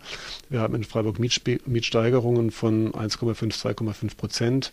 Wir 0.51 0.61
haben 0.61 0.75
in 0.75 0.85
Freiburg 0.85 1.19
Mietspie 1.19 1.61
Mietsteigerungen 1.65 2.51
von 2.51 2.93
1,5, 2.93 3.59
2,5 3.59 4.17
Prozent. 4.19 4.73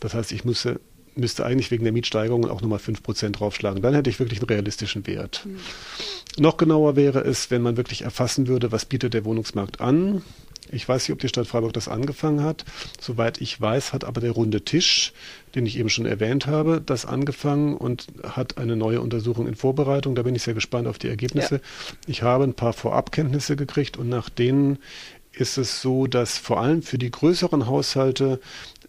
Das 0.00 0.14
heißt, 0.14 0.32
ich 0.32 0.44
müsste 0.44 0.80
müsste 1.18 1.44
eigentlich 1.44 1.70
wegen 1.70 1.84
der 1.84 1.92
Mietsteigerungen 1.92 2.50
auch 2.50 2.60
nochmal 2.60 2.78
5% 2.78 3.30
draufschlagen. 3.30 3.82
Dann 3.82 3.94
hätte 3.94 4.10
ich 4.10 4.18
wirklich 4.18 4.40
einen 4.40 4.48
realistischen 4.48 5.06
Wert. 5.06 5.42
Mhm. 5.44 5.58
Noch 6.42 6.56
genauer 6.56 6.96
wäre 6.96 7.20
es, 7.20 7.50
wenn 7.50 7.62
man 7.62 7.76
wirklich 7.76 8.02
erfassen 8.02 8.46
würde, 8.46 8.72
was 8.72 8.84
bietet 8.84 9.14
der 9.14 9.24
Wohnungsmarkt 9.24 9.80
an. 9.80 10.22
Ich 10.70 10.88
weiß 10.88 11.04
nicht, 11.04 11.12
ob 11.12 11.18
die 11.18 11.28
Stadt 11.28 11.46
Freiburg 11.46 11.72
das 11.72 11.88
angefangen 11.88 12.42
hat. 12.42 12.64
Soweit 13.00 13.40
ich 13.40 13.60
weiß, 13.60 13.92
hat 13.92 14.04
aber 14.04 14.20
der 14.20 14.32
runde 14.32 14.62
Tisch, 14.64 15.12
den 15.54 15.66
ich 15.66 15.78
eben 15.78 15.88
schon 15.88 16.06
erwähnt 16.06 16.46
habe, 16.46 16.82
das 16.84 17.06
angefangen 17.06 17.76
und 17.76 18.06
hat 18.22 18.58
eine 18.58 18.76
neue 18.76 19.00
Untersuchung 19.00 19.46
in 19.46 19.54
Vorbereitung. 19.54 20.14
Da 20.14 20.22
bin 20.22 20.34
ich 20.34 20.42
sehr 20.42 20.54
gespannt 20.54 20.86
auf 20.86 20.98
die 20.98 21.08
Ergebnisse. 21.08 21.56
Ja. 21.56 21.60
Ich 22.06 22.22
habe 22.22 22.44
ein 22.44 22.54
paar 22.54 22.72
Vorabkenntnisse 22.74 23.56
gekriegt 23.56 23.96
und 23.96 24.08
nach 24.08 24.28
denen 24.28 24.78
ist 25.32 25.56
es 25.56 25.80
so, 25.80 26.06
dass 26.06 26.36
vor 26.36 26.60
allem 26.60 26.82
für 26.82 26.98
die 26.98 27.10
größeren 27.10 27.66
Haushalte 27.66 28.40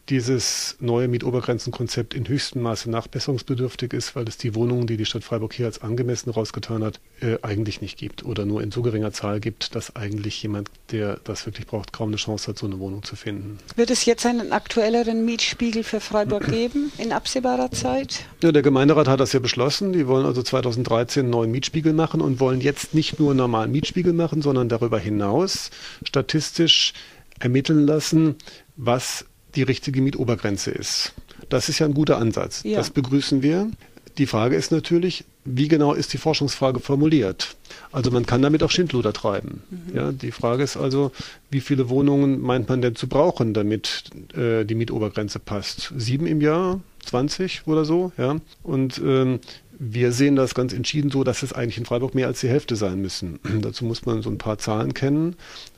dieses 0.10 0.76
neue 0.80 1.08
Mietobergrenzenkonzept 1.08 2.14
in 2.14 2.28
höchstem 2.28 2.62
Maße 2.62 2.90
nachbesserungsbedürftig 2.90 3.94
ist, 3.94 4.16
weil 4.16 4.28
es 4.28 4.38
die 4.38 4.56
Wohnungen, 4.56 4.88
die 4.88 4.98
die 4.98 5.06
Stadt 5.06 5.24
Freiburg 5.24 5.54
hier 5.54 5.68
als 5.68 5.82
angemessen 5.82 6.32
rausgetan 6.32 6.84
hat, 6.84 7.00
äh, 7.22 7.38
eigentlich 7.42 7.82
nicht 7.82 7.98
gibt 7.98 8.26
oder 8.26 8.46
nur 8.46 8.64
in 8.64 8.72
so 8.72 8.82
geringer 8.82 9.12
Zahl 9.12 9.40
gibt, 9.40 9.76
dass 9.76 9.96
eigentlich 9.96 10.42
jemand, 10.42 10.70
der 10.92 11.20
das 11.24 11.46
wirklich 11.46 11.68
braucht, 11.68 11.94
kaum 11.94 12.10
eine 12.10 12.18
Chance 12.18 12.48
hat, 12.48 12.58
so 12.58 12.66
eine 12.66 12.80
Wohnung 12.80 13.04
zu 13.04 13.16
finden. 13.16 13.60
Wird 13.76 13.92
es 13.92 14.06
jetzt 14.06 14.26
einen 14.26 14.52
aktuelleren 14.52 15.26
Mietspiegel 15.26 15.84
für 15.84 16.00
Freiburg 16.00 16.48
geben 16.52 16.92
in 16.98 17.12
absehbarer 17.12 17.72
Zeit? 17.72 18.26
Ja, 18.42 18.52
der 18.52 18.62
Gemeinderat 18.62 19.08
hat 19.08 19.20
das 19.20 19.34
ja 19.34 19.40
beschlossen. 19.40 19.94
Die 19.94 20.08
wollen 20.08 20.26
also 20.26 20.42
2013 20.42 21.24
einen 21.24 21.30
neuen 21.30 21.52
Mietspiegel 21.52 21.94
machen 21.94 22.22
und 22.22 22.40
wollen 22.40 22.62
jetzt 22.62 22.94
nicht 22.94 23.20
nur 23.20 23.32
einen 23.32 23.38
normalen 23.38 23.72
Mietspiegel 23.72 24.14
machen, 24.14 24.42
sondern 24.42 24.70
darüber 24.70 25.00
hinaus 25.00 25.70
statistisch 26.04 26.94
ermitteln 27.40 27.86
lassen, 27.86 28.36
was 28.76 29.26
die 29.56 29.64
richtige 29.64 30.02
Mietobergrenze 30.02 30.72
ist. 30.72 31.14
Das 31.50 31.70
ist 31.70 31.80
ja 31.80 31.86
ein 31.86 31.94
guter 31.94 32.18
Ansatz. 32.18 32.64
Ja. 32.64 32.78
Das 32.78 32.90
begrüßen 32.90 33.42
wir. 33.42 33.70
Die 34.18 34.26
Frage 34.26 34.56
ist 34.56 34.72
natürlich, 34.72 35.24
wie 35.46 35.68
genau 35.68 35.94
ist 35.94 36.12
die 36.14 36.18
Forschungsfrage 36.18 36.80
formuliert? 36.80 37.56
Also 37.92 38.12
man 38.12 38.26
kann 38.26 38.42
damit 38.42 38.64
auch 38.64 38.70
Schindluder 38.70 39.14
treiben. 39.14 39.64
Mhm. 39.70 39.96
Ja, 39.96 40.12
die 40.12 40.32
Frage 40.32 40.64
ist 40.64 40.78
also, 40.78 41.12
wie 41.50 41.62
viele 41.62 41.90
Wohnungen 41.90 42.42
meint 42.42 42.68
man 42.68 42.82
denn 42.82 42.96
zu 42.96 43.08
brauchen, 43.08 43.54
damit 43.54 44.04
äh, 44.36 44.66
die 44.66 44.76
Mietobergrenze 44.76 45.40
passt? 45.40 45.94
Sieben 45.96 46.28
im 46.28 46.42
Jahr? 46.42 46.82
20 47.10 47.64
oder 47.66 47.86
so? 47.86 48.12
Ja? 48.18 48.38
Und 48.64 49.00
ähm, 49.04 49.40
wir 49.82 50.12
sehen 50.12 50.36
das 50.36 50.56
ganz 50.56 50.74
entschieden 50.74 51.10
so, 51.10 51.24
dass 51.24 51.42
es 51.42 51.54
eigentlich 51.54 51.78
in 51.78 51.86
Freiburg 51.86 52.14
mehr 52.14 52.28
als 52.28 52.42
die 52.42 52.50
Hälfte 52.50 52.76
sein 52.76 53.02
müssen. 53.02 53.40
Dazu 53.62 53.86
muss 53.86 54.06
man 54.06 54.22
so 54.22 54.30
ein 54.30 54.38
paar 54.38 54.58
Zahlen 54.58 54.94
kennen. 54.94 55.36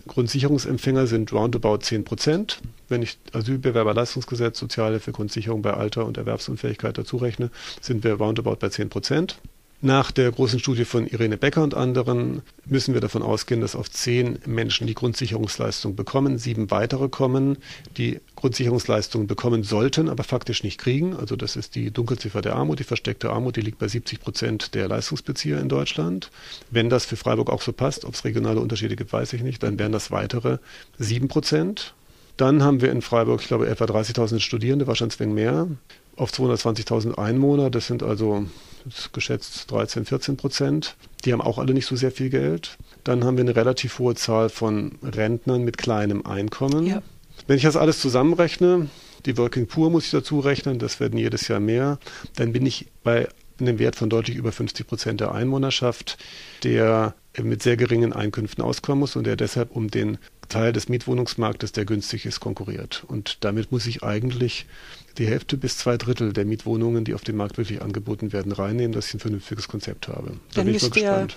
Grundsicherungsempfänger 0.08 1.08
sind 1.08 1.32
roundabout 1.32 1.78
10 1.78 2.04
Prozent. 2.04 2.62
Wenn 2.90 3.04
ich 3.04 3.18
Asylbewerberleistungsgesetz, 3.32 4.60
Sozialhilfe, 4.60 5.12
Grundsicherung 5.12 5.62
bei 5.62 5.74
Alter 5.74 6.06
und 6.06 6.18
Erwerbsunfähigkeit 6.18 6.98
dazu 6.98 7.18
rechne, 7.18 7.52
sind 7.80 8.04
wir 8.04 8.16
roundabout 8.16 8.56
bei 8.56 8.70
10 8.70 8.90
Prozent. 8.90 9.38
Nach 9.84 10.12
der 10.12 10.32
großen 10.32 10.60
Studie 10.60 10.86
von 10.86 11.08
Irene 11.08 11.38
Becker 11.38 11.64
und 11.64 11.74
anderen 11.74 12.44
müssen 12.66 12.94
wir 12.94 13.02
davon 13.02 13.24
ausgehen, 13.24 13.62
dass 13.62 13.76
auf 13.76 13.90
zehn 13.90 14.38
Menschen 14.46 14.86
die 14.86 14.94
Grundsicherungsleistung 14.94 15.96
bekommen, 15.96 16.38
sieben 16.38 16.70
weitere 16.70 17.10
kommen, 17.10 17.58
die 17.98 18.20
Grundsicherungsleistungen 18.36 19.26
bekommen 19.26 19.64
sollten, 19.64 20.08
aber 20.08 20.24
faktisch 20.24 20.64
nicht 20.64 20.78
kriegen. 20.78 21.16
Also 21.16 21.36
das 21.36 21.56
ist 21.56 21.74
die 21.74 21.90
Dunkelziffer 21.90 22.44
der 22.44 22.58
Armut, 22.58 22.78
die 22.78 22.84
versteckte 22.84 23.32
Armut, 23.32 23.56
die 23.56 23.62
liegt 23.62 23.80
bei 23.80 23.88
70 23.88 24.20
Prozent 24.20 24.76
der 24.76 24.88
Leistungsbezieher 24.88 25.60
in 25.60 25.68
Deutschland. 25.68 26.30
Wenn 26.70 26.92
das 26.92 27.06
für 27.06 27.16
Freiburg 27.16 27.50
auch 27.50 27.64
so 27.64 27.74
passt, 27.74 28.06
ob 28.06 28.14
es 28.14 28.24
regionale 28.24 28.60
Unterschiede 28.60 28.96
gibt, 28.96 29.12
weiß 29.12 29.34
ich 29.34 29.42
nicht, 29.42 29.64
dann 29.64 29.80
wären 29.80 29.92
das 29.92 30.12
weitere 30.12 30.60
sieben 31.00 31.28
Prozent. 31.28 31.96
Dann 32.38 32.62
haben 32.62 32.82
wir 32.82 32.92
in 32.92 33.02
Freiburg, 33.02 33.42
ich 33.42 33.48
glaube, 33.48 33.68
etwa 33.68 33.86
30.000 33.86 34.42
Studierende, 34.42 34.86
wahrscheinlich 34.86 35.20
ein 35.20 35.30
wenig 35.30 35.36
mehr, 35.36 35.68
auf 36.18 36.32
220.000 36.32 37.18
Einwohner. 37.18 37.72
Das 37.72 37.88
sind 37.88 38.04
also 38.04 38.46
geschätzt 39.14 39.72
13, 39.72 40.06
14 40.06 40.38
Prozent. 40.38 40.96
Die 41.26 41.34
haben 41.34 41.42
auch 41.42 41.58
alle 41.58 41.74
nicht 41.74 41.86
so 41.86 41.96
sehr 41.96 42.12
viel 42.12 42.30
Geld. 42.30 42.78
Dann 43.04 43.24
haben 43.24 43.38
wir 43.38 43.44
eine 43.44 43.56
relativ 43.56 44.00
hohe 44.00 44.16
Zahl 44.16 44.50
von 44.50 44.98
Rentnern 45.04 45.64
mit 45.64 45.78
kleinem 45.78 46.26
Einkommen. 46.26 46.86
Ja. 46.86 47.02
Wenn 47.48 47.58
ich 47.58 47.64
das 47.64 47.76
alles 47.76 48.00
zusammenrechne, 48.00 48.88
die 49.26 49.38
Working 49.38 49.68
Poor 49.68 49.90
muss 49.90 50.06
ich 50.06 50.12
dazu 50.12 50.40
rechnen, 50.40 50.80
das 50.80 51.00
werden 51.00 51.18
jedes 51.18 51.48
Jahr 51.48 51.60
mehr, 51.60 52.00
dann 52.36 52.54
bin 52.54 52.66
ich 52.66 52.88
bei 53.04 53.28
einem 53.60 53.80
Wert 53.80 53.96
von 53.96 54.10
deutlich 54.10 54.36
über 54.36 54.52
50 54.52 54.88
Prozent 54.88 55.22
der 55.22 55.34
Einwohnerschaft, 55.34 56.18
der 56.64 57.16
mit 57.42 57.64
sehr 57.64 57.78
geringen 57.78 58.14
Einkünften 58.14 58.64
auskommen 58.64 59.00
muss 59.00 59.16
und 59.16 59.26
der 59.26 59.36
deshalb 59.36 59.72
um 59.72 59.90
den 59.90 60.18
Teil 60.52 60.74
des 60.74 60.90
Mietwohnungsmarktes, 60.90 61.72
der 61.72 61.86
günstig 61.86 62.26
ist, 62.26 62.40
konkurriert. 62.40 63.04
Und 63.08 63.38
damit 63.42 63.72
muss 63.72 63.88
ich 63.88 64.04
eigentlich 64.04 64.68
die 65.18 65.26
Hälfte 65.26 65.58
bis 65.58 65.78
zwei 65.78 65.98
Drittel 65.98 66.34
der 66.34 66.46
Mietwohnungen, 66.46 67.04
die 67.04 67.14
auf 67.14 67.24
dem 67.24 67.38
Markt 67.38 67.58
wirklich 67.58 67.82
angeboten 67.82 68.34
werden, 68.34 68.52
reinnehmen, 68.52 68.92
dass 68.92 69.08
ich 69.08 69.16
ein 69.16 69.20
vernünftiges 69.20 69.68
Konzept 69.68 70.08
habe. 70.08 70.32
Da 70.54 70.62
Dann 70.62 70.72
müsste 70.72 71.00
ja 71.00 71.28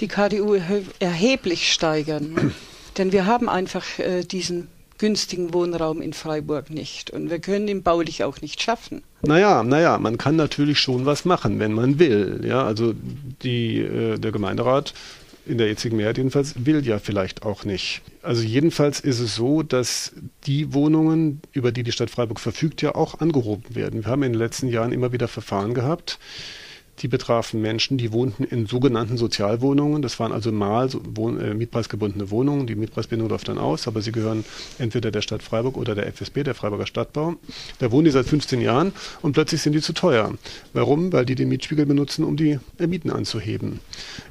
die 0.00 0.08
KDU 0.08 0.58
erheblich 0.98 1.72
steigern. 1.72 2.52
Denn 2.98 3.12
wir 3.12 3.26
haben 3.26 3.48
einfach 3.48 3.84
äh, 3.98 4.22
diesen 4.22 4.68
günstigen 4.98 5.52
Wohnraum 5.52 6.00
in 6.00 6.12
Freiburg 6.12 6.70
nicht. 6.70 7.10
Und 7.10 7.30
wir 7.30 7.38
können 7.38 7.68
ihn 7.68 7.82
baulich 7.82 8.24
auch 8.24 8.40
nicht 8.40 8.62
schaffen. 8.62 9.02
Naja, 9.22 9.62
naja, 9.62 9.98
man 9.98 10.18
kann 10.18 10.36
natürlich 10.36 10.78
schon 10.80 11.04
was 11.04 11.24
machen, 11.24 11.58
wenn 11.58 11.72
man 11.72 11.98
will. 11.98 12.40
Ja, 12.46 12.64
also 12.64 12.94
die, 13.42 13.80
äh, 13.80 14.18
der 14.18 14.32
Gemeinderat 14.32 14.94
in 15.46 15.58
der 15.58 15.68
jetzigen 15.68 15.96
Mehrheit 15.96 16.18
jedenfalls, 16.18 16.66
will 16.66 16.84
ja 16.84 16.98
vielleicht 16.98 17.42
auch 17.44 17.64
nicht. 17.64 18.02
Also 18.22 18.42
jedenfalls 18.42 19.00
ist 19.00 19.20
es 19.20 19.34
so, 19.34 19.62
dass 19.62 20.12
die 20.46 20.74
Wohnungen, 20.74 21.40
über 21.52 21.72
die 21.72 21.82
die 21.82 21.92
Stadt 21.92 22.10
Freiburg 22.10 22.40
verfügt, 22.40 22.82
ja 22.82 22.94
auch 22.94 23.20
angehoben 23.20 23.74
werden. 23.74 24.04
Wir 24.04 24.10
haben 24.10 24.22
in 24.22 24.32
den 24.32 24.38
letzten 24.38 24.68
Jahren 24.68 24.92
immer 24.92 25.12
wieder 25.12 25.28
Verfahren 25.28 25.74
gehabt, 25.74 26.18
die 26.98 27.08
betrafen 27.08 27.60
Menschen, 27.60 27.98
die 27.98 28.12
wohnten 28.12 28.44
in 28.44 28.66
sogenannten 28.66 29.16
Sozialwohnungen. 29.16 30.02
Das 30.02 30.18
waren 30.18 30.32
also 30.32 30.52
mal 30.52 30.88
so 30.88 31.00
Wohn 31.14 31.38
äh, 31.40 31.54
mietpreisgebundene 31.54 32.30
Wohnungen. 32.30 32.66
Die 32.66 32.74
Mietpreisbindung 32.74 33.28
läuft 33.28 33.48
dann 33.48 33.58
aus, 33.58 33.86
aber 33.86 34.02
sie 34.02 34.12
gehören 34.12 34.44
entweder 34.78 35.10
der 35.10 35.22
Stadt 35.22 35.42
Freiburg 35.42 35.76
oder 35.76 35.94
der 35.94 36.06
FSB, 36.06 36.42
der 36.42 36.54
Freiburger 36.54 36.86
Stadtbau. 36.86 37.36
Da 37.78 37.90
wohnen 37.90 38.06
die 38.06 38.10
seit 38.10 38.26
15 38.26 38.60
Jahren 38.60 38.92
und 39.22 39.32
plötzlich 39.32 39.62
sind 39.62 39.74
die 39.74 39.80
zu 39.80 39.92
teuer. 39.92 40.32
Warum? 40.72 41.12
Weil 41.12 41.26
die 41.26 41.34
den 41.34 41.48
Mietspiegel 41.48 41.86
benutzen, 41.86 42.24
um 42.24 42.36
die 42.36 42.58
äh, 42.78 42.86
Mieten 42.86 43.10
anzuheben. 43.10 43.80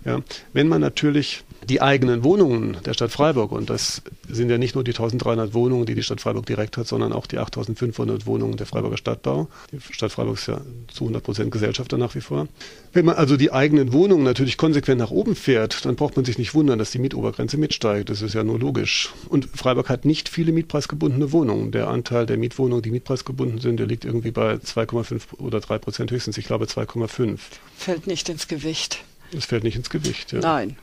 Ja. 0.04 0.22
Wenn 0.54 0.68
man 0.68 0.82
natürlich 0.82 1.44
die 1.66 1.82
eigenen 1.82 2.24
Wohnungen 2.24 2.78
der 2.86 2.94
Stadt 2.94 3.12
Freiburg, 3.12 3.52
und 3.52 3.70
das 3.70 4.02
sind 4.30 4.50
ja 4.50 4.58
nicht 4.58 4.76
nur 4.76 4.84
die 4.84 4.92
1300 4.92 5.54
Wohnungen, 5.54 5.86
die 5.86 5.96
die 5.96 6.04
Stadt 6.04 6.22
Freiburg 6.22 6.46
direkt 6.46 6.78
hat, 6.78 6.88
sondern 6.88 7.14
auch 7.14 7.28
die 7.28 7.38
8500 7.38 8.26
Wohnungen 8.26 8.58
der 8.58 8.66
Freiburger 8.66 8.98
Stadtbau. 8.98 9.48
Die 9.72 9.80
Stadt 9.94 10.12
Freiburg 10.12 10.38
ist 10.38 10.48
ja 10.48 10.62
zu 10.94 11.04
100 11.06 11.24
Prozent 11.24 11.52
Gesellschafter 11.52 11.98
nach 11.98 12.16
wie 12.16 12.22
vor. 12.22 12.48
Wenn 12.94 13.06
man 13.06 13.16
also 13.16 13.38
die 13.38 13.52
eigenen 13.52 13.94
Wohnungen 13.94 14.24
natürlich 14.24 14.58
konsequent 14.58 15.00
nach 15.00 15.12
oben 15.12 15.36
fährt, 15.36 15.86
dann 15.86 15.96
braucht 15.96 16.16
man 16.16 16.26
sich 16.26 16.38
nicht 16.38 16.54
wundern, 16.54 16.80
dass 16.80 16.92
die 16.92 17.00
Mietobergrenze 17.00 17.58
mitsteigt. 17.58 18.10
Das 18.10 18.22
ist 18.22 18.34
ja 18.34 18.44
nur 18.44 18.60
logisch. 18.60 19.14
Und 19.30 19.50
Freiburg 19.54 19.90
hat 19.90 20.06
nicht 20.06 20.30
viele 20.30 20.52
mietpreisgebundene 20.52 21.32
Wohnungen. 21.32 21.72
Der 21.72 21.88
Anteil 21.88 22.26
der 22.26 22.38
Mietwohnungen, 22.38 22.82
die 22.82 22.92
mietpreisgebunden 22.92 23.60
sind, 23.60 23.78
der 23.78 23.88
liegt 23.88 24.06
irgendwie 24.06 24.32
bei 24.32 24.54
2,5 24.56 25.40
oder 25.40 25.60
3 25.60 25.78
Prozent 25.80 26.12
höchstens. 26.12 26.38
Ich 26.38 26.46
glaube 26.46 26.66
2,5. 26.66 27.40
Fällt 27.78 28.08
nicht 28.08 28.30
ins 28.30 28.48
Gewicht. 28.48 29.04
Es 29.36 29.46
fällt 29.46 29.64
nicht 29.64 29.76
ins 29.76 29.90
Gewicht, 29.90 30.32
ja. 30.32 30.40
Nein. 30.40 30.78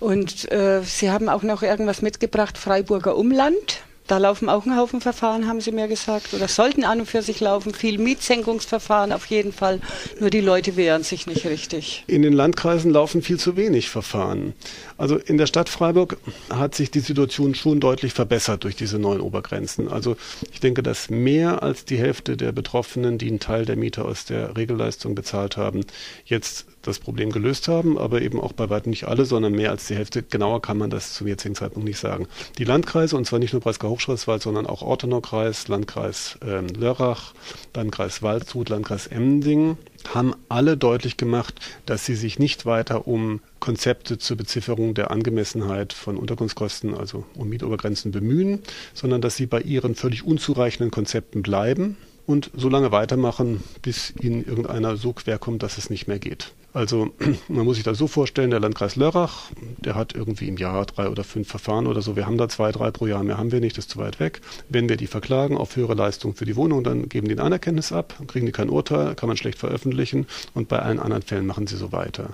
Und 0.00 0.50
äh, 0.52 0.82
Sie 0.82 1.10
haben 1.10 1.28
auch 1.28 1.42
noch 1.42 1.62
irgendwas 1.62 2.02
mitgebracht, 2.02 2.58
Freiburger 2.58 3.16
Umland. 3.16 3.82
Da 4.06 4.18
laufen 4.18 4.50
auch 4.50 4.66
ein 4.66 4.76
Haufen 4.76 5.00
Verfahren, 5.00 5.48
haben 5.48 5.62
Sie 5.62 5.72
mir 5.72 5.88
gesagt, 5.88 6.34
oder 6.34 6.46
sollten 6.46 6.84
an 6.84 7.00
und 7.00 7.06
für 7.06 7.22
sich 7.22 7.40
laufen. 7.40 7.72
Viel 7.72 7.96
Mietsenkungsverfahren 7.98 9.12
auf 9.12 9.26
jeden 9.26 9.52
Fall. 9.52 9.80
Nur 10.20 10.28
die 10.28 10.42
Leute 10.42 10.76
wehren 10.76 11.02
sich 11.04 11.26
nicht 11.26 11.46
richtig. 11.46 12.04
In 12.06 12.20
den 12.20 12.34
Landkreisen 12.34 12.90
laufen 12.90 13.22
viel 13.22 13.38
zu 13.38 13.56
wenig 13.56 13.88
Verfahren. 13.88 14.52
Also 14.96 15.16
in 15.16 15.38
der 15.38 15.46
Stadt 15.46 15.68
Freiburg 15.68 16.18
hat 16.50 16.74
sich 16.74 16.90
die 16.90 17.00
Situation 17.00 17.54
schon 17.54 17.80
deutlich 17.80 18.12
verbessert 18.12 18.64
durch 18.64 18.76
diese 18.76 18.98
neuen 18.98 19.20
Obergrenzen. 19.20 19.88
Also 19.88 20.16
ich 20.52 20.60
denke, 20.60 20.82
dass 20.82 21.10
mehr 21.10 21.62
als 21.62 21.84
die 21.84 21.98
Hälfte 21.98 22.36
der 22.36 22.52
Betroffenen, 22.52 23.18
die 23.18 23.28
einen 23.28 23.40
Teil 23.40 23.64
der 23.64 23.76
Miete 23.76 24.04
aus 24.04 24.24
der 24.24 24.56
Regelleistung 24.56 25.14
bezahlt 25.14 25.56
haben, 25.56 25.80
jetzt 26.24 26.66
das 26.82 26.98
Problem 26.98 27.30
gelöst 27.30 27.66
haben, 27.68 27.98
aber 27.98 28.22
eben 28.22 28.40
auch 28.40 28.52
bei 28.52 28.70
weitem 28.70 28.90
nicht 28.90 29.04
alle, 29.04 29.24
sondern 29.24 29.52
mehr 29.52 29.70
als 29.70 29.86
die 29.86 29.96
Hälfte. 29.96 30.22
Genauer 30.22 30.62
kann 30.62 30.78
man 30.78 30.90
das 30.90 31.14
zum 31.14 31.26
jetzigen 31.26 31.54
Zeitpunkt 31.54 31.88
nicht 31.88 31.98
sagen. 31.98 32.28
Die 32.58 32.64
Landkreise, 32.64 33.16
und 33.16 33.26
zwar 33.26 33.38
nicht 33.38 33.52
nur 33.52 33.62
Breisgau 33.62 33.90
Hochschwarzwald, 33.90 34.42
sondern 34.42 34.66
auch 34.66 34.82
Ortenau-Kreis, 34.82 35.68
Landkreis 35.68 36.38
ähm, 36.46 36.68
Lörrach, 36.68 37.32
Landkreis 37.74 38.22
Waldshut, 38.22 38.68
Landkreis 38.68 39.06
Emding, 39.06 39.76
haben 40.12 40.34
alle 40.48 40.76
deutlich 40.76 41.16
gemacht, 41.16 41.54
dass 41.86 42.04
sie 42.04 42.14
sich 42.14 42.38
nicht 42.38 42.66
weiter 42.66 43.06
um 43.06 43.40
Konzepte 43.60 44.18
zur 44.18 44.36
Bezifferung 44.36 44.94
der 44.94 45.10
Angemessenheit 45.10 45.92
von 45.92 46.16
Unterkunftskosten, 46.16 46.94
also 46.94 47.24
um 47.34 47.48
Mietobergrenzen 47.48 48.12
bemühen, 48.12 48.60
sondern 48.92 49.20
dass 49.20 49.36
sie 49.36 49.46
bei 49.46 49.60
ihren 49.60 49.94
völlig 49.94 50.24
unzureichenden 50.24 50.90
Konzepten 50.90 51.42
bleiben 51.42 51.96
und 52.26 52.50
so 52.54 52.68
lange 52.68 52.92
weitermachen, 52.92 53.62
bis 53.82 54.12
ihnen 54.20 54.44
irgendeiner 54.44 54.96
so 54.96 55.12
quer 55.12 55.38
kommt, 55.38 55.62
dass 55.62 55.78
es 55.78 55.90
nicht 55.90 56.08
mehr 56.08 56.18
geht. 56.18 56.52
Also 56.74 57.10
man 57.48 57.64
muss 57.64 57.76
sich 57.76 57.84
das 57.84 57.96
so 57.96 58.08
vorstellen, 58.08 58.50
der 58.50 58.58
Landkreis 58.58 58.96
Lörrach, 58.96 59.50
der 59.78 59.94
hat 59.94 60.14
irgendwie 60.14 60.48
im 60.48 60.56
Jahr 60.56 60.84
drei 60.84 61.08
oder 61.08 61.22
fünf 61.22 61.48
Verfahren 61.48 61.86
oder 61.86 62.02
so. 62.02 62.16
Wir 62.16 62.26
haben 62.26 62.36
da 62.36 62.48
zwei, 62.48 62.72
drei 62.72 62.90
pro 62.90 63.06
Jahr, 63.06 63.22
mehr 63.22 63.38
haben 63.38 63.52
wir 63.52 63.60
nicht, 63.60 63.78
das 63.78 63.84
ist 63.84 63.92
zu 63.92 63.98
weit 63.98 64.18
weg. 64.18 64.40
Wenn 64.68 64.88
wir 64.88 64.96
die 64.96 65.06
verklagen 65.06 65.56
auf 65.56 65.76
höhere 65.76 65.94
Leistung 65.94 66.34
für 66.34 66.44
die 66.44 66.56
Wohnung, 66.56 66.82
dann 66.82 67.08
geben 67.08 67.28
die 67.28 67.34
ein 67.36 67.40
Anerkenntnis 67.40 67.92
ab, 67.92 68.14
kriegen 68.26 68.46
die 68.46 68.52
kein 68.52 68.68
Urteil, 68.68 69.14
kann 69.14 69.28
man 69.28 69.36
schlecht 69.36 69.58
veröffentlichen 69.58 70.26
und 70.52 70.68
bei 70.68 70.80
allen 70.80 70.98
anderen 70.98 71.22
Fällen 71.22 71.46
machen 71.46 71.68
sie 71.68 71.76
so 71.76 71.92
weiter. 71.92 72.30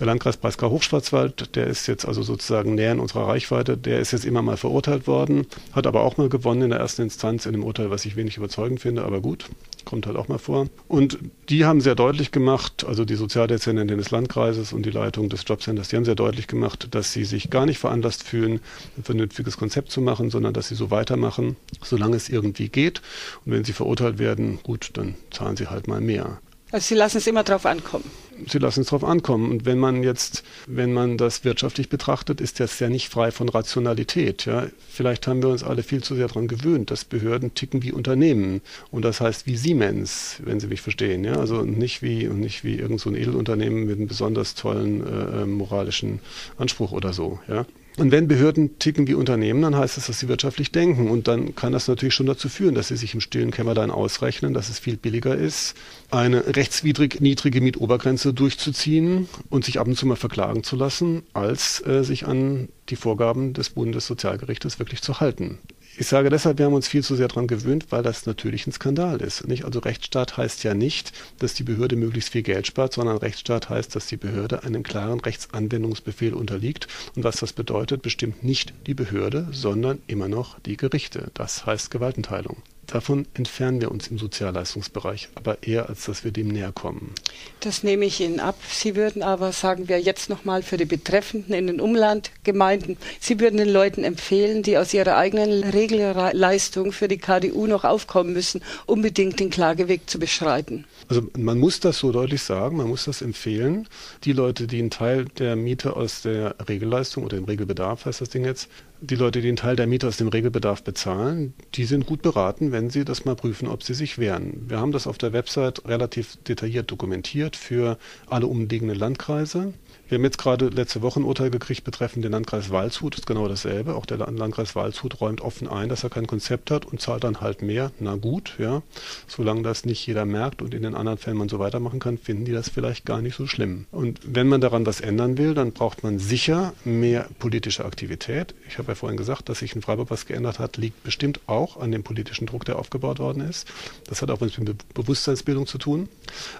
Der 0.00 0.06
Landkreis 0.06 0.36
Breisgau 0.36 0.70
Hochschwarzwald, 0.70 1.54
der 1.54 1.68
ist 1.68 1.86
jetzt 1.86 2.06
also 2.06 2.22
sozusagen 2.22 2.74
näher 2.74 2.92
in 2.92 3.00
unserer 3.00 3.28
Reichweite, 3.28 3.76
der 3.76 4.00
ist 4.00 4.10
jetzt 4.10 4.24
immer 4.24 4.42
mal 4.42 4.56
verurteilt 4.56 5.06
worden, 5.06 5.46
hat 5.72 5.86
aber 5.86 6.02
auch 6.02 6.16
mal 6.16 6.28
gewonnen 6.28 6.62
in 6.62 6.70
der 6.70 6.80
ersten 6.80 7.02
Instanz 7.02 7.46
in 7.46 7.54
einem 7.54 7.62
Urteil, 7.62 7.90
was 7.90 8.04
ich 8.04 8.16
wenig 8.16 8.36
überzeugend 8.36 8.80
finde, 8.80 9.04
aber 9.04 9.20
gut, 9.20 9.48
kommt 9.84 10.06
halt 10.06 10.16
auch 10.16 10.26
mal 10.26 10.38
vor. 10.38 10.66
Und 10.88 11.18
die 11.48 11.64
haben 11.64 11.80
sehr 11.80 11.94
deutlich 11.94 12.32
gemacht, 12.32 12.84
also 12.86 13.04
die 13.04 13.14
Sozialdezernenten 13.14 13.75
Dezernentin 13.76 13.98
des 13.98 14.10
Landkreises 14.10 14.72
und 14.72 14.86
die 14.86 14.90
Leitung 14.90 15.28
des 15.28 15.44
Jobcenters, 15.46 15.88
die 15.88 15.96
haben 15.96 16.04
sehr 16.06 16.14
deutlich 16.14 16.46
gemacht, 16.46 16.88
dass 16.92 17.12
sie 17.12 17.24
sich 17.24 17.50
gar 17.50 17.66
nicht 17.66 17.78
veranlasst 17.78 18.22
fühlen, 18.22 18.60
ein 18.96 19.04
vernünftiges 19.04 19.58
Konzept 19.58 19.90
zu 19.90 20.00
machen, 20.00 20.30
sondern 20.30 20.54
dass 20.54 20.68
sie 20.68 20.74
so 20.74 20.90
weitermachen, 20.90 21.56
solange 21.82 22.16
es 22.16 22.28
irgendwie 22.30 22.68
geht. 22.68 23.02
Und 23.44 23.52
wenn 23.52 23.64
sie 23.64 23.74
verurteilt 23.74 24.18
werden, 24.18 24.60
gut, 24.62 24.90
dann 24.94 25.14
zahlen 25.30 25.56
sie 25.56 25.66
halt 25.66 25.88
mal 25.88 26.00
mehr. 26.00 26.40
Also 26.76 26.88
Sie 26.88 26.94
lassen 26.94 27.16
es 27.16 27.26
immer 27.26 27.42
drauf 27.42 27.64
ankommen. 27.64 28.04
Sie 28.46 28.58
lassen 28.58 28.82
es 28.82 28.88
drauf 28.88 29.02
ankommen. 29.02 29.50
Und 29.50 29.64
wenn 29.64 29.78
man 29.78 30.02
jetzt, 30.02 30.44
wenn 30.66 30.92
man 30.92 31.16
das 31.16 31.42
wirtschaftlich 31.42 31.88
betrachtet, 31.88 32.38
ist 32.42 32.60
das 32.60 32.78
ja 32.80 32.90
nicht 32.90 33.08
frei 33.08 33.30
von 33.30 33.48
Rationalität. 33.48 34.44
Ja? 34.44 34.66
Vielleicht 34.86 35.26
haben 35.26 35.42
wir 35.42 35.48
uns 35.48 35.64
alle 35.64 35.82
viel 35.82 36.02
zu 36.02 36.14
sehr 36.14 36.28
daran 36.28 36.48
gewöhnt, 36.48 36.90
dass 36.90 37.06
Behörden 37.06 37.54
ticken 37.54 37.82
wie 37.82 37.92
Unternehmen. 37.92 38.60
Und 38.90 39.06
das 39.06 39.22
heißt 39.22 39.46
wie 39.46 39.56
Siemens, 39.56 40.36
wenn 40.44 40.60
Sie 40.60 40.66
mich 40.66 40.82
verstehen. 40.82 41.24
Ja? 41.24 41.38
Also 41.38 41.62
nicht 41.62 42.02
wie, 42.02 42.28
und 42.28 42.40
nicht 42.40 42.62
wie 42.62 42.74
irgendein 42.74 42.98
so 42.98 43.10
Edelunternehmen 43.10 43.86
mit 43.86 43.96
einem 43.96 44.06
besonders 44.06 44.54
tollen 44.54 45.00
äh, 45.00 45.44
äh, 45.44 45.46
moralischen 45.46 46.20
Anspruch 46.58 46.92
oder 46.92 47.14
so. 47.14 47.40
Ja? 47.48 47.64
Und 47.98 48.12
wenn 48.12 48.28
Behörden 48.28 48.78
ticken 48.78 49.06
wie 49.06 49.14
Unternehmen, 49.14 49.62
dann 49.62 49.74
heißt 49.74 49.96
das, 49.96 50.06
dass 50.06 50.20
sie 50.20 50.28
wirtschaftlich 50.28 50.70
denken. 50.70 51.08
Und 51.08 51.28
dann 51.28 51.54
kann 51.54 51.72
das 51.72 51.88
natürlich 51.88 52.14
schon 52.14 52.26
dazu 52.26 52.48
führen, 52.48 52.74
dass 52.74 52.88
sie 52.88 52.96
sich 52.96 53.14
im 53.14 53.22
stillen 53.22 53.50
Kämmerlein 53.50 53.90
ausrechnen, 53.90 54.52
dass 54.52 54.68
es 54.68 54.78
viel 54.78 54.96
billiger 54.96 55.34
ist, 55.34 55.74
eine 56.10 56.56
rechtswidrig 56.56 57.20
niedrige 57.20 57.62
Mietobergrenze 57.62 58.34
durchzuziehen 58.34 59.28
und 59.48 59.64
sich 59.64 59.80
ab 59.80 59.86
und 59.86 59.96
zu 59.96 60.06
mal 60.06 60.16
verklagen 60.16 60.62
zu 60.62 60.76
lassen, 60.76 61.22
als 61.32 61.84
äh, 61.86 62.04
sich 62.04 62.26
an 62.26 62.68
die 62.90 62.96
Vorgaben 62.96 63.54
des 63.54 63.70
Bundessozialgerichtes 63.70 64.78
wirklich 64.78 65.00
zu 65.00 65.20
halten. 65.20 65.58
Ich 65.98 66.08
sage 66.08 66.28
deshalb, 66.28 66.58
wir 66.58 66.66
haben 66.66 66.74
uns 66.74 66.88
viel 66.88 67.02
zu 67.02 67.16
sehr 67.16 67.28
daran 67.28 67.46
gewöhnt, 67.46 67.86
weil 67.88 68.02
das 68.02 68.26
natürlich 68.26 68.66
ein 68.66 68.72
Skandal 68.72 69.22
ist. 69.22 69.48
Nicht? 69.48 69.64
Also 69.64 69.78
Rechtsstaat 69.78 70.36
heißt 70.36 70.62
ja 70.62 70.74
nicht, 70.74 71.12
dass 71.38 71.54
die 71.54 71.62
Behörde 71.62 71.96
möglichst 71.96 72.32
viel 72.32 72.42
Geld 72.42 72.66
spart, 72.66 72.92
sondern 72.92 73.16
Rechtsstaat 73.16 73.70
heißt, 73.70 73.96
dass 73.96 74.06
die 74.06 74.18
Behörde 74.18 74.62
einem 74.62 74.82
klaren 74.82 75.20
Rechtsanwendungsbefehl 75.20 76.34
unterliegt. 76.34 76.86
Und 77.14 77.24
was 77.24 77.36
das 77.36 77.54
bedeutet, 77.54 78.02
bestimmt 78.02 78.44
nicht 78.44 78.74
die 78.86 78.92
Behörde, 78.92 79.48
sondern 79.52 80.00
immer 80.06 80.28
noch 80.28 80.58
die 80.60 80.76
Gerichte. 80.76 81.30
Das 81.32 81.64
heißt 81.64 81.90
Gewaltenteilung. 81.90 82.58
Davon 82.86 83.26
entfernen 83.34 83.80
wir 83.80 83.90
uns 83.90 84.08
im 84.08 84.18
Sozialleistungsbereich, 84.18 85.28
aber 85.34 85.62
eher, 85.62 85.88
als 85.88 86.04
dass 86.04 86.22
wir 86.24 86.30
dem 86.30 86.48
näher 86.48 86.72
kommen. 86.72 87.12
Das 87.60 87.82
nehme 87.82 88.04
ich 88.04 88.20
Ihnen 88.20 88.38
ab. 88.38 88.56
Sie 88.70 88.94
würden 88.94 89.22
aber, 89.22 89.52
sagen 89.52 89.88
wir 89.88 90.00
jetzt 90.00 90.30
nochmal, 90.30 90.62
für 90.62 90.76
die 90.76 90.84
Betreffenden 90.84 91.54
in 91.54 91.66
den 91.66 91.80
Umlandgemeinden, 91.80 92.96
Sie 93.20 93.40
würden 93.40 93.56
den 93.56 93.68
Leuten 93.68 94.04
empfehlen, 94.04 94.62
die 94.62 94.78
aus 94.78 94.94
ihrer 94.94 95.16
eigenen 95.16 95.64
Regelleistung 95.64 96.92
für 96.92 97.08
die 97.08 97.18
KDU 97.18 97.66
noch 97.66 97.84
aufkommen 97.84 98.32
müssen, 98.32 98.62
unbedingt 98.86 99.40
den 99.40 99.50
Klageweg 99.50 100.08
zu 100.08 100.18
beschreiten. 100.18 100.84
Also 101.08 101.22
man 101.36 101.58
muss 101.58 101.80
das 101.80 101.98
so 101.98 102.12
deutlich 102.12 102.42
sagen, 102.42 102.76
man 102.76 102.88
muss 102.88 103.04
das 103.04 103.22
empfehlen. 103.22 103.88
Die 104.24 104.32
Leute, 104.32 104.66
die 104.66 104.78
einen 104.78 104.90
Teil 104.90 105.24
der 105.38 105.56
Miete 105.56 105.96
aus 105.96 106.22
der 106.22 106.54
Regelleistung 106.68 107.24
oder 107.24 107.36
dem 107.36 107.44
Regelbedarf, 107.44 108.04
heißt 108.06 108.20
das 108.20 108.28
Ding 108.30 108.44
jetzt, 108.44 108.68
die 109.00 109.16
Leute, 109.16 109.40
die 109.40 109.48
einen 109.48 109.56
Teil 109.56 109.76
der 109.76 109.86
Miete 109.86 110.08
aus 110.08 110.16
dem 110.16 110.28
Regelbedarf 110.28 110.82
bezahlen, 110.82 111.54
die 111.74 111.84
sind 111.84 112.06
gut 112.06 112.22
beraten, 112.22 112.72
wenn 112.72 112.90
sie 112.90 113.04
das 113.04 113.24
mal 113.24 113.36
prüfen, 113.36 113.68
ob 113.68 113.82
sie 113.82 113.94
sich 113.94 114.18
wehren. 114.18 114.64
Wir 114.68 114.78
haben 114.78 114.92
das 114.92 115.06
auf 115.06 115.18
der 115.18 115.32
Website 115.32 115.84
relativ 115.86 116.36
detailliert 116.48 116.90
dokumentiert 116.90 117.56
für 117.56 117.98
alle 118.28 118.46
umliegenden 118.46 118.98
Landkreise. 118.98 119.74
Wir 120.08 120.18
haben 120.18 120.24
jetzt 120.24 120.38
gerade 120.38 120.68
letzte 120.68 121.02
Woche 121.02 121.18
ein 121.18 121.24
Urteil 121.24 121.50
gekriegt 121.50 121.82
betreffend 121.82 122.24
den 122.24 122.30
Landkreis 122.30 122.70
Waldshut. 122.70 123.14
Das 123.14 123.20
ist 123.20 123.26
genau 123.26 123.48
dasselbe. 123.48 123.96
Auch 123.96 124.06
der 124.06 124.18
Landkreis 124.18 124.76
Waldshut 124.76 125.20
räumt 125.20 125.40
offen 125.40 125.66
ein, 125.66 125.88
dass 125.88 126.04
er 126.04 126.10
kein 126.10 126.28
Konzept 126.28 126.70
hat 126.70 126.86
und 126.86 127.00
zahlt 127.00 127.24
dann 127.24 127.40
halt 127.40 127.60
mehr. 127.60 127.90
Na 127.98 128.14
gut, 128.14 128.54
ja. 128.58 128.82
Solange 129.26 129.62
das 129.62 129.84
nicht 129.84 130.06
jeder 130.06 130.24
merkt 130.24 130.62
und 130.62 130.74
in 130.74 130.82
den 130.82 130.94
anderen 130.94 131.18
Fällen 131.18 131.36
man 131.36 131.48
so 131.48 131.58
weitermachen 131.58 131.98
kann, 131.98 132.18
finden 132.18 132.44
die 132.44 132.52
das 132.52 132.68
vielleicht 132.68 133.04
gar 133.04 133.20
nicht 133.20 133.34
so 133.34 133.48
schlimm. 133.48 133.86
Und 133.90 134.20
wenn 134.22 134.46
man 134.46 134.60
daran 134.60 134.86
was 134.86 135.00
ändern 135.00 135.38
will, 135.38 135.54
dann 135.54 135.72
braucht 135.72 136.04
man 136.04 136.20
sicher 136.20 136.72
mehr 136.84 137.28
politische 137.40 137.84
Aktivität. 137.84 138.54
Ich 138.68 138.78
habe 138.78 138.92
ja 138.92 138.94
vorhin 138.94 139.16
gesagt, 139.16 139.48
dass 139.48 139.58
sich 139.58 139.74
in 139.74 139.82
Freiburg 139.82 140.10
was 140.10 140.26
geändert 140.26 140.60
hat, 140.60 140.76
liegt 140.76 141.02
bestimmt 141.02 141.40
auch 141.46 141.80
an 141.80 141.90
dem 141.90 142.04
politischen 142.04 142.46
Druck, 142.46 142.64
der 142.64 142.78
aufgebaut 142.78 143.18
worden 143.18 143.42
ist. 143.42 143.66
Das 144.08 144.22
hat 144.22 144.30
auch 144.30 144.40
mit 144.40 144.94
Bewusstseinsbildung 144.94 145.66
zu 145.66 145.78
tun. 145.78 146.08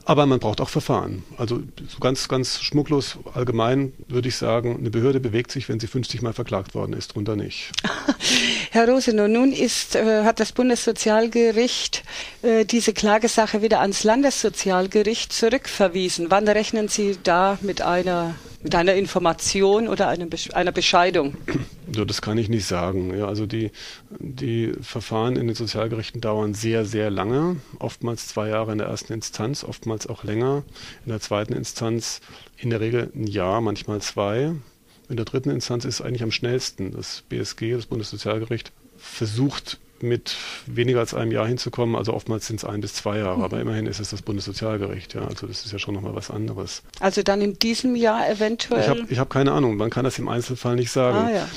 Aber 0.04 0.26
man 0.26 0.40
braucht 0.40 0.60
auch 0.60 0.68
Verfahren. 0.68 1.22
Also 1.38 1.60
so 1.86 2.00
ganz, 2.00 2.26
ganz 2.26 2.60
schmucklos 2.60 3.18
allgemein 3.36 3.92
würde 4.08 4.28
ich 4.28 4.36
sagen, 4.36 4.76
eine 4.78 4.90
Behörde 4.90 5.20
bewegt 5.20 5.52
sich, 5.52 5.68
wenn 5.68 5.78
sie 5.78 5.86
50 5.86 6.22
Mal 6.22 6.32
verklagt 6.32 6.74
worden 6.74 6.92
ist, 6.94 7.14
drunter 7.14 7.36
nicht. 7.36 7.70
Herr 8.70 8.88
Rosenow, 8.88 9.28
nun 9.28 9.52
ist, 9.52 9.94
äh, 9.94 10.24
hat 10.24 10.40
das 10.40 10.52
Bundessozialgericht 10.52 12.02
äh, 12.42 12.64
diese 12.64 12.92
Klagesache 12.92 13.62
wieder 13.62 13.80
ans 13.80 14.04
Landessozialgericht 14.04 15.32
zurückverwiesen. 15.32 16.30
Wann 16.30 16.48
rechnen 16.48 16.88
Sie 16.88 17.16
da 17.22 17.58
mit 17.60 17.82
einer, 17.82 18.34
mit 18.62 18.74
einer 18.74 18.94
Information 18.94 19.88
oder 19.88 20.08
einer, 20.08 20.26
einer 20.54 20.72
Bescheidung? 20.72 21.36
Ja, 21.94 22.04
das 22.04 22.20
kann 22.20 22.36
ich 22.36 22.48
nicht 22.48 22.66
sagen. 22.66 23.16
Ja, 23.16 23.26
also 23.26 23.46
die, 23.46 23.70
die 24.18 24.72
Verfahren 24.80 25.36
in 25.36 25.46
den 25.46 25.54
Sozialgerichten 25.54 26.20
dauern 26.20 26.52
sehr, 26.52 26.84
sehr 26.84 27.10
lange. 27.10 27.56
Oftmals 27.78 28.26
zwei 28.26 28.48
Jahre 28.48 28.72
in 28.72 28.78
der 28.78 28.88
ersten 28.88 29.12
Instanz, 29.12 29.62
oftmals 29.62 30.08
auch 30.08 30.24
länger. 30.24 30.64
In 31.04 31.10
der 31.10 31.20
zweiten 31.20 31.52
Instanz 31.52 32.20
in 32.56 32.70
der 32.70 32.80
Regel 32.80 33.10
ein 33.14 33.26
Jahr, 33.26 33.60
manchmal 33.60 34.00
zwei. 34.00 34.52
In 35.08 35.16
der 35.16 35.24
dritten 35.24 35.50
Instanz 35.50 35.84
ist 35.84 36.00
es 36.00 36.00
eigentlich 36.00 36.22
am 36.22 36.32
schnellsten. 36.32 36.92
Das 36.92 37.22
BSG, 37.28 37.72
das 37.72 37.86
Bundessozialgericht, 37.86 38.72
versucht 38.96 39.78
mit 40.02 40.36
weniger 40.66 41.00
als 41.00 41.14
einem 41.14 41.32
Jahr 41.32 41.46
hinzukommen. 41.46 41.96
Also 41.96 42.12
oftmals 42.12 42.46
sind 42.46 42.56
es 42.56 42.64
ein 42.64 42.80
bis 42.80 42.94
zwei 42.94 43.18
Jahre, 43.18 43.42
aber 43.42 43.60
immerhin 43.60 43.86
ist 43.86 44.00
es 44.00 44.10
das 44.10 44.22
Bundessozialgericht. 44.22 45.14
Ja, 45.14 45.26
also 45.26 45.46
das 45.46 45.64
ist 45.64 45.72
ja 45.72 45.78
schon 45.78 45.94
nochmal 45.94 46.14
was 46.14 46.30
anderes. 46.30 46.82
Also 47.00 47.22
dann 47.22 47.40
in 47.40 47.58
diesem 47.58 47.96
Jahr 47.96 48.28
eventuell? 48.28 48.80
Ich 48.80 48.88
habe 48.88 49.06
ich 49.08 49.18
hab 49.18 49.30
keine 49.30 49.52
Ahnung. 49.52 49.76
Man 49.76 49.90
kann 49.90 50.04
das 50.04 50.18
im 50.18 50.28
Einzelfall 50.28 50.76
nicht 50.76 50.90
sagen. 50.90 51.16
Ah, 51.16 51.30
ja. 51.30 51.48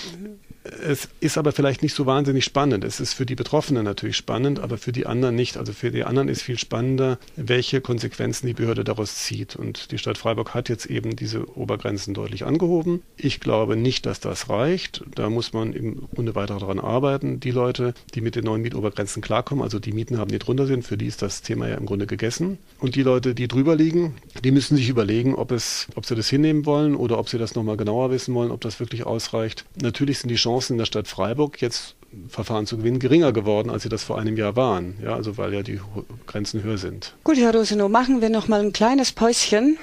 Es 0.64 1.08
ist 1.22 1.38
aber 1.38 1.52
vielleicht 1.54 1.82
nicht 1.84 1.94
so 1.94 2.06
wahnsinnig 2.06 2.44
spannend. 2.44 2.84
Es 2.84 3.00
ist 3.00 3.14
für 3.14 3.26
die 3.26 3.36
Betroffenen 3.36 3.86
natürlich 3.86 4.18
spannend, 4.18 4.60
aber 4.60 4.78
für 4.78 4.92
die 4.92 5.06
anderen 5.06 5.36
nicht. 5.36 5.58
Also 5.58 5.72
für 5.72 5.90
die 5.90 6.04
anderen 6.04 6.28
ist 6.28 6.42
viel 6.42 6.58
spannender, 6.58 7.18
welche 7.38 7.80
Konsequenzen 7.80 8.48
die 8.48 8.54
Behörde 8.54 8.84
daraus 8.84 9.16
zieht. 9.16 9.56
Und 9.56 9.92
die 9.92 9.98
Stadt 9.98 10.18
Freiburg 10.18 10.54
hat 10.54 10.68
jetzt 10.68 10.86
eben 10.86 11.16
diese 11.16 11.58
Obergrenzen 11.58 12.14
deutlich 12.14 12.46
angehoben. 12.46 13.02
Ich 13.16 13.40
glaube 13.40 13.78
nicht, 13.78 14.06
dass 14.06 14.20
das 14.20 14.50
reicht. 14.50 15.04
Da 15.16 15.30
muss 15.30 15.54
man 15.54 15.72
im 15.72 16.10
Grunde 16.14 16.36
weiter 16.36 16.60
daran 16.60 16.80
arbeiten. 16.80 17.40
Die 17.40 17.52
Leute, 17.52 17.94
die 18.14 18.22
mit 18.22 18.36
den 18.36 18.44
neuen 18.44 18.62
Mietobergrenzen 18.62 19.22
klarkommen, 19.22 19.64
also 19.64 19.80
die 19.80 19.94
Mieten 19.94 20.18
haben, 20.18 20.32
die 20.32 20.40
drunter 20.40 20.68
sind, 20.68 20.84
für 20.84 20.98
die 20.98 21.08
ist 21.08 21.22
das 21.22 21.42
Thema 21.42 21.70
ja 21.70 21.76
im 21.76 21.86
Grunde 21.86 22.06
gegessen. 22.06 22.58
Und 22.80 22.96
die 22.96 23.04
Leute, 23.04 23.34
die 23.34 23.48
drüber 23.48 23.76
liegen, 23.76 24.16
die 24.44 24.52
müssen 24.52 24.76
sich 24.76 24.90
überlegen, 24.90 25.36
ob, 25.36 25.52
es, 25.52 25.88
ob 25.96 26.06
sie 26.06 26.16
das 26.16 26.28
hinnehmen 26.28 26.66
wollen 26.66 26.96
oder 26.96 27.18
ob 27.18 27.30
sie 27.30 27.38
das 27.38 27.56
nochmal 27.56 27.78
genauer 27.78 28.12
wissen 28.12 28.36
wollen, 28.36 28.52
ob 28.52 28.60
das 28.62 28.82
wirklich 28.82 29.06
ausreicht. 29.06 29.66
Natürlich 29.82 30.20
sind 30.20 30.30
die 30.30 30.36
Chancen, 30.36 30.49
Chancen 30.50 30.74
in 30.74 30.78
der 30.80 30.86
Stadt 30.86 31.08
Freiburg 31.08 31.62
jetzt 31.62 31.96
Verfahren 32.28 32.66
zu 32.66 32.78
gewinnen 32.78 32.98
geringer 32.98 33.32
geworden, 33.32 33.70
als 33.70 33.84
sie 33.84 33.90
das 33.90 34.04
vor 34.04 34.18
einem 34.18 34.36
Jahr 34.36 34.56
waren. 34.56 34.98
Ja, 35.04 35.14
also 35.14 35.38
weil 35.38 35.54
ja 35.54 35.62
die 35.62 35.80
Grenzen 36.26 36.64
höher 36.64 36.80
sind. 36.80 37.14
Gut, 37.24 37.38
Herr 37.38 37.54
Rosenow, 37.54 37.88
machen 37.88 38.22
wir 38.22 38.32
noch 38.32 38.48
mal 38.48 38.62
ein 38.62 38.74
kleines 38.74 39.12
Päuschen. 39.12 39.78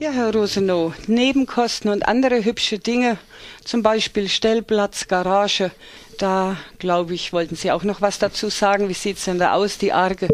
Ja, 0.00 0.12
Herr 0.12 0.32
Rosenow, 0.32 0.94
Nebenkosten 1.08 1.90
und 1.90 2.06
andere 2.06 2.44
hübsche 2.44 2.78
Dinge, 2.78 3.18
zum 3.68 3.82
Beispiel 3.82 4.30
Stellplatz, 4.30 5.08
Garage, 5.08 5.70
da 6.16 6.56
glaube 6.78 7.12
ich, 7.14 7.34
wollten 7.34 7.54
Sie 7.54 7.70
auch 7.70 7.84
noch 7.84 8.00
was 8.00 8.18
dazu 8.18 8.48
sagen. 8.48 8.88
Wie 8.88 8.94
sieht 8.94 9.18
es 9.18 9.26
denn 9.26 9.38
da 9.38 9.52
aus, 9.52 9.76
die 9.76 9.92
Arge? 9.92 10.28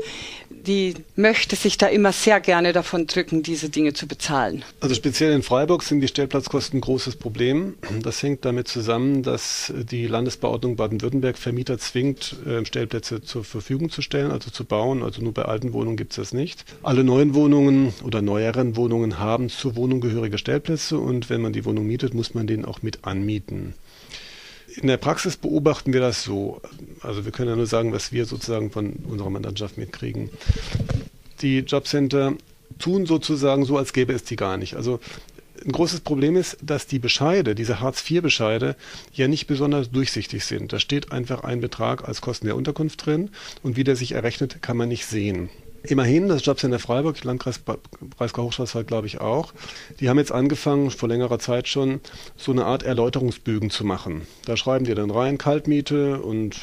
die 0.67 0.95
möchte 1.17 1.57
sich 1.57 1.79
da 1.79 1.87
immer 1.87 2.13
sehr 2.13 2.41
gerne 2.41 2.73
davon 2.73 3.07
drücken, 3.07 3.43
diese 3.43 3.69
Dinge 3.69 3.93
zu 3.93 4.07
bezahlen. 4.07 4.65
Also 4.81 4.95
speziell 4.95 5.33
in 5.33 5.43
Freiburg 5.43 5.83
sind 5.83 6.01
die 6.01 6.09
Stellplatzkosten 6.09 6.79
ein 6.79 6.81
großes 6.81 7.17
Problem. 7.17 7.75
Das 8.03 8.23
hängt 8.23 8.45
damit 8.45 8.69
zusammen, 8.69 9.23
dass 9.23 9.73
die 9.77 10.07
Landesbeordnung 10.07 10.77
Baden-Württemberg 10.77 11.37
Vermieter 11.39 11.79
zwingt, 11.79 12.37
äh, 12.47 12.65
Stellplätze 12.65 13.23
zur 13.23 13.45
Verfügung 13.45 13.91
zu 13.91 14.03
stellen, 14.03 14.31
also 14.31 14.51
zu 14.51 14.65
bauen. 14.65 15.03
Also 15.03 15.23
nur 15.23 15.35
bei 15.35 15.43
alten 15.43 15.73
Wohnungen 15.73 15.97
gibt 15.97 16.13
es 16.13 16.17
das 16.17 16.33
nicht. 16.33 16.65
Alle 16.83 17.05
neuen 17.05 17.35
Wohnungen 17.35 17.93
oder 18.03 18.23
neueren 18.23 18.77
Wohnungen 18.77 19.19
haben 19.19 19.51
zur 19.51 19.77
Wohnung 19.77 20.01
gehörige 20.01 20.39
Stellplätze 20.39 20.99
und 20.99 21.29
wenn 21.31 21.43
man 21.43 21.53
die 21.53 21.65
Wohnung 21.65 21.87
mietet, 21.87 22.15
muss 22.15 22.35
man 22.35 22.47
den 22.47 22.65
auch 22.65 22.83
mit 22.83 23.05
anmieten. 23.05 23.24
In 24.77 24.89
der 24.89 24.97
Praxis 24.97 25.37
beobachten 25.37 25.93
wir 25.93 26.01
das 26.01 26.23
so. 26.25 26.61
Also 27.01 27.25
wir 27.25 27.33
können 27.33 27.51
ja 27.51 27.57
nur 27.57 27.67
sagen, 27.67 27.93
was 27.93 28.13
wir 28.13 28.27
sozusagen 28.27 28.71
von 28.71 28.93
unserer 29.09 29.31
Mandantschaft 29.31 29.79
mitkriegen. 29.79 30.31
Die 31.43 31.59
Jobcenter 31.59 32.35
tun 32.79 33.07
sozusagen 33.07 33.65
so, 33.65 33.77
als 33.77 33.93
gäbe 33.93 34.13
es 34.13 34.25
die 34.25 34.37
gar 34.37 34.57
nicht. 34.57 34.75
Also 34.75 35.01
ein 35.65 35.73
großes 35.73 36.01
Problem 36.01 36.37
ist, 36.37 36.59
dass 36.61 36.87
die 36.87 36.99
Bescheide, 36.99 37.55
diese 37.55 37.81
Hartz-IV-Bescheide, 37.81 38.77
ja 39.13 39.29
nicht 39.29 39.47
besonders 39.47 39.91
durchsichtig 39.91 40.45
sind. 40.45 40.73
Da 40.73 40.79
steht 40.79 41.13
einfach 41.13 41.45
ein 41.45 41.61
Betrag 41.61 42.07
als 42.07 42.21
Kosten 42.21 42.47
der 42.47 42.57
Unterkunft 42.57 43.07
drin 43.07 43.31
und 43.63 43.77
wie 43.77 43.85
der 43.85 43.97
sich 43.97 44.13
errechnet, 44.13 44.61
kann 44.63 44.77
man 44.77 44.89
nicht 44.89 45.07
sehen. 45.07 45.49
Immerhin, 45.87 46.29
das 46.29 46.45
Jobcenter 46.47 46.79
Freiburg, 46.79 47.23
Landkreis 47.25 47.59
Breisgau-Hochschwarzwald 47.59 48.87
glaube 48.87 49.07
ich 49.07 49.21
auch, 49.21 49.53
die 50.01 50.09
haben 50.09 50.19
jetzt 50.19 50.33
angefangen, 50.33 50.91
vor 50.91 51.11
längerer 51.11 51.39
Zeit 51.39 51.69
schon, 51.69 52.01
so 52.37 52.53
eine 52.53 52.65
Art 52.65 52.83
Erläuterungsbögen 52.83 53.69
zu 53.69 53.85
machen. 53.85 54.27
Da 54.47 54.57
schreiben 54.57 54.87
die 54.87 54.95
dann 54.95 55.11
rein, 55.11 55.37
Kaltmiete 55.37 56.23
und 56.23 56.57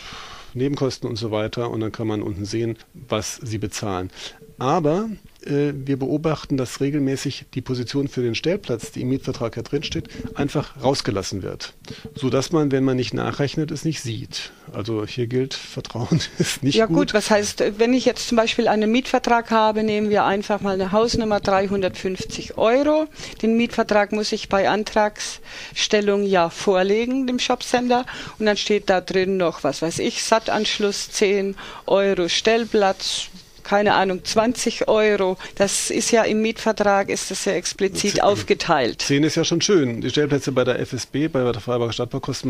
Nebenkosten 0.55 1.07
und 1.07 1.17
so 1.17 1.29
weiter. 1.29 1.69
Und 1.69 1.81
dann 1.81 1.91
kann 1.91 2.07
man 2.07 2.23
unten 2.23 2.45
sehen, 2.45 2.77
was 2.93 3.35
sie 3.35 3.59
bezahlen. 3.59 4.09
Aber 4.57 5.09
wir 5.43 5.97
beobachten, 5.97 6.55
dass 6.55 6.81
regelmäßig 6.81 7.45
die 7.53 7.61
Position 7.61 8.07
für 8.07 8.21
den 8.21 8.35
Stellplatz, 8.35 8.91
die 8.91 9.01
im 9.01 9.09
Mietvertrag 9.09 9.57
ja 9.57 9.63
drinsteht, 9.63 10.07
einfach 10.35 10.81
rausgelassen 10.83 11.41
wird. 11.41 11.73
Sodass 12.15 12.51
man, 12.51 12.71
wenn 12.71 12.83
man 12.83 12.95
nicht 12.95 13.13
nachrechnet, 13.13 13.71
es 13.71 13.83
nicht 13.83 14.01
sieht. 14.01 14.51
Also 14.71 15.05
hier 15.05 15.25
gilt, 15.25 15.55
Vertrauen 15.55 16.19
ist 16.37 16.61
nicht 16.61 16.75
ja, 16.75 16.85
gut. 16.85 16.95
Ja 16.95 16.99
gut, 16.99 17.13
was 17.15 17.31
heißt, 17.31 17.63
wenn 17.79 17.93
ich 17.93 18.05
jetzt 18.05 18.27
zum 18.27 18.35
Beispiel 18.35 18.67
einen 18.67 18.91
Mietvertrag 18.91 19.49
habe, 19.49 19.83
nehmen 19.83 20.09
wir 20.09 20.25
einfach 20.25 20.61
mal 20.61 20.75
eine 20.75 20.91
Hausnummer 20.91 21.39
350 21.39 22.57
Euro. 22.57 23.07
Den 23.41 23.57
Mietvertrag 23.57 24.11
muss 24.11 24.31
ich 24.31 24.47
bei 24.47 24.69
Antragsstellung 24.69 26.23
ja 26.23 26.51
vorlegen, 26.51 27.25
dem 27.25 27.39
Shopcenter. 27.39 28.05
Und 28.37 28.45
dann 28.45 28.57
steht 28.57 28.89
da 28.91 29.01
drin 29.01 29.37
noch, 29.37 29.63
was 29.63 29.81
weiß 29.81 29.99
ich, 29.99 30.23
Sattanschluss 30.23 31.09
10 31.09 31.55
Euro 31.87 32.29
Stellplatz, 32.29 33.29
keine 33.63 33.93
Ahnung, 33.93 34.23
20 34.23 34.87
Euro. 34.87 35.37
Das 35.55 35.89
ist 35.89 36.11
ja 36.11 36.23
im 36.23 36.41
Mietvertrag, 36.41 37.09
ist 37.09 37.31
das 37.31 37.45
ja 37.45 37.53
explizit 37.53 38.13
10, 38.13 38.21
aufgeteilt. 38.21 39.01
10 39.01 39.23
ist 39.23 39.35
ja 39.35 39.43
schon 39.43 39.61
schön. 39.61 40.01
Die 40.01 40.09
Stellplätze 40.09 40.51
bei 40.51 40.63
der 40.63 40.79
FSB, 40.79 41.27
bei 41.27 41.51
der 41.51 41.61
Freiburger 41.61 41.93
Stadtbau 41.93 42.19
kosten 42.19 42.49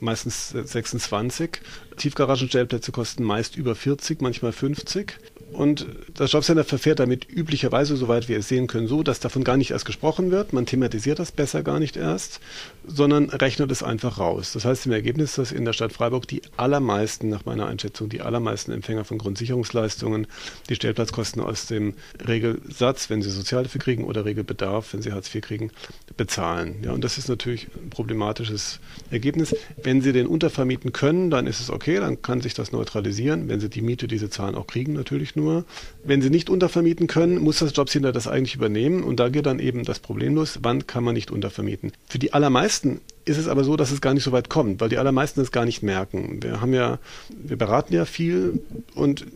meistens 0.00 0.50
26. 0.50 1.60
Tiefgaragenstellplätze 1.96 2.92
kosten 2.92 3.24
meist 3.24 3.56
über 3.56 3.74
40, 3.74 4.20
manchmal 4.20 4.52
50. 4.52 5.14
Und 5.52 5.86
das 6.14 6.32
Jobcenter 6.32 6.64
verfährt 6.64 6.98
damit 6.98 7.30
üblicherweise, 7.30 7.96
soweit 7.96 8.28
wir 8.28 8.38
es 8.38 8.48
sehen 8.48 8.66
können, 8.66 8.88
so, 8.88 9.04
dass 9.04 9.20
davon 9.20 9.44
gar 9.44 9.56
nicht 9.56 9.70
erst 9.70 9.84
gesprochen 9.84 10.32
wird. 10.32 10.52
Man 10.52 10.66
thematisiert 10.66 11.20
das 11.20 11.30
besser 11.30 11.62
gar 11.62 11.78
nicht 11.78 11.96
erst, 11.96 12.40
sondern 12.86 13.30
rechnet 13.30 13.70
es 13.70 13.82
einfach 13.82 14.18
raus. 14.18 14.52
Das 14.52 14.64
heißt 14.64 14.86
im 14.86 14.92
Ergebnis, 14.92 15.34
dass 15.34 15.52
in 15.52 15.64
der 15.64 15.72
Stadt 15.72 15.92
Freiburg 15.92 16.28
die 16.28 16.42
allermeisten, 16.56 17.28
nach 17.28 17.44
meiner 17.44 17.66
Einschätzung, 17.66 18.08
die 18.08 18.20
allermeisten 18.20 18.72
Empfänger 18.72 19.04
von 19.04 19.18
Grundsicherungsleistungen 19.18 20.26
die 20.68 20.74
Stellplatzkosten 20.74 21.42
aus 21.42 21.66
dem 21.66 21.94
Regelsatz, 22.26 23.10
wenn 23.10 23.22
sie 23.22 23.30
Sozialhilfe 23.30 23.78
kriegen 23.78 24.04
oder 24.04 24.24
Regelbedarf, 24.24 24.92
wenn 24.92 25.02
sie 25.02 25.12
Hartz 25.12 25.34
IV 25.34 25.42
kriegen, 25.42 25.70
bezahlen. 26.16 26.76
Ja, 26.82 26.92
und 26.92 27.02
das 27.04 27.18
ist 27.18 27.28
natürlich 27.28 27.68
ein 27.74 27.90
problematisches 27.90 28.80
Ergebnis. 29.10 29.54
Wenn 29.82 30.00
sie 30.00 30.12
den 30.12 30.26
untervermieten 30.26 30.92
können, 30.92 31.30
dann 31.30 31.46
ist 31.46 31.60
es 31.60 31.70
okay, 31.70 31.98
dann 32.00 32.22
kann 32.22 32.40
sich 32.40 32.54
das 32.54 32.72
neutralisieren. 32.72 33.48
Wenn 33.48 33.60
sie 33.60 33.68
die 33.68 33.82
Miete, 33.82 34.08
diese 34.08 34.30
Zahlen 34.30 34.54
auch 34.54 34.66
kriegen, 34.66 34.92
natürlich 34.92 35.36
nur. 35.36 35.64
Wenn 36.04 36.22
sie 36.22 36.30
nicht 36.30 36.50
untervermieten 36.50 37.06
können, 37.06 37.38
muss 37.38 37.58
das 37.58 37.74
Jobcenter 37.74 38.12
das 38.12 38.28
eigentlich 38.28 38.54
übernehmen 38.54 39.02
und 39.02 39.20
da 39.20 39.28
geht 39.28 39.46
dann 39.46 39.58
eben 39.58 39.84
das 39.84 40.00
Problem 40.00 40.34
los, 40.34 40.58
wann 40.62 40.86
kann 40.86 41.04
man 41.04 41.14
nicht 41.14 41.30
untervermieten. 41.30 41.92
Für 42.06 42.18
die 42.18 42.32
allermeisten 42.32 42.73
ist 42.78 43.38
es 43.38 43.48
aber 43.48 43.64
so, 43.64 43.76
dass 43.76 43.90
es 43.90 44.00
gar 44.00 44.14
nicht 44.14 44.24
so 44.24 44.32
weit 44.32 44.48
kommt, 44.48 44.80
weil 44.80 44.88
die 44.88 44.98
allermeisten 44.98 45.40
es 45.40 45.52
gar 45.52 45.64
nicht 45.64 45.82
merken. 45.82 46.42
Wir 46.42 46.60
haben 46.60 46.74
ja, 46.74 46.98
wir 47.30 47.56
beraten 47.56 47.94
ja 47.94 48.04
viel 48.04 48.62
und 48.94 49.26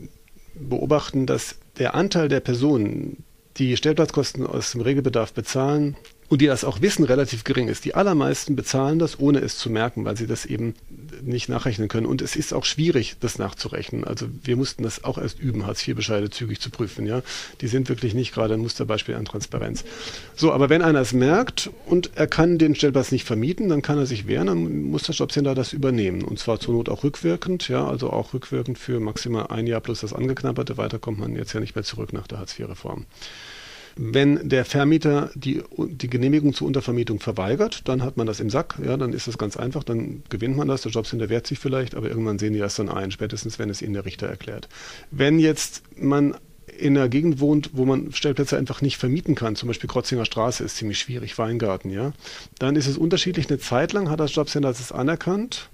beobachten, 0.55 1.27
dass 1.27 1.57
der 1.79 1.95
Anteil 1.95 2.29
der 2.29 2.41
Personen, 2.41 3.25
die 3.57 3.77
Stellplatzkosten 3.77 4.47
aus 4.47 4.73
dem 4.73 4.81
Regelbedarf 4.81 5.33
bezahlen, 5.33 5.97
und 6.29 6.43
die 6.43 6.47
das 6.47 6.65
auch 6.65 6.83
wissen, 6.83 7.05
relativ 7.05 7.45
gering 7.45 7.69
ist. 7.69 7.85
Die 7.85 7.95
allermeisten 7.95 8.55
bezahlen 8.55 8.99
das, 8.99 9.19
ohne 9.19 9.39
es 9.41 9.57
zu 9.57 9.71
merken, 9.71 10.05
weil 10.05 10.17
sie 10.17 10.27
das 10.27 10.45
eben 10.45 10.75
nicht 11.23 11.49
nachrechnen 11.49 11.89
können. 11.89 12.07
Und 12.07 12.23
es 12.23 12.37
ist 12.37 12.53
auch 12.53 12.65
schwierig, 12.65 13.17
das 13.21 13.39
nachzurechnen. 13.39 14.05
Also 14.05 14.27
wir 14.43 14.57
mussten 14.57 14.83
das 14.83 15.05
auch 15.05 15.19
erst 15.19 15.39
üben, 15.39 15.67
Hartz-IV-Bescheide 15.67 16.31
zügig 16.31 16.61
zu 16.61 16.71
prüfen. 16.71 17.07
Ja, 17.07 17.23
Die 17.61 17.69
sind 17.69 17.89
wirklich 17.89 18.15
nicht 18.15 18.33
gerade 18.33 18.55
ein 18.55 18.61
Musterbeispiel 18.61 19.15
an 19.15 19.25
Transparenz. 19.25 19.85
So, 20.37 20.53
aber 20.53 20.69
wenn 20.69 20.83
einer 20.83 21.01
es 21.01 21.13
merkt 21.13 21.71
und 21.87 22.11
er 22.15 22.27
kann 22.27 22.59
den 22.59 22.75
Stellplatz 22.75 23.13
nicht 23.13 23.25
vermieten, 23.25 23.69
dann 23.69 23.83
kann 23.83 23.99
er 23.99 24.07
sich 24.07 24.27
wehren, 24.27 24.47
dann 24.47 24.83
muss 24.85 25.05
das 25.05 25.19
Jobcenter 25.19 25.55
das 25.55 25.73
übernehmen. 25.73 26.23
Und 26.23 26.39
zwar 26.39 26.61
zur 26.61 26.75
Not 26.75 26.89
auch 26.89 27.05
rückwirkend, 27.05 27.69
ja, 27.69 27.87
also 27.87 28.11
auch 28.11 28.35
rückwirkend 28.35 28.79
für 28.79 29.01
maximal 29.01 29.49
ein 29.49 29.67
Jahr 29.67 29.81
plus 29.81 30.01
das 30.01 30.13
Angeknabberte. 30.13 30.77
Weiter 30.77 30.99
kommt 30.99 31.19
man 31.19 31.37
jetzt 31.37 31.53
ja 31.53 31.61
nicht 31.61 31.75
mehr 31.75 31.85
zurück 31.85 32.13
nach 32.13 32.27
der 32.27 32.39
Hartz-IV-Reform. 32.39 33.07
Wenn 34.01 34.49
der 34.49 34.65
Vermieter 34.65 35.31
die, 35.35 35.61
die 35.77 36.09
Genehmigung 36.09 36.55
zur 36.55 36.69
Untervermietung 36.69 37.19
verweigert, 37.19 37.83
dann 37.89 38.05
hat 38.05 38.17
man 38.17 38.29
das 38.29 38.39
im 38.39 38.49
Sack. 38.49 38.77
Ja, 38.85 38.97
dann 38.97 39.13
ist 39.13 39.27
das 39.27 39.39
ganz 39.39 39.57
einfach. 39.57 39.83
Dann 39.83 40.23
gewinnt 40.29 40.57
man 40.57 40.69
das. 40.69 40.83
Der 40.83 40.93
Jobcenter 40.93 41.29
wehrt 41.29 41.49
sich 41.49 41.59
vielleicht, 41.59 41.97
aber 41.97 42.09
irgendwann 42.09 42.39
sehen 42.39 42.53
die 42.53 42.61
das 42.61 42.77
dann 42.77 42.89
ein, 42.89 43.11
spätestens 43.11 43.59
wenn 43.59 43.71
es 43.71 43.83
ihnen 43.83 43.95
der 43.95 44.05
Richter 44.05 44.29
erklärt. 44.29 44.69
Wenn 45.11 45.41
jetzt 45.41 45.83
man 45.97 46.37
in 46.79 46.97
einer 46.97 47.09
Gegend 47.09 47.41
wohnt, 47.41 47.71
wo 47.73 47.85
man 47.85 48.13
Stellplätze 48.13 48.57
einfach 48.57 48.83
nicht 48.83 48.99
vermieten 48.99 49.35
kann, 49.35 49.57
zum 49.57 49.67
Beispiel 49.67 49.91
Krotzinger 49.91 50.25
Straße 50.25 50.63
ist 50.63 50.77
ziemlich 50.77 51.01
schwierig, 51.01 51.37
Weingarten, 51.37 51.91
ja, 51.91 52.13
dann 52.61 52.77
ist 52.77 52.87
es 52.87 52.97
unterschiedlich. 52.97 53.49
Eine 53.49 53.59
Zeit 53.59 53.93
lang 53.93 54.11
hat 54.11 54.21
das 54.21 54.33
Jobcenter 54.33 54.69
das 54.69 54.93
anerkannt 54.93 55.71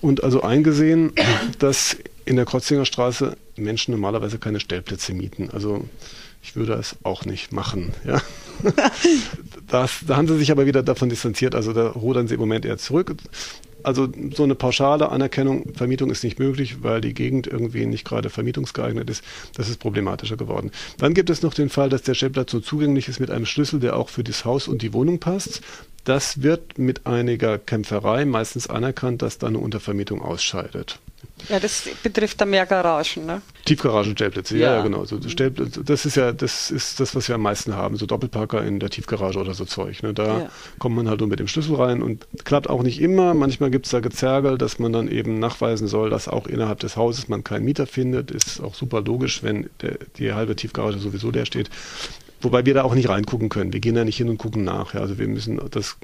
und 0.00 0.24
also 0.24 0.42
eingesehen, 0.42 1.12
dass 1.60 1.96
in 2.24 2.34
der 2.34 2.46
Krotzinger 2.46 2.84
Straße 2.84 3.36
Menschen 3.56 3.92
normalerweise 3.92 4.38
keine 4.38 4.58
Stellplätze 4.58 5.14
mieten. 5.14 5.50
Also 5.50 5.84
ich 6.42 6.56
würde 6.56 6.74
es 6.74 6.96
auch 7.02 7.24
nicht 7.24 7.52
machen. 7.52 7.92
Ja. 8.04 8.20
das, 9.68 10.00
da 10.06 10.16
haben 10.16 10.28
sie 10.28 10.38
sich 10.38 10.50
aber 10.50 10.66
wieder 10.66 10.82
davon 10.82 11.08
distanziert, 11.08 11.54
also 11.54 11.72
da 11.72 11.88
rudern 11.88 12.28
sie 12.28 12.34
im 12.34 12.40
Moment 12.40 12.64
eher 12.64 12.78
zurück. 12.78 13.14
Also 13.82 14.08
so 14.34 14.42
eine 14.42 14.54
pauschale 14.54 15.08
Anerkennung, 15.08 15.72
Vermietung 15.74 16.10
ist 16.10 16.22
nicht 16.22 16.38
möglich, 16.38 16.82
weil 16.82 17.00
die 17.00 17.14
Gegend 17.14 17.46
irgendwie 17.46 17.86
nicht 17.86 18.04
gerade 18.06 18.28
vermietungsgeeignet 18.28 19.08
ist. 19.08 19.24
Das 19.54 19.70
ist 19.70 19.78
problematischer 19.80 20.36
geworden. 20.36 20.70
Dann 20.98 21.14
gibt 21.14 21.30
es 21.30 21.42
noch 21.42 21.54
den 21.54 21.70
Fall, 21.70 21.88
dass 21.88 22.02
der 22.02 22.14
Stellplatz 22.14 22.50
so 22.50 22.60
zugänglich 22.60 23.08
ist 23.08 23.20
mit 23.20 23.30
einem 23.30 23.46
Schlüssel, 23.46 23.80
der 23.80 23.96
auch 23.96 24.10
für 24.10 24.24
das 24.24 24.44
Haus 24.44 24.68
und 24.68 24.82
die 24.82 24.92
Wohnung 24.92 25.18
passt. 25.18 25.62
Das 26.04 26.42
wird 26.42 26.78
mit 26.78 27.06
einiger 27.06 27.58
Kämpferei 27.58 28.24
meistens 28.24 28.68
anerkannt, 28.68 29.22
dass 29.22 29.38
da 29.38 29.46
eine 29.46 29.58
Untervermietung 29.58 30.22
ausscheidet. 30.22 30.98
Ja, 31.48 31.58
das 31.58 31.88
betrifft 32.02 32.40
dann 32.40 32.50
mehr 32.50 32.66
Garagen, 32.66 33.26
ne? 33.26 33.42
Tiefgaragen-Stellplätze, 33.64 34.56
ja, 34.56 34.76
ja, 34.76 34.82
genau. 34.82 35.04
So 35.04 35.20
Stellplätze, 35.26 35.82
das 35.84 36.06
ist 36.06 36.16
ja, 36.16 36.32
das 36.32 36.70
ist 36.70 37.00
das, 37.00 37.14
was 37.14 37.28
wir 37.28 37.34
am 37.34 37.42
meisten 37.42 37.74
haben, 37.74 37.96
so 37.96 38.06
Doppelparker 38.06 38.62
in 38.64 38.80
der 38.80 38.90
Tiefgarage 38.90 39.38
oder 39.38 39.54
so 39.54 39.64
Zeug. 39.64 40.02
Ne? 40.02 40.14
Da 40.14 40.40
ja. 40.40 40.50
kommt 40.78 40.96
man 40.96 41.08
halt 41.08 41.20
nur 41.20 41.28
mit 41.28 41.38
dem 41.38 41.48
Schlüssel 41.48 41.76
rein 41.76 42.02
und 42.02 42.26
klappt 42.44 42.68
auch 42.68 42.82
nicht 42.82 43.00
immer. 43.00 43.34
Manchmal 43.34 43.70
gibt 43.70 43.86
es 43.86 43.92
da 43.92 44.00
Gezergel, 44.00 44.58
dass 44.58 44.78
man 44.78 44.92
dann 44.92 45.08
eben 45.08 45.38
nachweisen 45.38 45.88
soll, 45.88 46.10
dass 46.10 46.28
auch 46.28 46.46
innerhalb 46.46 46.80
des 46.80 46.96
Hauses 46.96 47.28
man 47.28 47.44
keinen 47.44 47.64
Mieter 47.64 47.86
findet. 47.86 48.30
Ist 48.30 48.60
auch 48.60 48.74
super 48.74 49.00
logisch, 49.00 49.42
wenn 49.42 49.70
der, 49.82 49.98
die 50.18 50.32
halbe 50.32 50.56
Tiefgarage 50.56 50.98
sowieso 50.98 51.30
leer 51.30 51.46
steht. 51.46 51.70
Wobei 52.42 52.64
wir 52.64 52.74
da 52.74 52.82
auch 52.82 52.94
nicht 52.94 53.08
reingucken 53.08 53.48
können. 53.48 53.72
Wir 53.72 53.80
gehen 53.80 53.94
da 53.94 54.04
nicht 54.04 54.16
hin 54.16 54.28
und 54.28 54.38
gucken 54.38 54.64
nach. 54.64 54.94
Ja. 54.94 55.00
Also 55.00 55.18
wir 55.18 55.28
müssen 55.28 55.60
das 55.70 55.96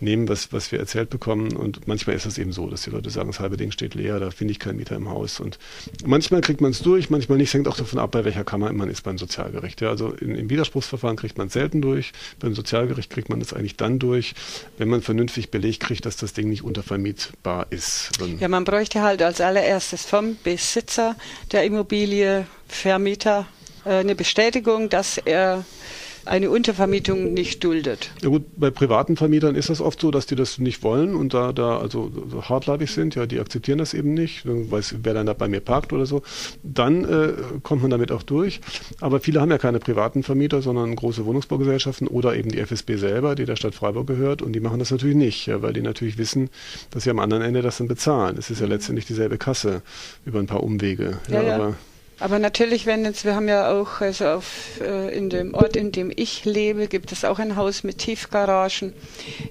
nehmen, 0.00 0.28
was, 0.28 0.52
was 0.52 0.70
wir 0.70 0.78
erzählt 0.78 1.10
bekommen. 1.10 1.56
Und 1.56 1.88
manchmal 1.88 2.14
ist 2.16 2.26
es 2.26 2.38
eben 2.38 2.52
so, 2.52 2.68
dass 2.68 2.82
die 2.82 2.90
Leute 2.90 3.10
sagen, 3.10 3.28
das 3.28 3.40
halbe 3.40 3.56
Ding 3.56 3.72
steht 3.72 3.94
leer, 3.94 4.20
da 4.20 4.30
finde 4.30 4.52
ich 4.52 4.58
keinen 4.58 4.76
Mieter 4.76 4.96
im 4.96 5.08
Haus. 5.08 5.40
Und 5.40 5.58
manchmal 6.04 6.40
kriegt 6.40 6.60
man 6.60 6.70
es 6.70 6.80
durch, 6.80 7.10
manchmal 7.10 7.38
nicht. 7.38 7.48
Es 7.48 7.54
hängt 7.54 7.68
auch 7.68 7.76
davon 7.76 7.98
ab, 7.98 8.12
bei 8.12 8.24
welcher 8.24 8.44
Kammer 8.44 8.72
man 8.72 8.88
ist 8.88 9.02
beim 9.02 9.18
Sozialgericht. 9.18 9.80
Ja. 9.80 9.90
Also 9.90 10.10
in, 10.10 10.36
im 10.36 10.48
Widerspruchsverfahren 10.48 11.16
kriegt 11.16 11.36
man 11.36 11.48
es 11.48 11.52
selten 11.52 11.82
durch. 11.82 12.12
Beim 12.38 12.54
Sozialgericht 12.54 13.10
kriegt 13.10 13.28
man 13.28 13.40
es 13.40 13.52
eigentlich 13.52 13.76
dann 13.76 13.98
durch, 13.98 14.34
wenn 14.78 14.88
man 14.88 15.02
vernünftig 15.02 15.50
belegt 15.50 15.80
kriegt, 15.80 16.06
dass 16.06 16.16
das 16.16 16.32
Ding 16.32 16.48
nicht 16.48 16.62
untervermietbar 16.62 17.66
ist. 17.70 18.10
Dann 18.20 18.38
ja, 18.38 18.48
man 18.48 18.64
bräuchte 18.64 19.02
halt 19.02 19.22
als 19.22 19.40
allererstes 19.40 20.04
vom 20.04 20.36
Besitzer 20.44 21.16
der 21.50 21.64
Immobilie, 21.64 22.46
Vermieter, 22.68 23.46
eine 23.84 24.14
Bestätigung, 24.14 24.88
dass 24.88 25.18
er 25.18 25.64
eine 26.24 26.50
Untervermietung 26.50 27.34
nicht 27.34 27.64
duldet. 27.64 28.10
Ja 28.22 28.28
gut, 28.28 28.44
bei 28.56 28.70
privaten 28.70 29.16
Vermietern 29.16 29.54
ist 29.54 29.70
das 29.70 29.80
oft 29.80 30.00
so, 30.00 30.10
dass 30.10 30.26
die 30.26 30.36
das 30.36 30.58
nicht 30.58 30.82
wollen 30.82 31.14
und 31.14 31.34
da, 31.34 31.52
da 31.52 31.78
also 31.78 32.12
so 32.30 32.48
hartleibig 32.48 32.90
sind, 32.90 33.14
ja, 33.14 33.26
die 33.26 33.40
akzeptieren 33.40 33.78
das 33.78 33.92
eben 33.94 34.14
nicht, 34.14 34.42
weiß, 34.44 34.96
wer 35.02 35.14
dann 35.14 35.26
da 35.26 35.32
bei 35.32 35.48
mir 35.48 35.60
parkt 35.60 35.92
oder 35.92 36.06
so. 36.06 36.22
Dann 36.62 37.04
äh, 37.04 37.32
kommt 37.62 37.82
man 37.82 37.90
damit 37.90 38.12
auch 38.12 38.22
durch. 38.22 38.60
Aber 39.00 39.20
viele 39.20 39.40
haben 39.40 39.50
ja 39.50 39.58
keine 39.58 39.80
privaten 39.80 40.22
Vermieter, 40.22 40.62
sondern 40.62 40.94
große 40.94 41.26
Wohnungsbaugesellschaften 41.26 42.06
oder 42.06 42.36
eben 42.36 42.50
die 42.50 42.60
FSB 42.60 42.96
selber, 42.96 43.34
die 43.34 43.44
der 43.44 43.56
Stadt 43.56 43.74
Freiburg 43.74 44.06
gehört 44.06 44.42
und 44.42 44.52
die 44.52 44.60
machen 44.60 44.78
das 44.78 44.90
natürlich 44.90 45.16
nicht, 45.16 45.46
ja, 45.46 45.62
weil 45.62 45.72
die 45.72 45.82
natürlich 45.82 46.18
wissen, 46.18 46.50
dass 46.90 47.04
sie 47.04 47.10
am 47.10 47.18
anderen 47.18 47.42
Ende 47.42 47.62
das 47.62 47.78
dann 47.78 47.88
bezahlen. 47.88 48.36
Es 48.38 48.50
ist 48.50 48.60
ja 48.60 48.66
letztendlich 48.66 49.06
dieselbe 49.06 49.38
Kasse 49.38 49.82
über 50.24 50.38
ein 50.38 50.46
paar 50.46 50.62
Umwege. 50.62 51.18
Ja, 51.28 51.42
ja, 51.42 51.58
ja. 51.58 51.74
Aber 52.22 52.38
natürlich, 52.38 52.86
wenn 52.86 53.04
jetzt, 53.04 53.24
wir 53.24 53.34
haben 53.34 53.48
ja 53.48 53.72
auch, 53.72 54.00
also 54.00 54.28
auf, 54.28 54.80
äh, 54.80 55.12
in 55.12 55.28
dem 55.28 55.54
Ort, 55.54 55.74
in 55.74 55.90
dem 55.90 56.12
ich 56.14 56.44
lebe, 56.44 56.86
gibt 56.86 57.10
es 57.10 57.24
auch 57.24 57.40
ein 57.40 57.56
Haus 57.56 57.82
mit 57.82 57.98
Tiefgaragen. 57.98 58.92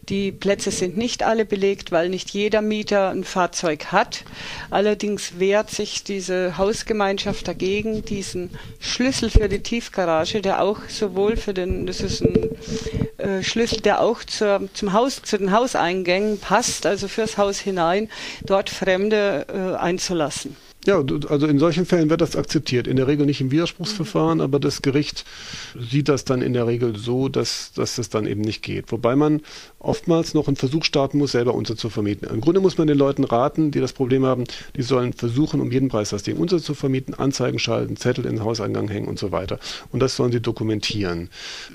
Die 0.08 0.32
Plätze 0.32 0.72
sind 0.72 0.96
nicht 0.96 1.22
alle 1.22 1.44
belegt, 1.44 1.92
weil 1.92 2.08
nicht 2.08 2.30
jeder 2.30 2.62
Mieter 2.62 3.10
ein 3.10 3.26
Fahrzeug 3.26 3.88
hat. 3.88 4.24
Allerdings 4.70 5.38
wehrt 5.38 5.70
sich 5.70 6.06
diese 6.06 6.58
Hausgemeinschaft 6.58 7.46
dagegen, 7.46 8.06
diesen 8.06 8.52
Schlüssel 8.80 9.30
für 9.30 9.50
die 9.50 9.62
Tiefgarage, 9.62 10.42
der 10.42 10.62
auch 10.62 10.80
sowohl 10.88 11.36
für 11.36 11.54
den, 11.54 11.86
das 11.88 12.00
ist 12.00 12.22
ein 12.22 12.52
äh, 13.18 13.44
Schlüssel, 13.44 13.82
der 13.82 14.00
auch 14.00 14.24
zur, 14.24 14.70
zum 14.74 14.94
Haus, 14.94 15.22
zu 15.22 15.38
den 15.38 15.52
Hauseingängen 15.52 16.40
passt, 16.40 16.86
also 16.86 17.10
fürs 17.10 17.38
Haus 17.38 17.60
hinein, 17.60 18.10
dort 18.46 18.70
Fremde 18.70 19.46
äh, 19.54 19.76
einzulassen. 19.76 20.56
Ja, 20.88 21.04
also 21.30 21.46
in 21.46 21.60
solchen 21.60 21.86
Fällen 21.86 22.10
wird 22.10 22.22
das 22.22 22.36
akzeptiert. 22.36 22.88
In 22.88 22.96
der 22.98 23.06
Regel 23.06 23.28
nicht 23.28 23.40
im 23.40 23.52
Widerspruchsverfahren, 23.52 24.42
aber 24.42 24.60
das 24.60 24.82
Gericht 24.82 25.26
sieht 25.80 26.10
das 26.10 26.26
dann 26.26 26.42
in 26.42 26.54
der 26.54 26.66
Regel 26.66 26.98
so, 26.98 27.30
dass, 27.30 27.72
dass 27.74 27.98
das 27.98 28.10
dann 28.10 28.26
eben 28.26 28.42
nicht 28.42 28.64
geht. 28.64 28.92
Wobei 28.92 29.16
man 29.16 29.42
oftmals 29.78 30.34
noch 30.34 30.48
einen 30.48 30.56
Versuch 30.56 30.84
starten 30.84 31.20
muss, 31.20 31.34
selber 31.34 31.54
Unser 31.54 31.78
zu 31.78 31.92
vermieten. 31.92 32.28
Im 32.28 32.42
Grunde 32.42 32.62
muss 32.62 32.80
man 32.80 32.88
den 32.88 32.98
Leuten 32.98 33.24
raten, 33.24 33.70
die 33.70 33.80
das 33.80 33.94
Problem 33.94 34.26
haben, 34.26 34.46
die 34.76 34.82
sollen 34.82 35.14
versuchen, 35.14 35.62
um 35.62 35.72
jeden 35.72 35.90
Preis 35.90 36.10
das 36.10 36.24
Ding 36.24 36.38
Unser 36.38 36.58
zu 36.58 36.74
vermieten, 36.74 37.14
Anzeigen 37.14 37.60
schalten, 37.60 37.96
Zettel 37.96 38.26
in 38.26 38.38
den 38.38 38.44
Hauseingang 38.44 38.88
hängen 38.88 39.08
und 39.08 39.20
so 39.20 39.32
weiter. 39.32 39.60
Und 39.92 40.00
das 40.00 40.16
sollen 40.16 40.32
sie 40.32 40.42
dokumentieren. 40.42 41.30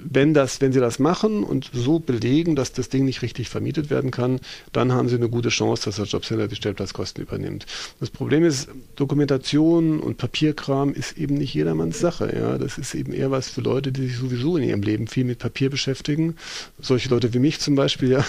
Wenn, 0.05 0.35
das, 0.35 0.61
wenn 0.61 0.73
sie 0.73 0.81
das 0.81 0.99
machen 0.99 1.45
und 1.45 1.71
so 1.73 2.01
belegen, 2.01 2.57
dass 2.57 2.73
das 2.73 2.89
Ding 2.89 3.05
nicht 3.05 3.23
richtig 3.23 3.51
vermietet 3.51 3.89
werden 3.89 4.11
kann, 4.11 4.41
dann 4.73 4.91
haben 4.91 5.09
sie 5.09 5.15
eine 5.15 5.29
gute 5.29 5.51
Chance, 5.51 5.85
dass 5.85 5.97
der 5.97 6.07
Jobcenter 6.07 6.49
die 6.49 6.57
Stellplatzkosten 6.57 7.23
übernimmt. 7.23 7.67
Das 8.01 8.11
Problem 8.11 8.45
ist, 8.45 8.69
Dokumentation 8.97 10.01
und 10.01 10.17
Papierkram 10.17 10.93
ist 10.93 11.19
eben 11.19 11.35
nicht 11.35 11.55
jedermanns 11.55 12.01
Sache. 12.01 12.35
Ja? 12.35 12.59
Das 12.59 12.79
ist 12.79 12.95
eben 12.95 13.13
eher 13.13 13.31
was 13.31 13.49
für 13.49 13.61
Leute, 13.61 13.93
die 13.93 14.07
sich 14.07 14.17
sowieso 14.17 14.57
in 14.57 14.65
ihrem 14.65 14.83
Leben 14.83 15.07
viel 15.07 15.25
mit 15.25 15.39
Papier 15.39 15.71
beschäftigen. 15.71 16.37
Solche 16.81 17.11
Leute 17.11 17.33
wie 17.35 17.39
mich 17.39 17.61
zum 17.61 17.75
Beispiel, 17.75 18.11
ja. 18.11 18.25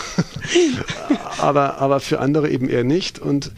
aber, 1.39 1.77
aber 1.79 1.99
für 1.99 2.19
andere 2.19 2.49
eben 2.49 2.69
eher 2.69 2.83
nicht 2.83 3.17
und, 3.19 3.51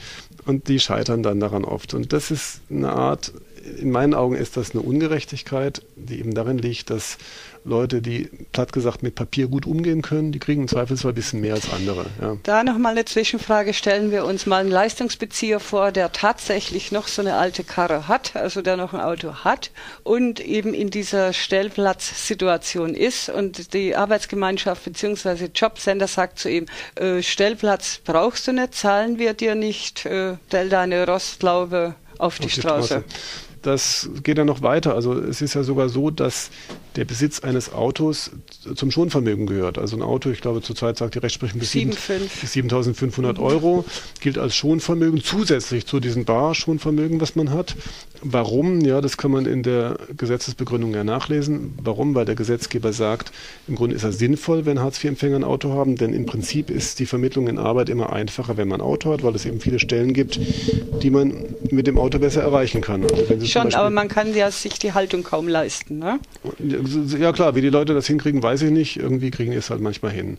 und 0.46 0.68
die 0.68 0.80
scheitern 0.80 1.24
dann 1.24 1.40
daran 1.40 1.66
oft. 1.66 1.94
Und 1.94 2.14
das 2.14 2.30
ist 2.32 2.62
eine 2.70 2.92
Art, 2.92 3.34
in 3.78 3.92
meinen 3.92 4.14
Augen 4.14 4.36
ist 4.36 4.56
das 4.56 4.72
eine 4.72 4.82
Ungerechtigkeit, 4.82 5.82
die 5.96 6.20
eben 6.20 6.34
darin 6.34 6.58
liegt, 6.58 6.90
dass 6.90 7.18
Leute, 7.66 8.02
die 8.02 8.30
platt 8.52 8.74
gesagt 8.74 9.04
mit 9.04 9.16
Papier 9.16 9.48
gut 9.48 9.66
umgehen 9.66 10.02
können, 10.02 10.32
die 10.32 10.40
kriegen 10.40 10.62
im 10.62 10.68
Zweifelsfall 10.68 11.12
ein 11.12 11.16
bisschen 11.16 11.42
mehr 11.42 11.56
als 11.56 11.72
andere. 11.72 12.06
Ja. 12.22 12.38
Da 12.44 12.64
nochmal 12.64 12.94
eine 12.94 13.06
Zwischenfrage. 13.06 13.74
Stellen 13.74 14.12
wir 14.12 14.26
uns 14.26 14.46
mal 14.46 14.62
einen 14.62 14.72
Leistungsbezieher 14.72 15.60
vor, 15.60 15.92
der 15.92 16.12
tatsächlich 16.12 16.92
noch 16.92 17.08
so 17.08 17.22
eine 17.22 17.36
alte 17.36 17.64
Karre 17.64 18.08
hat, 18.08 18.36
also 18.36 18.62
der 18.62 18.78
noch 18.78 18.94
ein 18.94 19.02
Auto 19.02 19.44
hat 19.44 19.72
und 20.04 20.40
eben 20.40 20.74
in 20.74 20.90
dieser 20.90 21.34
Stellplatzsituation 21.34 22.96
ist 22.96 23.30
und 23.30 23.74
die 23.74 23.96
Arbeitsgemeinschaft 23.96 24.86
bzw. 24.86 25.50
Jobcenter 25.54 26.08
sagt 26.08 26.40
zu 26.40 26.50
ihm, 26.50 26.66
äh, 26.96 27.22
Stellplatz 27.22 28.02
brauchst 28.04 28.48
du 28.48 28.54
nicht, 28.54 28.74
zahlen 28.74 29.20
wir 29.20 29.34
dir 29.34 29.56
nicht, 29.56 30.06
äh, 30.06 30.38
stell 30.48 30.70
deine 30.70 31.06
Rostlaube 31.06 31.96
auf, 32.18 32.20
auf 32.20 32.40
die, 32.40 32.50
Straße. 32.50 32.88
Straße. 32.88 33.04
Das 33.62 34.10
geht 34.24 34.38
ja 34.38 34.46
noch 34.46 34.62
weiter. 34.62 34.96
Also 34.96 35.14
es 35.14 35.42
ist 35.42 35.54
ja 35.54 35.64
sogar 35.64 35.90
so, 35.90 36.10
dass 36.10 36.50
der 37.00 37.06
Besitz 37.06 37.40
eines 37.40 37.72
Autos 37.72 38.30
zum 38.76 38.92
Schonvermögen 38.92 39.48
gehört. 39.48 39.78
Also 39.78 39.96
ein 39.96 40.02
Auto, 40.02 40.32
ich 40.32 40.42
glaube 40.42 40.62
zurzeit 40.62 40.98
sagt 40.98 41.16
die 41.16 41.20
Rechtsprechung 41.20 41.58
bis 41.62 41.72
7.500 41.72 43.40
Euro, 43.40 43.86
gilt 44.20 44.38
als 44.38 44.54
Schonvermögen 44.58 45.24
zusätzlich 45.24 45.86
zu 45.86 46.02
diesem 46.02 46.26
Bar-Schonvermögen, 46.26 47.22
was 47.22 47.38
man 47.38 47.52
hat. 47.52 47.78
Warum? 48.22 48.82
Ja, 48.82 49.02
das 49.02 49.18
kann 49.18 49.32
man 49.32 49.46
in 49.46 49.64
der 49.64 49.98
Gesetzesbegründung 50.16 50.94
ja 50.94 51.04
nachlesen. 51.04 51.74
Warum? 51.82 52.16
Weil 52.16 52.26
der 52.26 52.36
Gesetzgeber 52.36 52.94
sagt, 52.94 53.32
im 53.68 53.76
Grunde 53.76 53.96
ist 53.96 54.04
es 54.04 54.18
sinnvoll, 54.18 54.66
wenn 54.66 54.80
Hartz-IV-Empfänger 54.80 55.38
ein 55.38 55.44
Auto 55.44 55.72
haben, 55.72 55.96
denn 55.96 56.14
im 56.14 56.26
Prinzip 56.26 56.70
ist 56.70 57.00
die 57.00 57.06
Vermittlung 57.06 57.48
in 57.48 57.58
Arbeit 57.58 57.90
immer 57.90 58.12
einfacher, 58.12 58.58
wenn 58.58 58.68
man 58.68 58.82
ein 58.82 58.86
Auto 58.86 59.12
hat, 59.12 59.24
weil 59.24 59.36
es 59.36 59.46
eben 59.46 59.60
viele 59.60 59.80
Stellen 59.80 60.14
gibt, 60.14 60.40
die 61.02 61.10
man 61.10 61.34
mit 61.72 61.88
dem 61.88 61.98
Auto 61.98 62.20
besser 62.20 62.42
erreichen 62.42 62.82
kann. 62.82 63.04
Also 63.04 63.46
Schon, 63.46 63.74
aber 63.74 63.90
man 63.90 64.08
kann 64.08 64.36
ja 64.36 64.52
sich 64.52 64.80
die 64.80 64.94
Haltung 64.94 65.24
kaum 65.24 65.48
leisten, 65.48 66.00
ne? 66.00 66.20
Ja 67.20 67.32
klar, 67.32 67.56
wie 67.56 67.62
die 67.62 67.70
Leute 67.70 67.94
das 67.94 68.08
hinkriegen, 68.08 68.44
weiß 68.44 68.64
ich 68.64 68.72
nicht. 68.72 68.98
Irgendwie 68.98 69.32
kriegen 69.32 69.52
die 69.52 69.58
es 69.58 69.70
halt 69.70 69.82
manchmal 69.82 70.12
hin. 70.12 70.38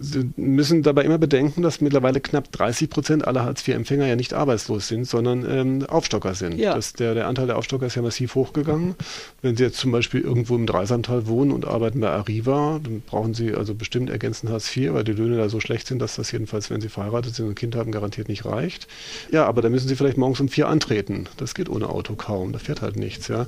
Sie 0.00 0.30
müssen 0.36 0.82
dabei 0.82 1.04
immer 1.04 1.18
bedenken, 1.18 1.62
dass 1.62 1.80
mittlerweile 1.80 2.20
knapp 2.20 2.50
30 2.52 2.90
Prozent 2.90 3.26
aller 3.26 3.44
Hartz-IV-Empfänger 3.44 4.06
ja 4.06 4.16
nicht 4.16 4.34
arbeitslos 4.34 4.88
sind, 4.88 5.06
sondern 5.06 5.48
ähm, 5.48 5.86
Aufstocker 5.86 6.34
sind. 6.34 6.58
Ja. 6.58 6.74
Das, 6.74 6.92
der, 6.92 7.13
der 7.14 7.26
Anteil 7.26 7.46
der 7.46 7.56
Aufstocker 7.56 7.86
ist 7.86 7.94
ja 7.94 8.02
massiv 8.02 8.34
hochgegangen. 8.34 8.94
Wenn 9.42 9.56
Sie 9.56 9.62
jetzt 9.62 9.78
zum 9.78 9.92
Beispiel 9.92 10.20
irgendwo 10.20 10.56
im 10.56 10.66
Dreisamtal 10.66 11.26
wohnen 11.26 11.52
und 11.52 11.66
arbeiten 11.66 12.00
bei 12.00 12.10
Arriva, 12.10 12.80
dann 12.82 13.00
brauchen 13.00 13.34
Sie 13.34 13.54
also 13.54 13.74
bestimmt 13.74 14.10
ergänzend 14.10 14.50
Hartz 14.52 14.74
IV, 14.76 14.92
weil 14.92 15.04
die 15.04 15.12
Löhne 15.12 15.36
da 15.36 15.48
so 15.48 15.60
schlecht 15.60 15.86
sind, 15.86 16.00
dass 16.00 16.16
das 16.16 16.32
jedenfalls, 16.32 16.70
wenn 16.70 16.80
Sie 16.80 16.88
verheiratet 16.88 17.34
sind 17.34 17.46
und 17.46 17.52
ein 17.52 17.56
Kind 17.56 17.76
haben, 17.76 17.92
garantiert 17.92 18.28
nicht 18.28 18.44
reicht. 18.44 18.88
Ja, 19.30 19.46
aber 19.46 19.62
da 19.62 19.68
müssen 19.68 19.88
Sie 19.88 19.96
vielleicht 19.96 20.16
morgens 20.16 20.40
um 20.40 20.48
vier 20.48 20.68
antreten. 20.68 21.26
Das 21.36 21.54
geht 21.54 21.68
ohne 21.68 21.88
Auto 21.88 22.14
kaum. 22.14 22.52
Da 22.52 22.58
fährt 22.58 22.82
halt 22.82 22.96
nichts. 22.96 23.28
Ja. 23.28 23.46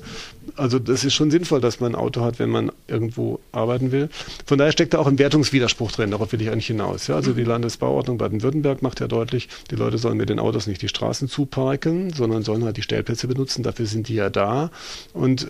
Also 0.56 0.78
das 0.78 1.04
ist 1.04 1.14
schon 1.14 1.30
sinnvoll, 1.30 1.60
dass 1.60 1.80
man 1.80 1.92
ein 1.92 2.00
Auto 2.00 2.22
hat, 2.22 2.38
wenn 2.38 2.50
man 2.50 2.72
irgendwo 2.88 3.40
arbeiten 3.52 3.92
will. 3.92 4.08
Von 4.44 4.58
daher 4.58 4.72
steckt 4.72 4.94
da 4.94 4.98
auch 4.98 5.06
ein 5.06 5.18
Wertungswiderspruch 5.18 5.92
drin. 5.92 6.10
Darauf 6.10 6.32
will 6.32 6.40
ich 6.40 6.50
eigentlich 6.50 6.66
hinaus. 6.66 7.06
Ja. 7.06 7.16
Also 7.16 7.32
die 7.32 7.44
Landesbauordnung 7.44 8.18
Baden-Württemberg 8.18 8.82
macht 8.82 9.00
ja 9.00 9.08
deutlich, 9.08 9.48
die 9.70 9.76
Leute 9.76 9.98
sollen 9.98 10.16
mit 10.16 10.28
den 10.28 10.38
Autos 10.38 10.66
nicht 10.66 10.82
die 10.82 10.88
Straßen 10.88 11.28
zuparken, 11.28 12.12
sondern 12.12 12.42
sollen 12.42 12.64
halt 12.64 12.76
die 12.76 12.82
Stellplätze 12.82 13.28
benutzen. 13.28 13.62
Dafür 13.62 13.86
sind 13.86 14.08
die 14.08 14.14
ja 14.14 14.30
da. 14.30 14.70
Und 15.12 15.46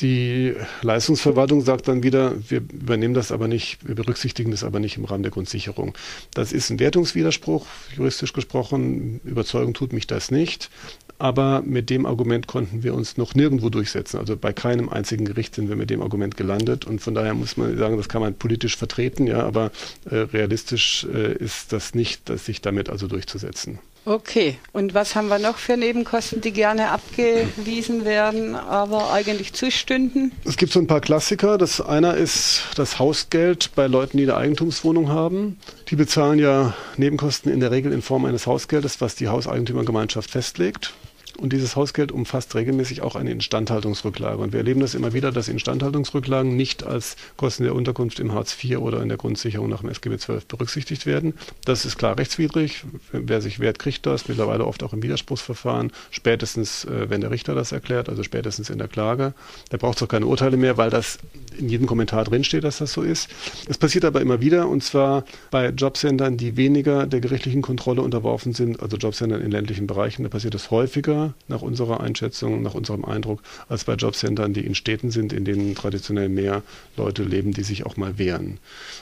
die 0.00 0.54
Leistungsverwaltung 0.82 1.62
sagt 1.62 1.88
dann 1.88 2.02
wieder, 2.02 2.34
wir 2.48 2.58
übernehmen 2.58 3.14
das 3.14 3.32
aber 3.32 3.48
nicht, 3.48 3.86
wir 3.86 3.94
berücksichtigen 3.94 4.50
das 4.50 4.62
aber 4.62 4.78
nicht 4.78 4.98
im 4.98 5.04
Rahmen 5.04 5.22
der 5.22 5.32
Grundsicherung. 5.32 5.96
Das 6.34 6.52
ist 6.52 6.70
ein 6.70 6.78
Wertungswiderspruch, 6.78 7.66
juristisch 7.96 8.32
gesprochen. 8.32 9.20
Überzeugung 9.24 9.72
tut 9.72 9.92
mich 9.92 10.06
das 10.06 10.30
nicht. 10.30 10.70
Aber 11.18 11.62
mit 11.64 11.90
dem 11.90 12.06
Argument 12.06 12.46
konnten 12.46 12.82
wir 12.82 12.94
uns 12.94 13.16
noch 13.16 13.34
nirgendwo 13.34 13.70
durchsetzen. 13.70 14.18
Also 14.18 14.36
bei 14.36 14.52
keinem 14.52 14.88
einzigen 14.88 15.24
Gericht 15.24 15.54
sind 15.54 15.68
wir 15.68 15.76
mit 15.76 15.90
dem 15.90 16.02
Argument 16.02 16.36
gelandet. 16.36 16.84
Und 16.84 17.00
von 17.00 17.14
daher 17.14 17.34
muss 17.34 17.56
man 17.56 17.76
sagen, 17.78 17.96
das 17.96 18.08
kann 18.08 18.20
man 18.20 18.34
politisch 18.34 18.76
vertreten, 18.76 19.26
ja, 19.26 19.42
aber 19.42 19.70
äh, 20.10 20.16
realistisch 20.16 21.06
äh, 21.12 21.32
ist 21.32 21.72
das 21.72 21.94
nicht, 21.94 22.28
das 22.28 22.44
sich 22.44 22.60
damit 22.60 22.90
also 22.90 23.06
durchzusetzen. 23.06 23.78
Okay, 24.08 24.56
und 24.72 24.94
was 24.94 25.16
haben 25.16 25.26
wir 25.26 25.40
noch 25.40 25.58
für 25.58 25.76
Nebenkosten, 25.76 26.40
die 26.40 26.52
gerne 26.52 26.90
abgewiesen 26.92 28.04
werden, 28.04 28.54
aber 28.54 29.12
eigentlich 29.12 29.52
zustünden? 29.52 30.30
Es 30.44 30.56
gibt 30.56 30.72
so 30.72 30.78
ein 30.78 30.86
paar 30.86 31.00
Klassiker. 31.00 31.58
Das 31.58 31.80
eine 31.80 32.12
ist 32.12 32.62
das 32.76 33.00
Hausgeld 33.00 33.70
bei 33.74 33.88
Leuten, 33.88 34.16
die 34.16 34.22
eine 34.22 34.36
Eigentumswohnung 34.36 35.08
haben. 35.08 35.58
Die 35.88 35.96
bezahlen 35.96 36.38
ja 36.38 36.72
Nebenkosten 36.96 37.52
in 37.52 37.58
der 37.58 37.72
Regel 37.72 37.92
in 37.92 38.00
Form 38.00 38.26
eines 38.26 38.46
Hausgeldes, 38.46 39.00
was 39.00 39.16
die 39.16 39.26
Hauseigentümergemeinschaft 39.26 40.30
festlegt. 40.30 40.94
Und 41.38 41.52
dieses 41.52 41.76
Hausgeld 41.76 42.12
umfasst 42.12 42.54
regelmäßig 42.54 43.02
auch 43.02 43.14
eine 43.14 43.30
Instandhaltungsrücklage. 43.30 44.38
Und 44.38 44.52
wir 44.52 44.58
erleben 44.58 44.80
das 44.80 44.94
immer 44.94 45.12
wieder, 45.12 45.32
dass 45.32 45.48
Instandhaltungsrücklagen 45.48 46.56
nicht 46.56 46.84
als 46.84 47.16
Kosten 47.36 47.64
der 47.64 47.74
Unterkunft 47.74 48.20
im 48.20 48.32
Hartz 48.32 48.56
IV 48.62 48.78
oder 48.78 49.02
in 49.02 49.08
der 49.08 49.18
Grundsicherung 49.18 49.68
nach 49.68 49.80
dem 49.80 49.90
SGB 49.90 50.16
XII 50.16 50.38
berücksichtigt 50.48 51.04
werden. 51.04 51.34
Das 51.64 51.84
ist 51.84 51.98
klar 51.98 52.18
rechtswidrig. 52.18 52.84
Wer 53.12 53.40
sich 53.42 53.60
wehrt, 53.60 53.78
kriegt 53.78 54.06
das. 54.06 54.28
Mittlerweile 54.28 54.64
oft 54.64 54.82
auch 54.82 54.92
im 54.92 55.02
Widerspruchsverfahren. 55.02 55.92
Spätestens, 56.10 56.84
äh, 56.84 57.10
wenn 57.10 57.20
der 57.20 57.30
Richter 57.30 57.54
das 57.54 57.72
erklärt, 57.72 58.08
also 58.08 58.22
spätestens 58.22 58.70
in 58.70 58.78
der 58.78 58.88
Klage. 58.88 59.34
Da 59.70 59.76
braucht 59.76 59.96
es 59.96 60.02
auch 60.02 60.08
keine 60.08 60.26
Urteile 60.26 60.56
mehr, 60.56 60.76
weil 60.76 60.90
das 60.90 61.18
in 61.58 61.68
jedem 61.68 61.86
Kommentar 61.86 62.24
drinsteht, 62.24 62.64
dass 62.64 62.78
das 62.78 62.92
so 62.92 63.02
ist. 63.02 63.28
Es 63.68 63.78
passiert 63.78 64.04
aber 64.04 64.20
immer 64.20 64.40
wieder 64.40 64.68
und 64.68 64.82
zwar 64.82 65.24
bei 65.50 65.68
Jobcentern, 65.68 66.36
die 66.36 66.56
weniger 66.56 67.06
der 67.06 67.20
gerichtlichen 67.20 67.62
Kontrolle 67.62 68.02
unterworfen 68.02 68.52
sind, 68.52 68.80
also 68.80 68.96
Jobcentern 68.96 69.40
in 69.40 69.50
ländlichen 69.50 69.86
Bereichen. 69.86 70.22
Da 70.22 70.28
passiert 70.28 70.54
es 70.54 70.70
häufiger 70.70 71.25
nach 71.48 71.62
unserer 71.62 72.00
Einschätzung, 72.00 72.62
nach 72.62 72.74
unserem 72.74 73.04
Eindruck, 73.04 73.42
als 73.68 73.84
bei 73.84 73.94
Jobcentern, 73.94 74.52
die 74.52 74.64
in 74.64 74.74
Städten 74.74 75.10
sind, 75.10 75.32
in 75.32 75.44
denen 75.44 75.74
traditionell 75.74 76.28
mehr 76.28 76.62
Leute 76.96 77.22
leben, 77.22 77.52
die 77.52 77.62
sich 77.62 77.86
auch 77.86 77.96
mal 77.96 78.18
wehren. 78.18 78.58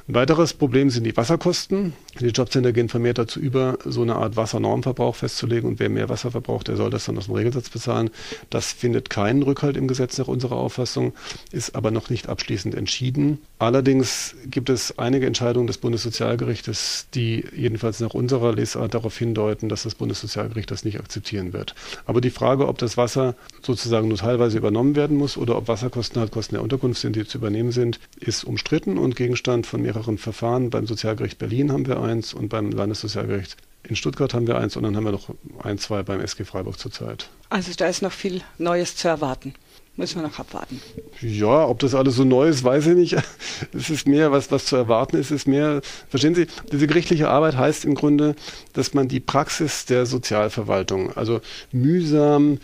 Ein 0.08 0.14
weiteres 0.14 0.54
Problem 0.54 0.90
sind 0.90 1.04
die 1.04 1.16
Wasserkosten. 1.16 1.94
Die 2.20 2.26
Jobcenter 2.26 2.72
gehen 2.72 2.88
vermehrt 2.88 3.18
dazu 3.18 3.40
über, 3.40 3.78
so 3.84 4.02
eine 4.02 4.16
Art 4.16 4.36
Wassernormverbrauch 4.36 5.16
festzulegen 5.16 5.68
und 5.68 5.80
wer 5.80 5.88
mehr 5.88 6.08
Wasser 6.08 6.30
verbraucht, 6.30 6.68
der 6.68 6.76
soll 6.76 6.90
das 6.90 7.04
dann 7.04 7.18
aus 7.18 7.26
dem 7.26 7.34
Regelsatz 7.34 7.70
bezahlen. 7.70 8.10
Das 8.50 8.72
findet 8.72 9.10
keinen 9.10 9.42
Rückhalt 9.42 9.76
im 9.76 9.88
Gesetz 9.88 10.18
nach 10.18 10.28
unserer 10.28 10.56
Auffassung, 10.56 11.12
ist 11.52 11.74
aber 11.74 11.90
noch 11.90 12.10
nicht 12.10 12.28
abschließend 12.28 12.74
entschieden. 12.74 13.38
Allerdings 13.58 14.34
gibt 14.46 14.68
es 14.68 14.98
einige 14.98 15.26
Entscheidungen 15.26 15.66
des 15.66 15.78
Bundessozialgerichtes, 15.78 17.08
die 17.14 17.44
jedenfalls 17.56 18.00
nach 18.00 18.14
unserer 18.14 18.54
Lesart 18.54 18.94
darauf 18.94 19.16
hindeuten, 19.16 19.68
dass 19.68 19.84
das 19.84 19.94
Bundessozialgericht 19.94 20.70
das 20.70 20.84
nicht 20.84 20.98
akzeptieren 20.98 21.52
wird. 21.52 21.74
Aber 22.06 22.13
die 22.20 22.30
Frage, 22.30 22.68
ob 22.68 22.78
das 22.78 22.96
Wasser 22.96 23.34
sozusagen 23.62 24.08
nur 24.08 24.18
teilweise 24.18 24.58
übernommen 24.58 24.96
werden 24.96 25.16
muss 25.16 25.36
oder 25.36 25.56
ob 25.56 25.68
Wasserkosten 25.68 26.20
halt 26.20 26.32
Kosten 26.32 26.54
der 26.54 26.62
Unterkunft 26.62 27.00
sind, 27.00 27.16
die 27.16 27.26
zu 27.26 27.38
übernehmen 27.38 27.72
sind, 27.72 28.00
ist 28.20 28.44
umstritten 28.44 28.98
und 28.98 29.16
Gegenstand 29.16 29.66
von 29.66 29.82
mehreren 29.82 30.18
Verfahren. 30.18 30.70
Beim 30.70 30.86
Sozialgericht 30.86 31.38
Berlin 31.38 31.72
haben 31.72 31.86
wir 31.86 32.00
eins 32.00 32.34
und 32.34 32.48
beim 32.48 32.70
Landessozialgericht 32.70 33.56
in 33.86 33.96
Stuttgart 33.96 34.32
haben 34.32 34.46
wir 34.46 34.56
eins 34.56 34.76
und 34.76 34.82
dann 34.82 34.96
haben 34.96 35.04
wir 35.04 35.12
noch 35.12 35.28
ein, 35.62 35.78
zwei 35.78 36.02
beim 36.02 36.20
SG 36.20 36.44
Freiburg 36.44 36.78
zurzeit. 36.78 37.28
Also 37.50 37.72
da 37.76 37.86
ist 37.86 38.02
noch 38.02 38.12
viel 38.12 38.40
Neues 38.58 38.96
zu 38.96 39.08
erwarten. 39.08 39.54
Müssen 39.97 40.16
wir 40.16 40.22
noch 40.28 40.40
abwarten. 40.40 40.80
Ja, 41.20 41.66
ob 41.66 41.78
das 41.78 41.95
alles 41.95 42.16
so 42.16 42.24
neu 42.24 42.49
ist, 42.49 42.64
weiß 42.64 42.88
ich 42.88 42.97
nicht. 42.97 43.16
Es 43.72 43.90
ist 43.90 44.09
mehr, 44.09 44.32
was, 44.32 44.51
was 44.51 44.64
zu 44.64 44.74
erwarten 44.74 45.16
ist. 45.16 45.30
Ist 45.30 45.47
mehr, 45.47 45.82
verstehen 46.09 46.34
Sie, 46.34 46.47
diese 46.72 46.88
gerichtliche 46.88 47.28
Arbeit 47.28 47.57
heißt 47.57 47.84
im 47.84 47.95
Grunde, 47.95 48.34
dass 48.72 48.92
man 48.95 49.07
die 49.07 49.20
Praxis 49.20 49.84
der 49.86 50.07
Sozialverwaltung, 50.07 51.16
also 51.16 51.40
mühsam 51.70 52.59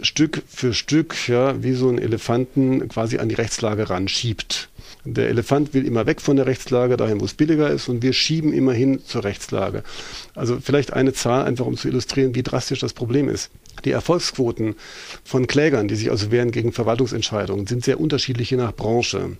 Stück 0.00 0.42
für 0.46 0.74
Stück, 0.74 1.28
ja, 1.28 1.62
wie 1.62 1.72
so 1.72 1.88
ein 1.88 1.98
Elefanten 1.98 2.86
quasi 2.88 3.18
an 3.18 3.28
die 3.28 3.34
Rechtslage 3.34 3.88
ranschiebt. 3.88 4.68
Der 5.04 5.28
Elefant 5.28 5.74
will 5.74 5.86
immer 5.86 6.06
weg 6.06 6.20
von 6.20 6.36
der 6.36 6.46
Rechtslage, 6.46 6.96
dahin, 6.96 7.20
wo 7.20 7.24
es 7.24 7.34
billiger 7.34 7.70
ist, 7.70 7.88
und 7.88 8.02
wir 8.02 8.12
schieben 8.12 8.52
immer 8.52 8.72
hin 8.72 9.00
zur 9.04 9.24
Rechtslage. 9.24 9.82
Also 10.34 10.58
vielleicht 10.60 10.92
eine 10.92 11.14
Zahl 11.14 11.44
einfach, 11.44 11.66
um 11.66 11.76
zu 11.76 11.88
illustrieren, 11.88 12.34
wie 12.34 12.42
drastisch 12.42 12.80
das 12.80 12.92
Problem 12.92 13.28
ist. 13.28 13.50
Die 13.84 13.90
Erfolgsquoten 13.90 14.76
von 15.24 15.46
Klägern, 15.46 15.88
die 15.88 15.96
sich 15.96 16.10
also 16.10 16.30
wehren 16.30 16.50
gegen 16.50 16.72
Verwaltungsentscheidungen, 16.72 17.66
sind 17.66 17.84
sehr 17.84 18.00
unterschiedlich 18.00 18.50
je 18.50 18.56
nach 18.56 18.74
Branche. 18.74 19.36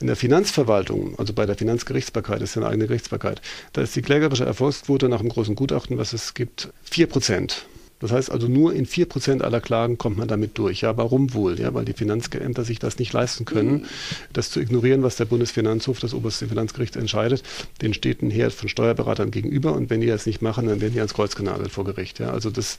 In 0.00 0.06
der 0.06 0.16
Finanzverwaltung, 0.16 1.18
also 1.18 1.32
bei 1.32 1.46
der 1.46 1.56
Finanzgerichtsbarkeit, 1.56 2.42
ist 2.42 2.54
ja 2.54 2.62
eine 2.62 2.70
eigene 2.70 2.86
Gerichtsbarkeit, 2.86 3.40
da 3.72 3.82
ist 3.82 3.94
die 3.96 4.02
klägerische 4.02 4.44
Erfolgsquote 4.44 5.08
nach 5.08 5.20
dem 5.20 5.28
großen 5.28 5.54
Gutachten, 5.54 5.98
was 5.98 6.12
es 6.12 6.34
gibt, 6.34 6.68
vier 6.82 7.06
Prozent. 7.06 7.66
Das 8.00 8.12
heißt 8.12 8.30
also, 8.30 8.48
nur 8.48 8.74
in 8.74 8.86
vier 8.86 9.06
Prozent 9.06 9.42
aller 9.42 9.60
Klagen 9.60 9.98
kommt 9.98 10.16
man 10.16 10.26
damit 10.26 10.58
durch. 10.58 10.80
Ja, 10.80 10.96
warum 10.96 11.34
wohl? 11.34 11.60
Ja, 11.60 11.72
weil 11.74 11.84
die 11.84 11.92
Finanzämter 11.92 12.64
sich 12.64 12.78
das 12.78 12.98
nicht 12.98 13.12
leisten 13.12 13.44
können, 13.44 13.72
mhm. 13.72 13.84
das 14.32 14.50
zu 14.50 14.60
ignorieren, 14.60 15.02
was 15.02 15.16
der 15.16 15.26
Bundesfinanzhof, 15.26 16.00
das 16.00 16.14
oberste 16.14 16.48
Finanzgericht 16.48 16.96
entscheidet. 16.96 17.42
Den 17.82 17.94
steht 17.94 18.22
ein 18.22 18.30
Heer 18.30 18.50
von 18.50 18.68
Steuerberatern 18.68 19.30
gegenüber 19.30 19.74
und 19.74 19.90
wenn 19.90 20.00
die 20.00 20.06
das 20.06 20.26
nicht 20.26 20.42
machen, 20.42 20.66
dann 20.66 20.80
werden 20.80 20.94
die 20.94 21.00
ans 21.00 21.14
Kreuz 21.14 21.36
genagelt 21.36 21.70
vor 21.70 21.84
Gericht. 21.84 22.18
Ja, 22.18 22.30
also 22.30 22.50
das 22.50 22.78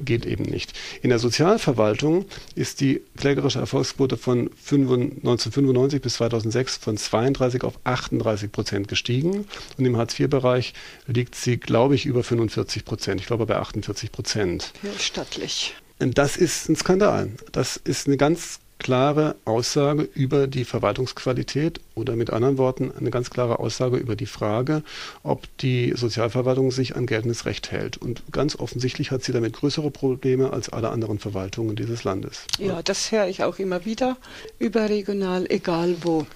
geht 0.00 0.26
eben 0.26 0.44
nicht. 0.44 0.74
In 1.02 1.10
der 1.10 1.18
Sozialverwaltung 1.18 2.26
ist 2.54 2.80
die 2.80 3.00
klägerische 3.16 3.58
Erfolgsquote 3.58 4.16
von 4.16 4.50
1995 4.60 6.02
bis 6.02 6.14
2006 6.14 6.76
von 6.76 6.96
32 6.96 7.64
auf 7.64 7.78
38 7.84 8.52
Prozent 8.52 8.88
gestiegen 8.88 9.46
und 9.76 9.84
im 9.84 9.96
Hartz-IV-Bereich 9.96 10.74
liegt 11.06 11.34
sie, 11.34 11.56
glaube 11.56 11.94
ich, 11.94 12.06
über 12.06 12.22
45 12.22 12.84
Prozent. 12.84 13.20
Ich 13.20 13.26
glaube 13.26 13.46
bei 13.46 13.56
48 13.56 14.12
Prozent 14.12 14.57
sind. 14.60 14.72
Ja, 14.82 14.98
stattlich. 14.98 15.74
Das 15.98 16.36
ist 16.36 16.68
ein 16.68 16.76
Skandal. 16.76 17.30
Das 17.52 17.76
ist 17.76 18.06
eine 18.06 18.16
ganz 18.16 18.60
klare 18.78 19.34
Aussage 19.44 20.08
über 20.14 20.46
die 20.46 20.64
Verwaltungsqualität 20.64 21.80
oder 21.94 22.14
mit 22.14 22.30
anderen 22.30 22.58
Worten 22.58 22.92
eine 22.92 23.10
ganz 23.10 23.30
klare 23.30 23.58
Aussage 23.58 23.96
über 23.96 24.14
die 24.14 24.26
Frage, 24.26 24.82
ob 25.24 25.48
die 25.58 25.92
Sozialverwaltung 25.96 26.70
sich 26.70 26.94
an 26.94 27.06
geltendes 27.06 27.44
Recht 27.44 27.72
hält. 27.72 27.96
Und 27.96 28.22
ganz 28.30 28.56
offensichtlich 28.56 29.10
hat 29.10 29.24
sie 29.24 29.32
damit 29.32 29.54
größere 29.54 29.90
Probleme 29.90 30.52
als 30.52 30.68
alle 30.68 30.90
anderen 30.90 31.18
Verwaltungen 31.18 31.74
dieses 31.74 32.04
Landes. 32.04 32.44
Ja, 32.58 32.82
das 32.82 33.10
höre 33.10 33.26
ich 33.26 33.42
auch 33.42 33.58
immer 33.58 33.84
wieder, 33.84 34.16
überregional, 34.58 35.46
egal 35.48 35.96
wo. 36.02 36.26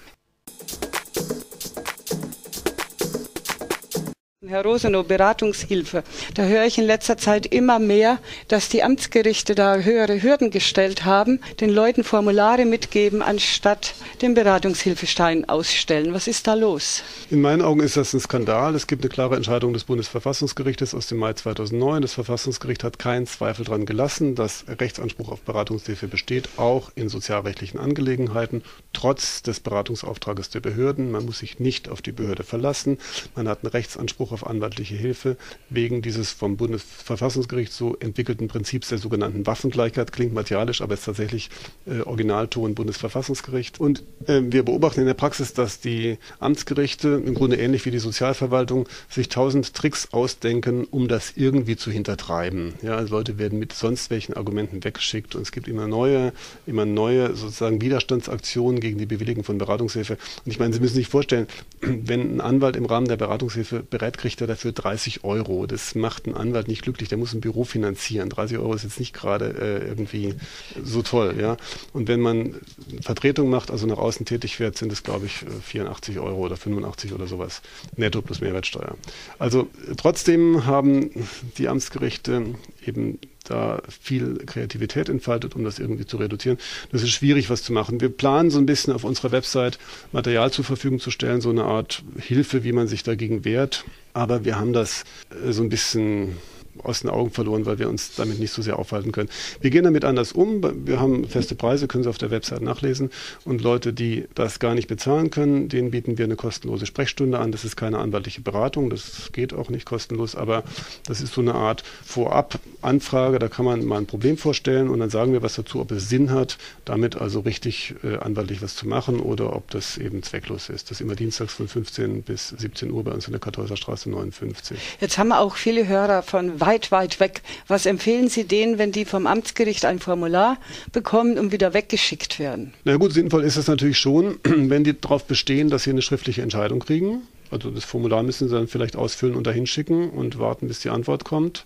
Herr 4.45 4.63
Rosenow, 4.63 5.07
Beratungshilfe. 5.07 6.03
Da 6.33 6.43
höre 6.43 6.65
ich 6.65 6.77
in 6.77 6.83
letzter 6.83 7.17
Zeit 7.17 7.45
immer 7.45 7.79
mehr, 7.79 8.19
dass 8.49 8.67
die 8.67 8.83
Amtsgerichte 8.83 9.55
da 9.55 9.77
höhere 9.77 10.21
Hürden 10.21 10.51
gestellt 10.51 11.05
haben, 11.05 11.39
den 11.61 11.69
Leuten 11.69 12.03
Formulare 12.03 12.65
mitgeben, 12.65 13.21
anstatt 13.21 13.93
den 14.21 14.33
Beratungshilfestein 14.33 15.47
ausstellen. 15.47 16.13
Was 16.13 16.27
ist 16.27 16.45
da 16.47 16.55
los? 16.55 17.03
In 17.29 17.39
meinen 17.39 17.61
Augen 17.61 17.79
ist 17.79 17.95
das 17.95 18.11
ein 18.13 18.19
Skandal. 18.19 18.75
Es 18.75 18.87
gibt 18.87 19.03
eine 19.03 19.09
klare 19.09 19.37
Entscheidung 19.37 19.71
des 19.71 19.85
Bundesverfassungsgerichtes 19.85 20.93
aus 20.93 21.07
dem 21.07 21.19
Mai 21.19 21.31
2009. 21.31 22.01
Das 22.01 22.13
Verfassungsgericht 22.13 22.83
hat 22.83 22.99
keinen 22.99 23.27
Zweifel 23.27 23.63
daran 23.63 23.85
gelassen, 23.85 24.35
dass 24.35 24.65
Rechtsanspruch 24.67 25.29
auf 25.29 25.39
Beratungshilfe 25.39 26.09
besteht, 26.09 26.49
auch 26.57 26.91
in 26.95 27.07
sozialrechtlichen 27.07 27.79
Angelegenheiten, 27.79 28.61
trotz 28.91 29.41
des 29.41 29.61
Beratungsauftrages 29.61 30.49
der 30.49 30.59
Behörden. 30.59 31.11
Man 31.11 31.25
muss 31.25 31.39
sich 31.39 31.59
nicht 31.59 31.87
auf 31.87 32.01
die 32.01 32.11
Behörde 32.11 32.43
verlassen. 32.43 32.97
Man 33.37 33.47
hat 33.47 33.63
einen 33.63 33.71
Rechtsanspruch 33.71 34.32
auf 34.33 34.45
anwaltliche 34.45 34.95
Hilfe 34.95 35.37
wegen 35.69 36.01
dieses 36.01 36.31
vom 36.31 36.57
Bundesverfassungsgericht 36.57 37.71
so 37.71 37.95
entwickelten 37.99 38.47
Prinzips 38.47 38.89
der 38.89 38.97
sogenannten 38.97 39.45
Waffengleichheit. 39.45 40.11
Klingt 40.11 40.33
materialisch, 40.33 40.81
aber 40.81 40.95
ist 40.95 41.05
tatsächlich 41.05 41.49
äh, 41.85 42.01
Originalton 42.01 42.75
Bundesverfassungsgericht. 42.75 43.79
Und 43.79 44.03
äh, 44.27 44.41
wir 44.43 44.63
beobachten 44.63 45.01
in 45.01 45.07
der 45.07 45.13
Praxis, 45.13 45.53
dass 45.53 45.79
die 45.79 46.17
Amtsgerichte 46.39 47.21
im 47.25 47.33
Grunde 47.33 47.57
ähnlich 47.57 47.85
wie 47.85 47.91
die 47.91 47.99
Sozialverwaltung 47.99 48.87
sich 49.09 49.29
tausend 49.29 49.73
Tricks 49.73 50.09
ausdenken, 50.11 50.85
um 50.85 51.07
das 51.07 51.33
irgendwie 51.35 51.75
zu 51.75 51.91
hintertreiben. 51.91 52.73
Ja, 52.81 52.95
also 52.95 53.15
Leute 53.15 53.37
werden 53.37 53.59
mit 53.59 53.73
sonst 53.73 54.09
welchen 54.09 54.33
Argumenten 54.33 54.83
weggeschickt 54.83 55.35
und 55.35 55.43
es 55.43 55.51
gibt 55.51 55.67
immer 55.67 55.87
neue, 55.87 56.33
immer 56.65 56.85
neue 56.85 57.35
sozusagen 57.35 57.81
Widerstandsaktionen 57.81 58.79
gegen 58.79 58.97
die 58.97 59.05
Bewilligung 59.05 59.43
von 59.43 59.57
Beratungshilfe. 59.57 60.17
Und 60.45 60.51
ich 60.51 60.59
meine, 60.59 60.73
Sie 60.73 60.79
müssen 60.79 60.95
sich 60.95 61.07
vorstellen, 61.07 61.47
wenn 61.81 62.37
ein 62.37 62.41
Anwalt 62.41 62.75
im 62.75 62.85
Rahmen 62.85 63.07
der 63.07 63.17
Beratungshilfe 63.17 63.83
bereit 63.83 64.17
kriegt 64.23 64.39
er 64.39 64.47
dafür 64.47 64.71
30 64.71 65.25
Euro. 65.25 65.67
Das 65.67 65.95
macht 65.95 66.27
einen 66.27 66.35
Anwalt 66.35 66.69
nicht 66.69 66.81
glücklich, 66.81 67.09
der 67.09 67.17
muss 67.17 67.33
ein 67.33 67.41
Büro 67.41 67.65
finanzieren. 67.65 68.29
30 68.29 68.57
Euro 68.57 68.73
ist 68.73 68.83
jetzt 68.83 68.97
nicht 68.97 69.13
gerade 69.13 69.49
äh, 69.49 69.85
irgendwie 69.85 70.35
so 70.81 71.01
toll. 71.01 71.35
Ja? 71.37 71.57
Und 71.91 72.07
wenn 72.07 72.21
man 72.21 72.55
Vertretung 73.01 73.49
macht, 73.49 73.69
also 73.69 73.85
nach 73.85 73.97
außen 73.97 74.25
tätig 74.25 74.61
wird, 74.61 74.77
sind 74.77 74.93
es, 74.93 75.03
glaube 75.03 75.25
ich, 75.25 75.43
84 75.65 76.19
Euro 76.19 76.37
oder 76.37 76.55
85 76.55 77.11
oder 77.11 77.27
sowas. 77.27 77.61
Netto 77.97 78.21
plus 78.21 78.39
Mehrwertsteuer. 78.39 78.95
Also 79.39 79.67
trotzdem 79.97 80.65
haben 80.65 81.09
die 81.57 81.67
Amtsgerichte 81.67 82.45
eben 82.85 83.19
da 83.43 83.81
viel 83.87 84.37
Kreativität 84.45 85.09
entfaltet, 85.09 85.55
um 85.55 85.63
das 85.63 85.79
irgendwie 85.79 86.05
zu 86.05 86.17
reduzieren. 86.17 86.57
Das 86.91 87.03
ist 87.03 87.11
schwierig, 87.11 87.49
was 87.49 87.63
zu 87.63 87.73
machen. 87.73 88.01
Wir 88.01 88.09
planen 88.09 88.49
so 88.49 88.59
ein 88.59 88.65
bisschen 88.65 88.93
auf 88.93 89.03
unserer 89.03 89.31
Website 89.31 89.79
Material 90.11 90.51
zur 90.51 90.65
Verfügung 90.65 90.99
zu 90.99 91.11
stellen, 91.11 91.41
so 91.41 91.49
eine 91.49 91.65
Art 91.65 92.03
Hilfe, 92.17 92.63
wie 92.63 92.71
man 92.71 92.87
sich 92.87 93.03
dagegen 93.03 93.45
wehrt. 93.45 93.85
Aber 94.13 94.45
wir 94.45 94.59
haben 94.59 94.73
das 94.73 95.03
äh, 95.29 95.51
so 95.51 95.63
ein 95.63 95.69
bisschen 95.69 96.37
aus 96.81 97.01
den 97.01 97.09
Augen 97.09 97.31
verloren, 97.31 97.65
weil 97.65 97.79
wir 97.79 97.89
uns 97.89 98.15
damit 98.15 98.39
nicht 98.39 98.51
so 98.51 98.61
sehr 98.61 98.79
aufhalten 98.79 99.11
können. 99.11 99.29
Wir 99.61 99.69
gehen 99.69 99.83
damit 99.83 100.05
anders 100.05 100.31
um. 100.31 100.63
Wir 100.85 100.99
haben 100.99 101.27
feste 101.27 101.55
Preise, 101.55 101.87
können 101.87 102.03
Sie 102.03 102.09
auf 102.09 102.17
der 102.17 102.31
Website 102.31 102.61
nachlesen. 102.61 103.11
Und 103.45 103.61
Leute, 103.61 103.93
die 103.93 104.25
das 104.35 104.59
gar 104.59 104.75
nicht 104.75 104.87
bezahlen 104.87 105.29
können, 105.29 105.69
denen 105.69 105.91
bieten 105.91 106.17
wir 106.17 106.25
eine 106.25 106.35
kostenlose 106.35 106.85
Sprechstunde 106.85 107.39
an. 107.39 107.51
Das 107.51 107.65
ist 107.65 107.75
keine 107.75 107.99
anwaltliche 107.99 108.41
Beratung, 108.41 108.89
das 108.89 109.31
geht 109.31 109.53
auch 109.53 109.69
nicht 109.69 109.85
kostenlos, 109.85 110.35
aber 110.35 110.63
das 111.05 111.21
ist 111.21 111.33
so 111.33 111.41
eine 111.41 111.55
Art 111.55 111.83
Vorab-Anfrage. 112.03 113.39
Da 113.39 113.47
kann 113.47 113.65
man 113.65 113.85
mal 113.85 113.97
ein 113.97 114.05
Problem 114.05 114.37
vorstellen 114.37 114.89
und 114.89 114.99
dann 114.99 115.09
sagen 115.09 115.33
wir 115.33 115.41
was 115.41 115.55
dazu, 115.55 115.79
ob 115.79 115.91
es 115.91 116.09
Sinn 116.09 116.31
hat, 116.31 116.57
damit 116.85 117.15
also 117.15 117.41
richtig 117.41 117.95
äh, 118.03 118.17
anwaltlich 118.17 118.61
was 118.61 118.75
zu 118.75 118.87
machen 118.87 119.19
oder 119.19 119.55
ob 119.55 119.69
das 119.71 119.97
eben 119.97 120.23
zwecklos 120.23 120.69
ist. 120.69 120.89
Das 120.89 120.97
ist 120.97 121.01
immer 121.01 121.15
dienstags 121.15 121.53
von 121.53 121.67
15 121.67 122.23
bis 122.23 122.49
17 122.49 122.91
Uhr 122.91 123.03
bei 123.03 123.11
uns 123.11 123.25
in 123.27 123.31
der 123.31 123.39
Kartäuser 123.39 123.77
Straße 123.77 124.09
59. 124.09 124.77
Jetzt 124.99 125.17
haben 125.17 125.29
wir 125.29 125.39
auch 125.39 125.55
viele 125.55 125.87
Hörer 125.87 126.23
von 126.23 126.59
weit, 126.65 126.91
weit 126.91 127.19
weg. 127.19 127.41
Was 127.67 127.85
empfehlen 127.85 128.29
Sie 128.29 128.45
denen, 128.45 128.77
wenn 128.77 128.91
die 128.91 129.05
vom 129.05 129.27
Amtsgericht 129.27 129.85
ein 129.85 129.99
Formular 129.99 130.57
bekommen 130.91 131.37
und 131.37 131.51
wieder 131.51 131.73
weggeschickt 131.73 132.39
werden? 132.39 132.73
Na 132.83 132.95
gut, 132.97 133.13
sinnvoll 133.13 133.43
ist 133.43 133.57
es 133.57 133.67
natürlich 133.67 133.97
schon, 133.97 134.39
wenn 134.43 134.83
die 134.83 134.99
darauf 134.99 135.25
bestehen, 135.25 135.69
dass 135.69 135.83
sie 135.83 135.89
eine 135.89 136.01
schriftliche 136.01 136.41
Entscheidung 136.41 136.79
kriegen. 136.79 137.23
Also 137.51 137.69
das 137.69 137.83
Formular 137.83 138.23
müssen 138.23 138.47
sie 138.47 138.55
dann 138.55 138.67
vielleicht 138.67 138.95
ausfüllen 138.95 139.35
und 139.35 139.45
dahin 139.45 139.67
schicken 139.67 140.09
und 140.09 140.39
warten, 140.39 140.67
bis 140.67 140.79
die 140.79 140.89
Antwort 140.89 141.23
kommt. 141.23 141.65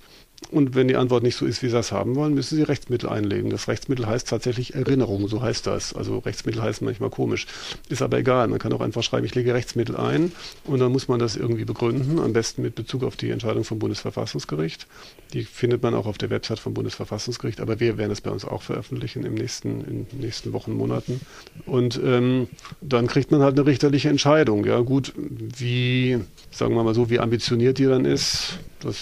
Und 0.49 0.75
wenn 0.75 0.87
die 0.87 0.95
Antwort 0.95 1.23
nicht 1.23 1.35
so 1.35 1.45
ist, 1.45 1.61
wie 1.61 1.67
Sie 1.67 1.73
das 1.73 1.91
haben 1.91 2.15
wollen, 2.15 2.33
müssen 2.33 2.55
Sie 2.55 2.63
Rechtsmittel 2.63 3.09
einlegen. 3.09 3.49
Das 3.49 3.67
Rechtsmittel 3.67 4.07
heißt 4.07 4.29
tatsächlich 4.29 4.75
Erinnerung, 4.75 5.27
so 5.27 5.41
heißt 5.41 5.67
das. 5.67 5.93
Also 5.93 6.19
Rechtsmittel 6.19 6.61
heißen 6.61 6.85
manchmal 6.85 7.09
komisch. 7.09 7.47
Ist 7.89 8.01
aber 8.01 8.19
egal. 8.19 8.47
Man 8.47 8.59
kann 8.59 8.71
auch 8.71 8.79
einfach 8.79 9.03
schreiben, 9.03 9.25
ich 9.25 9.35
lege 9.35 9.53
Rechtsmittel 9.53 9.97
ein 9.97 10.31
und 10.63 10.79
dann 10.79 10.91
muss 10.91 11.07
man 11.07 11.19
das 11.19 11.35
irgendwie 11.35 11.65
begründen, 11.65 12.19
am 12.19 12.33
besten 12.33 12.61
mit 12.61 12.75
Bezug 12.75 13.03
auf 13.03 13.17
die 13.17 13.31
Entscheidung 13.31 13.65
vom 13.65 13.79
Bundesverfassungsgericht. 13.79 14.87
Die 15.33 15.43
findet 15.43 15.83
man 15.83 15.93
auch 15.93 16.05
auf 16.05 16.17
der 16.17 16.29
Website 16.29 16.59
vom 16.59 16.73
Bundesverfassungsgericht, 16.73 17.59
aber 17.59 17.79
wir 17.79 17.97
werden 17.97 18.11
es 18.11 18.21
bei 18.21 18.31
uns 18.31 18.45
auch 18.45 18.61
veröffentlichen 18.61 19.25
im 19.25 19.33
nächsten, 19.33 19.81
in 19.81 20.07
den 20.07 20.19
nächsten 20.19 20.53
Wochen, 20.53 20.71
Monaten. 20.71 21.19
Und 21.65 21.99
ähm, 22.01 22.47
dann 22.79 23.07
kriegt 23.07 23.31
man 23.31 23.41
halt 23.41 23.57
eine 23.57 23.65
richterliche 23.65 24.09
Entscheidung. 24.09 24.65
Ja, 24.65 24.79
gut, 24.79 25.13
wie, 25.17 26.19
sagen 26.51 26.75
wir 26.75 26.83
mal 26.83 26.95
so, 26.95 27.09
wie 27.09 27.19
ambitioniert 27.19 27.79
die 27.79 27.85
dann 27.85 28.05
ist, 28.05 28.59
das 28.79 28.97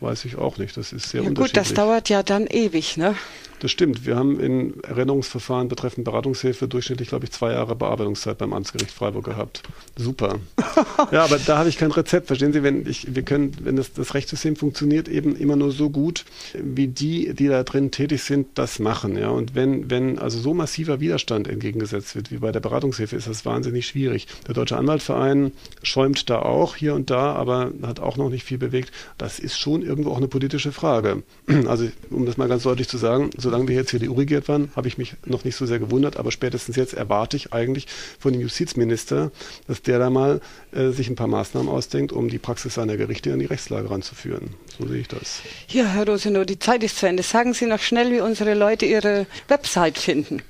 weiß 0.00 0.24
ich 0.24 0.36
auch 0.36 0.58
nicht. 0.58 0.76
Das 0.76 0.92
ist 0.92 1.10
sehr 1.10 1.22
ja, 1.22 1.28
unterschiedlich. 1.28 1.64
Gut, 1.64 1.70
das 1.70 1.74
dauert 1.74 2.08
ja 2.08 2.22
dann 2.22 2.46
ewig, 2.46 2.96
ne? 2.96 3.14
Das 3.60 3.70
stimmt. 3.70 4.06
Wir 4.06 4.16
haben 4.16 4.40
in 4.40 4.82
Erinnerungsverfahren 4.84 5.68
betreffend 5.68 6.06
Beratungshilfe 6.06 6.66
durchschnittlich, 6.66 7.10
glaube 7.10 7.26
ich, 7.26 7.30
zwei 7.30 7.52
Jahre 7.52 7.76
Bearbeitungszeit 7.76 8.38
beim 8.38 8.54
Amtsgericht 8.54 8.90
Freiburg 8.90 9.26
gehabt. 9.26 9.62
Super. 9.96 10.38
ja, 11.12 11.24
aber 11.24 11.38
da 11.38 11.58
habe 11.58 11.68
ich 11.68 11.76
kein 11.76 11.90
Rezept. 11.90 12.28
Verstehen 12.28 12.54
Sie, 12.54 12.62
wenn 12.62 12.88
ich, 12.88 13.14
wir 13.14 13.22
können, 13.22 13.54
wenn 13.62 13.76
das, 13.76 13.92
das 13.92 14.14
Rechtssystem 14.14 14.56
funktioniert 14.56 15.08
eben 15.08 15.36
immer 15.36 15.56
nur 15.56 15.72
so 15.72 15.90
gut, 15.90 16.24
wie 16.54 16.88
die, 16.88 17.34
die 17.34 17.48
da 17.48 17.62
drin 17.62 17.90
tätig 17.90 18.22
sind, 18.22 18.46
das 18.54 18.78
machen. 18.78 19.18
Ja, 19.18 19.28
und 19.28 19.54
wenn, 19.54 19.90
wenn 19.90 20.18
also 20.18 20.38
so 20.38 20.54
massiver 20.54 21.00
Widerstand 21.00 21.46
entgegengesetzt 21.46 22.16
wird 22.16 22.30
wie 22.30 22.38
bei 22.38 22.52
der 22.52 22.60
Beratungshilfe, 22.60 23.14
ist 23.14 23.28
das 23.28 23.44
wahnsinnig 23.44 23.86
schwierig. 23.86 24.26
Der 24.46 24.54
Deutsche 24.54 24.78
Anwaltverein 24.78 25.52
schäumt 25.82 26.30
da 26.30 26.38
auch 26.40 26.76
hier 26.76 26.94
und 26.94 27.10
da, 27.10 27.34
aber 27.34 27.72
hat 27.82 28.00
auch 28.00 28.16
noch 28.16 28.30
nicht 28.30 28.44
viel 28.44 28.58
bewegt. 28.58 28.90
Das 29.18 29.38
ist 29.38 29.58
schon 29.58 29.82
irgendwo 29.82 30.12
auch 30.12 30.16
eine 30.16 30.28
politische 30.28 30.72
Frage. 30.72 31.22
Also, 31.66 31.88
um 32.08 32.24
das 32.24 32.38
mal 32.38 32.48
ganz 32.48 32.62
deutlich 32.62 32.88
zu 32.88 32.96
sagen, 32.96 33.30
so 33.36 33.49
solange 33.50 33.66
wir 33.66 33.74
hier 33.74 33.86
CDU 33.86 34.14
regiert 34.14 34.46
waren, 34.46 34.70
habe 34.76 34.86
ich 34.86 34.96
mich 34.96 35.14
noch 35.26 35.42
nicht 35.42 35.56
so 35.56 35.66
sehr 35.66 35.80
gewundert, 35.80 36.16
aber 36.16 36.30
spätestens 36.30 36.76
jetzt 36.76 36.94
erwarte 36.94 37.36
ich 37.36 37.52
eigentlich 37.52 37.88
von 38.20 38.32
dem 38.32 38.40
Justizminister, 38.40 39.32
dass 39.66 39.82
der 39.82 39.98
da 39.98 40.08
mal 40.08 40.40
äh, 40.70 40.90
sich 40.90 41.08
ein 41.08 41.16
paar 41.16 41.26
Maßnahmen 41.26 41.68
ausdenkt, 41.68 42.12
um 42.12 42.28
die 42.28 42.38
Praxis 42.38 42.74
seiner 42.74 42.96
Gerichte 42.96 43.32
an 43.32 43.40
die 43.40 43.46
Rechtslage 43.46 43.90
ranzuführen. 43.90 44.50
So 44.78 44.86
sehe 44.86 45.00
ich 45.00 45.08
das. 45.08 45.40
Ja, 45.66 45.84
Herr 45.84 46.06
Rosenow, 46.06 46.46
die 46.46 46.60
Zeit 46.60 46.84
ist 46.84 46.98
zu 46.98 47.06
Ende. 47.06 47.24
Sagen 47.24 47.52
Sie 47.52 47.66
noch 47.66 47.80
schnell, 47.80 48.12
wie 48.12 48.20
unsere 48.20 48.54
Leute 48.54 48.86
ihre 48.86 49.26
Website 49.48 49.98
finden. 49.98 50.42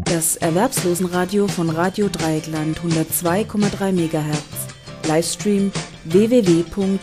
Das 0.05 0.37
Erwerbslosenradio 0.37 1.47
von 1.47 1.71
Radio 1.71 2.07
Dreieckland 2.09 2.79
102,3 2.79 3.91
MHz. 3.91 5.07
Livestream 5.07 5.71
www.rdl.de 6.05 6.93